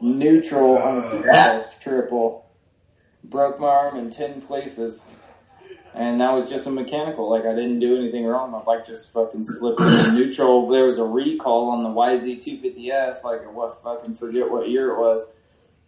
[0.00, 2.46] neutral on a supercharged triple.
[3.24, 5.10] Broke my arm in ten places,
[5.94, 7.28] and that was just a mechanical.
[7.28, 8.52] Like I didn't do anything wrong.
[8.52, 10.68] My bike just fucking slipped in neutral.
[10.68, 13.24] There was a recall on the YZ250F.
[13.24, 15.34] Like I was fucking forget what year it was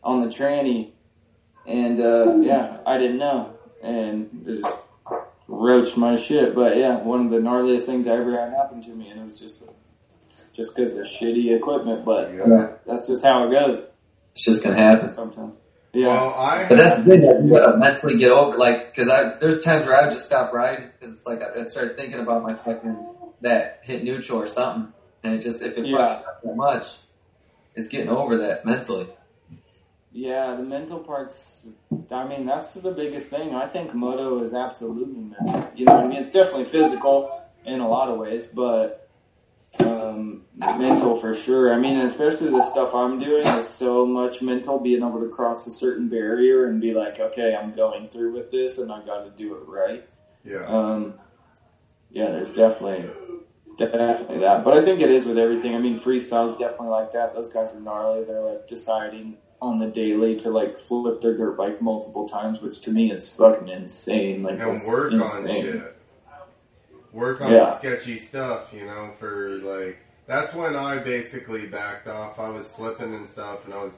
[0.02, 0.90] on the tranny,
[1.66, 4.76] and uh, yeah, I didn't know, and it just
[5.46, 6.56] roached my shit.
[6.56, 9.24] But yeah, one of the gnarliest things I ever had happen to me, and it
[9.24, 9.62] was just
[10.54, 12.04] just because of shitty equipment.
[12.04, 12.74] But Yes.
[12.84, 13.90] that's just how it goes
[14.38, 15.10] It's just gonna happen.
[15.10, 15.54] sometimes.
[15.92, 16.06] Yeah.
[16.06, 17.22] Well, I But that's good.
[17.22, 20.26] that You gotta mentally get over, like, because I there's times where I would just
[20.26, 22.96] stop riding because it's like I, I start thinking about my fucking
[23.40, 24.92] that hit neutral or something,
[25.24, 25.96] and it just if it Yeah.
[25.96, 26.84] fucks you up that much,
[27.74, 29.08] it's getting over that mentally.
[30.12, 31.66] Yeah, the mental part's.
[32.12, 33.56] I mean, that's the biggest thing.
[33.56, 35.68] I think moto is absolutely mental.
[35.74, 36.18] You know what I mean?
[36.18, 39.07] It's definitely physical in a lot of ways, but
[39.80, 41.72] um, mental for sure.
[41.72, 44.78] I mean, especially the stuff I'm doing is so much mental.
[44.78, 48.50] Being able to cross a certain barrier and be like, okay, I'm going through with
[48.50, 50.08] this, and I got to do it right.
[50.44, 50.66] yeah.
[50.66, 51.14] Um,
[52.10, 53.10] yeah, there's definitely
[53.76, 54.64] definitely that.
[54.64, 55.74] But I think it is with everything.
[55.74, 57.34] I mean, freestyle's definitely like that.
[57.34, 58.24] Those guys are gnarly.
[58.24, 62.80] They're like deciding on the daily to like flip their dirt bike multiple times, which
[62.82, 64.42] to me is fucking insane.
[64.42, 65.62] Like and work on insane.
[65.62, 65.96] shit.
[67.12, 67.78] Work on Yeah.
[67.78, 72.38] sketchy stuff, you know, for like that's when I basically backed off.
[72.38, 73.92] I was flipping and stuff and I was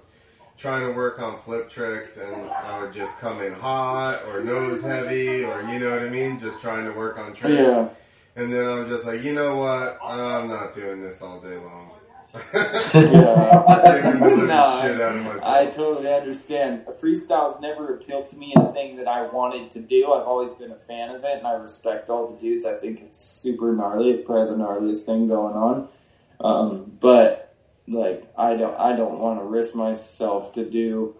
[0.56, 4.82] trying to work on flip tricks and I would just come in hot or nose
[4.82, 7.58] heavy or you know what I mean, just trying to work on tricks.
[7.58, 7.88] Yeah,
[8.36, 9.98] And then I was just like, you know what?
[10.04, 11.90] I'm not doing this all day long.
[12.34, 13.78] Yeah.
[13.80, 15.44] Scaring the living No, shit out of myself.
[15.44, 16.84] I totally understand.
[17.00, 20.12] Freestyle's never appealed to me and a thing that I wanted to do.
[20.12, 22.64] I've always been a fan of it, and I respect all the dudes.
[22.64, 24.10] I think it's super gnarly.
[24.10, 25.88] It's probably the gnarliest thing going on.
[26.40, 27.54] Um, but
[27.88, 31.16] like, I don't, I don't want to risk myself to do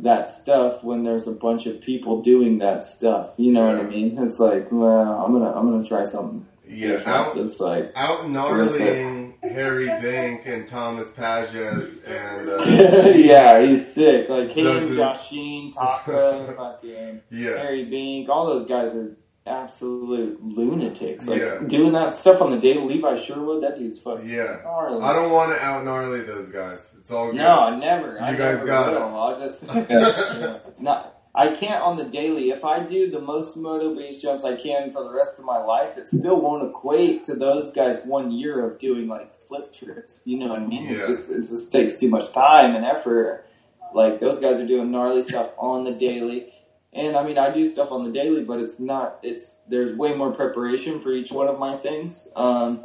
[0.00, 3.30] that stuff when there's a bunch of people doing that stuff.
[3.38, 4.18] You know what I mean?
[4.18, 6.46] It's like, well, I'm gonna, I'm gonna try something.
[6.68, 7.08] yeah, different.
[7.08, 12.56] out It's like, out gnarlying Harry Bink and Thomas Pages and uh,
[13.14, 14.28] yeah, he's sick.
[14.28, 17.20] Like him, Doesn't- Josh Sheehan, Taka, fucking.
[17.30, 17.58] yeah.
[17.58, 19.16] Harry Bink, all those guys are
[19.46, 21.26] absolute lunatics.
[21.26, 21.58] Like Yeah.
[21.66, 24.60] doing that stuff on the day, Levi Sherwood, that dude's fucking Yeah.
[24.64, 25.02] gnarly.
[25.02, 26.94] I don't want to out gnarly those guys.
[26.98, 27.36] It's all good.
[27.36, 28.18] no, never.
[28.20, 28.98] I You guys never got it.
[29.00, 29.20] will.
[29.20, 29.74] I'll just
[30.80, 31.13] not.
[31.36, 32.50] I can't on the daily.
[32.50, 35.58] If I do the most moto base jumps I can for the rest of my
[35.58, 40.22] life, it still won't equate to those guys one year of doing like flip tricks.
[40.24, 40.84] You know what I mean?
[40.84, 41.02] Yeah.
[41.02, 43.46] It just it just takes too much time and effort.
[43.92, 46.52] Like those guys are doing gnarly stuff on the daily.
[46.92, 49.18] And I mean, I do stuff on the daily, but it's not.
[49.24, 52.28] It's there's way more preparation for each one of my things.
[52.36, 52.84] Um,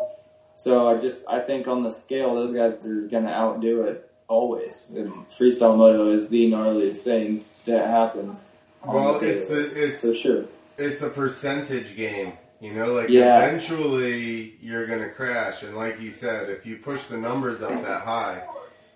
[0.55, 4.91] so I just I think on the scale, those guys are gonna outdo it always.
[4.95, 8.55] And freestyle moto is the gnarliest thing that happens.
[8.85, 10.45] Well, the it's the it's for sure.
[10.77, 12.33] it's a percentage game.
[12.61, 13.37] You know, like Yeah.
[13.45, 18.01] eventually you're gonna crash, and like you said, if you push the numbers up that
[18.01, 18.43] high,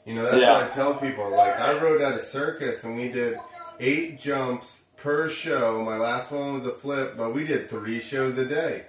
[0.06, 0.54] you know that's Yeah.
[0.54, 1.30] what I tell people.
[1.32, 3.38] Like I rode at a circus, and we did
[3.80, 5.82] eight jumps per show.
[5.84, 8.84] My last one was a flip, but we did three shows a day.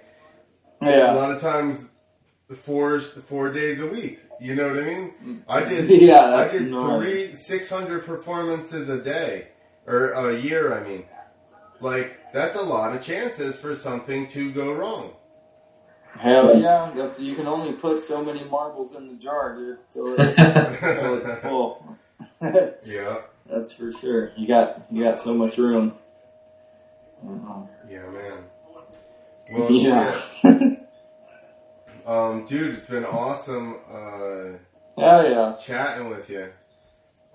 [0.81, 1.89] Yeah, A lot of times,
[2.53, 4.19] four four days a week.
[4.41, 5.43] You know what I mean?
[5.47, 5.89] I did.
[6.01, 9.47] Yeah, I did three six hundred performances a day
[9.85, 10.73] or a year.
[10.73, 11.03] I mean,
[11.79, 15.13] like that's a lot of chances for something to go wrong.
[16.17, 16.91] hell yeah.
[16.95, 21.17] That's you can only put so many marbles in the jar, dude, till, it, till
[21.17, 21.97] it's full.
[22.85, 24.31] Yeah, That's for sure.
[24.37, 25.93] You got you got so much room.
[27.89, 28.39] Yeah, man.
[29.55, 30.21] Well, yeah.
[30.41, 30.79] shit.
[32.07, 34.57] Um, dude, it's been awesome uh,
[35.01, 35.55] Hell yeah.
[35.59, 36.49] chatting with you.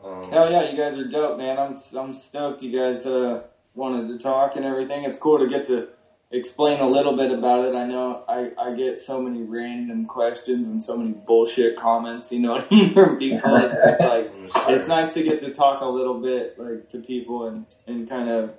[0.04, 1.58] Um, Hell yeah, you guys are dope, man.
[1.58, 3.42] I'm I'm stoked you guys uh,
[3.74, 5.04] wanted to talk and everything.
[5.04, 5.88] It's cool to get to
[6.30, 7.74] explain a little bit about it.
[7.74, 12.38] I know I, I get so many random questions and so many bullshit comments, you
[12.38, 13.56] know what I mean, from people.
[13.56, 14.32] It's like
[14.68, 18.30] it's nice to get to talk a little bit like to people and, and kind
[18.30, 18.54] of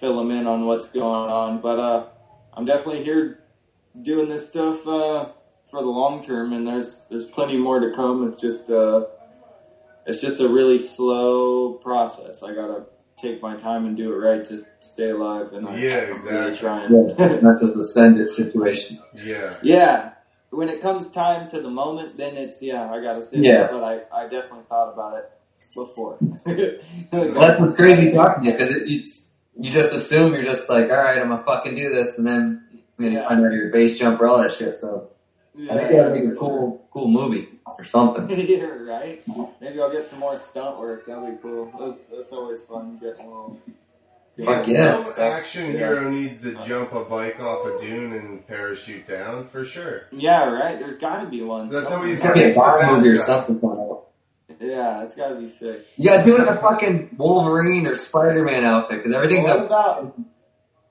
[0.00, 1.60] fill them in on what's going on.
[1.60, 2.06] But uh,
[2.54, 3.44] I'm definitely here
[4.00, 5.30] doing this stuff uh,
[5.70, 8.26] for the long term, and there's there's plenty more to come.
[8.26, 9.04] It's just uh,
[10.08, 12.42] it's just a really slow process.
[12.42, 12.86] I gotta
[13.20, 16.48] take my time and do it right to stay alive, and I, Yeah, I'm really
[16.50, 16.56] exactly.
[17.16, 17.42] trying.
[17.42, 18.98] Not just a send it situation.
[19.14, 20.10] Yeah, yeah,
[20.50, 23.40] when it comes time to the moment, then it's yeah, I gotta sit.
[23.40, 23.68] Yeah.
[23.70, 25.30] But I, I definitely thought about it
[25.74, 26.16] before.
[27.12, 29.02] Well, that's what's crazy talking to you because you
[29.60, 32.64] you just assume you're just like, all right, I'm gonna fucking do this, and then
[32.98, 33.28] I mean, you Yeah.
[33.28, 34.74] find out you're a base jumper, all that shit.
[34.76, 35.10] So
[35.58, 37.48] I think that'd be a cool, cool movie
[37.78, 38.28] or something.
[38.48, 39.22] yeah, right.
[39.28, 39.46] Uh-huh.
[39.60, 41.06] Maybe I'll get some more stunt work.
[41.06, 41.72] That'd be cool.
[41.78, 43.60] That's, that's always fun getting a little.
[44.40, 45.02] Fuck yeah.
[45.02, 45.78] Some action Yeah.
[45.78, 50.02] hero needs to jump a bike off a dune and parachute down for sure.
[50.12, 50.78] Yeah, right.
[50.78, 51.68] There's got to be one.
[51.70, 52.02] That's somewhere.
[52.10, 53.20] always- Fucking Bond Bad movie or guy.
[53.24, 53.60] something.
[54.60, 55.86] Yeah, it's got to be sick.
[55.96, 59.56] You gotta do it in a fucking Wolverine or Spider Man outfit because everything's what
[59.60, 60.18] a about?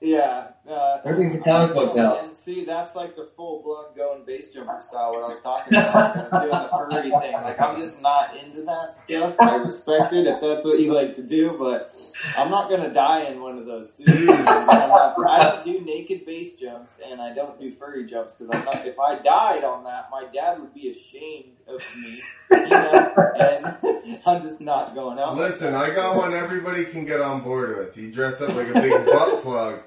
[0.00, 0.48] Yeah.
[0.68, 2.18] Uh, Everything's a comic book now.
[2.18, 5.12] And see, that's like the full blown going base jumper style.
[5.12, 7.32] What I was talking about, doing the furry thing.
[7.32, 9.36] Like I'm just not into that stuff.
[9.40, 11.90] I respect it if that's what you like to do, but
[12.36, 14.10] I'm not gonna die in one of those suits.
[14.10, 18.54] I'm not, I don't do naked base jumps, and I don't do furry jumps because
[18.54, 18.86] I'm not.
[18.86, 22.20] If I died on that, my dad would be ashamed of me.
[22.50, 25.36] You know, and I'm just not going out.
[25.36, 25.74] Listen.
[25.74, 27.96] I got one everybody can get on board with.
[27.96, 29.80] You dress up like a big butt plug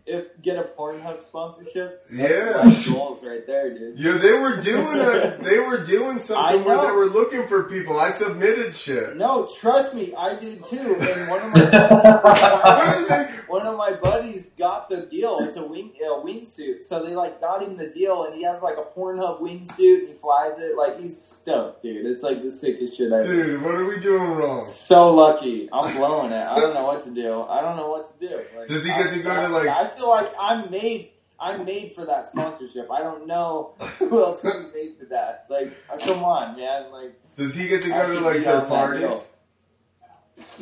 [0.07, 2.07] if get a Pornhub sponsorship.
[2.11, 2.63] That's Yeah.
[2.65, 3.99] my goals right there, dude.
[3.99, 7.99] Yeah, they were doing a, they were doing something where they were looking for people.
[7.99, 9.17] I submitted shit.
[9.17, 10.97] No, trust me, I did too.
[11.01, 11.61] And one of my
[13.49, 15.39] What one of my buddies got the deal.
[15.43, 18.61] It's a wing a wingsuit, so they like got him the deal, and he has
[18.63, 20.77] like a Pornhub wingsuit, and he flies it.
[20.77, 22.07] Like he's stoked, dude.
[22.07, 23.25] It's like the sickest shit ever.
[23.25, 24.65] Dude, what are we doing wrong?
[24.65, 25.69] So lucky.
[25.73, 26.37] I'm blowing it.
[26.47, 27.43] I don't know what to do.
[27.43, 28.35] I don't know what to do.
[28.59, 31.11] Like, Does he get to go I, to, like- I feel like I'm made.
[31.39, 32.91] I'm made for that sponsorship.
[32.91, 35.45] I don't know who else would be made for that.
[35.51, 36.91] Like, uh, come on, man.
[36.91, 39.29] Like, Does he get to go to like be their parties?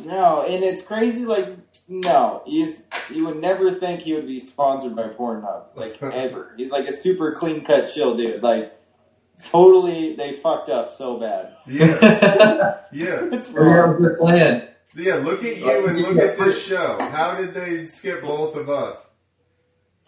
[0.03, 1.25] no, and it's crazy.
[1.25, 1.47] Like,
[1.87, 2.85] no, he's.
[3.09, 6.53] You would never think he would be sponsored by Pornhub, like ever.
[6.57, 8.41] He's like a super clean cut, chill dude.
[8.43, 8.73] Like,
[9.45, 11.55] totally, they fucked up so bad.
[11.67, 12.77] Yeah, yeah.
[12.91, 13.73] yeah, It's We wrong.
[13.75, 14.67] have a good plan.
[14.95, 15.15] yeah.
[15.15, 16.97] Look at you and look at this show.
[16.99, 19.04] How did they skip both of us?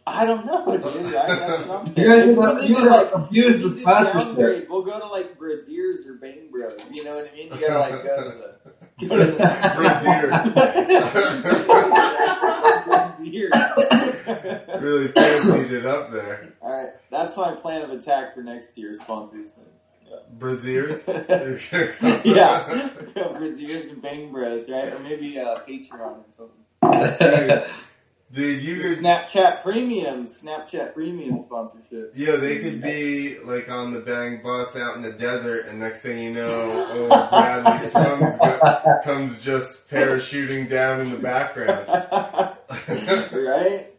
[0.07, 0.85] I don't know, dude.
[0.85, 4.67] I, that's what I'm You guys are, you are like, confused with downgrade.
[4.69, 6.75] We'll go to like Brazzers or Bang Bros.
[6.91, 7.51] You know what I mean?
[7.51, 9.43] You gotta like go to the go to the
[9.75, 10.55] Brazzers.
[14.81, 16.53] Really fancied it up there.
[16.61, 19.59] All right, that's my plan of attack for next year's sponsors.
[20.37, 21.05] Brazzers.
[22.23, 22.63] yeah,
[23.13, 24.93] Brazzers and Bang Bros, right?
[24.93, 26.63] Or maybe uh, Patreon or something.
[28.31, 28.97] Dude, you could.
[28.97, 32.11] Snapchat Premium, Snapchat Premium sponsorship.
[32.13, 36.01] Yeah, they could be like on the bang bus out in the desert, and next
[36.01, 41.87] thing you know, oh, old Bradley Slums go- comes just parachuting down in the background.
[43.31, 43.93] right?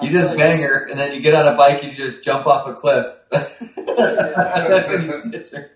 [0.00, 2.66] You just bang her, and then you get on a bike, you just jump off
[2.66, 3.06] a cliff.
[3.30, 5.70] That's what you picture.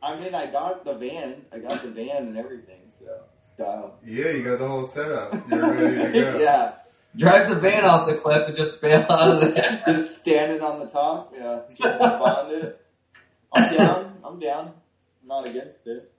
[0.00, 1.46] I mean, I got the van.
[1.52, 3.06] I got the van and everything, so
[3.40, 3.98] style.
[4.04, 5.32] Yeah, you got the whole setup.
[5.50, 6.38] You're ready to go.
[6.38, 6.72] yeah,
[7.16, 9.82] Drive the van off the cliff and just bail out of there.
[9.86, 11.32] just standing on the top.
[11.36, 12.80] Yeah, just bond it.
[13.52, 14.14] I'm down.
[14.24, 14.72] I'm down.
[15.22, 16.12] I'm not against it.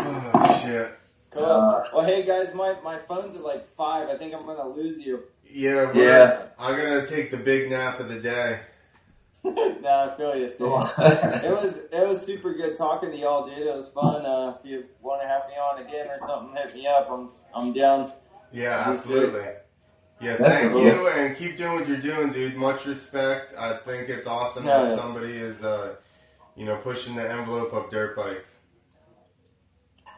[0.00, 0.90] Oh shit.
[1.30, 1.44] Cool.
[1.44, 4.08] Uh, well, hey guys, my, my phone's at like five.
[4.08, 5.22] I think I'm gonna lose you.
[5.48, 6.42] Yeah, but Yeah.
[6.58, 8.60] I'm gonna take the big nap of the day.
[9.44, 9.54] no,
[9.84, 10.48] I feel you.
[10.48, 10.60] Sid.
[11.44, 13.58] It was it was super good talking to y'all, dude.
[13.58, 14.26] It was fun.
[14.26, 17.08] Uh, if you want to have me on again or something, hit me up.
[17.10, 18.12] I'm I'm down.
[18.52, 19.44] Yeah, absolutely.
[20.20, 20.84] Yeah, That's thank cool.
[20.84, 22.54] you, and keep doing what you're doing, dude.
[22.56, 23.54] Much respect.
[23.58, 24.96] I think it's awesome Yeah, that yeah.
[24.96, 25.96] somebody is, uh,
[26.54, 28.60] you know, pushing the envelope of dirt bikes.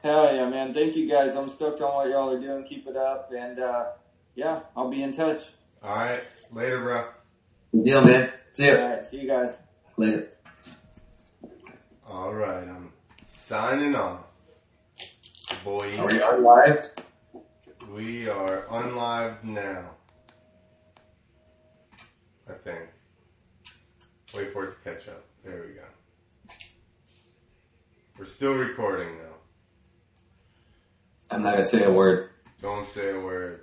[0.02, 0.74] Hell yeah, man!
[0.74, 1.34] Thank you guys.
[1.34, 2.64] I'm stoked on what y'all are doing.
[2.64, 3.86] Keep it up, and uh,
[4.34, 5.40] yeah, I'll be in touch.
[5.82, 6.20] All right,
[6.52, 7.06] later, bro.
[7.72, 8.30] Good deal, man.
[8.52, 9.58] See All ya right, see you guys.
[9.96, 10.28] later.
[12.06, 12.92] All right, I'm
[13.24, 14.20] signing off,
[15.64, 15.98] boys.
[15.98, 16.84] Are we live?
[17.90, 19.90] We are unlive now.
[22.48, 22.80] I think.
[24.36, 25.24] Wait for it to catch up.
[25.44, 26.54] There we go.
[28.18, 29.34] We're still recording though.
[31.30, 32.30] I'm not gonna say a word.
[32.60, 33.60] Don't say a word.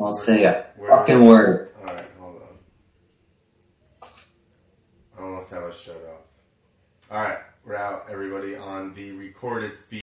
[0.00, 1.74] I'll say a Where- fucking word.
[1.80, 4.08] Alright, hold on.
[5.18, 7.14] I almost have us shut off.
[7.14, 9.98] Alright, we're out, everybody, on the recorded feed.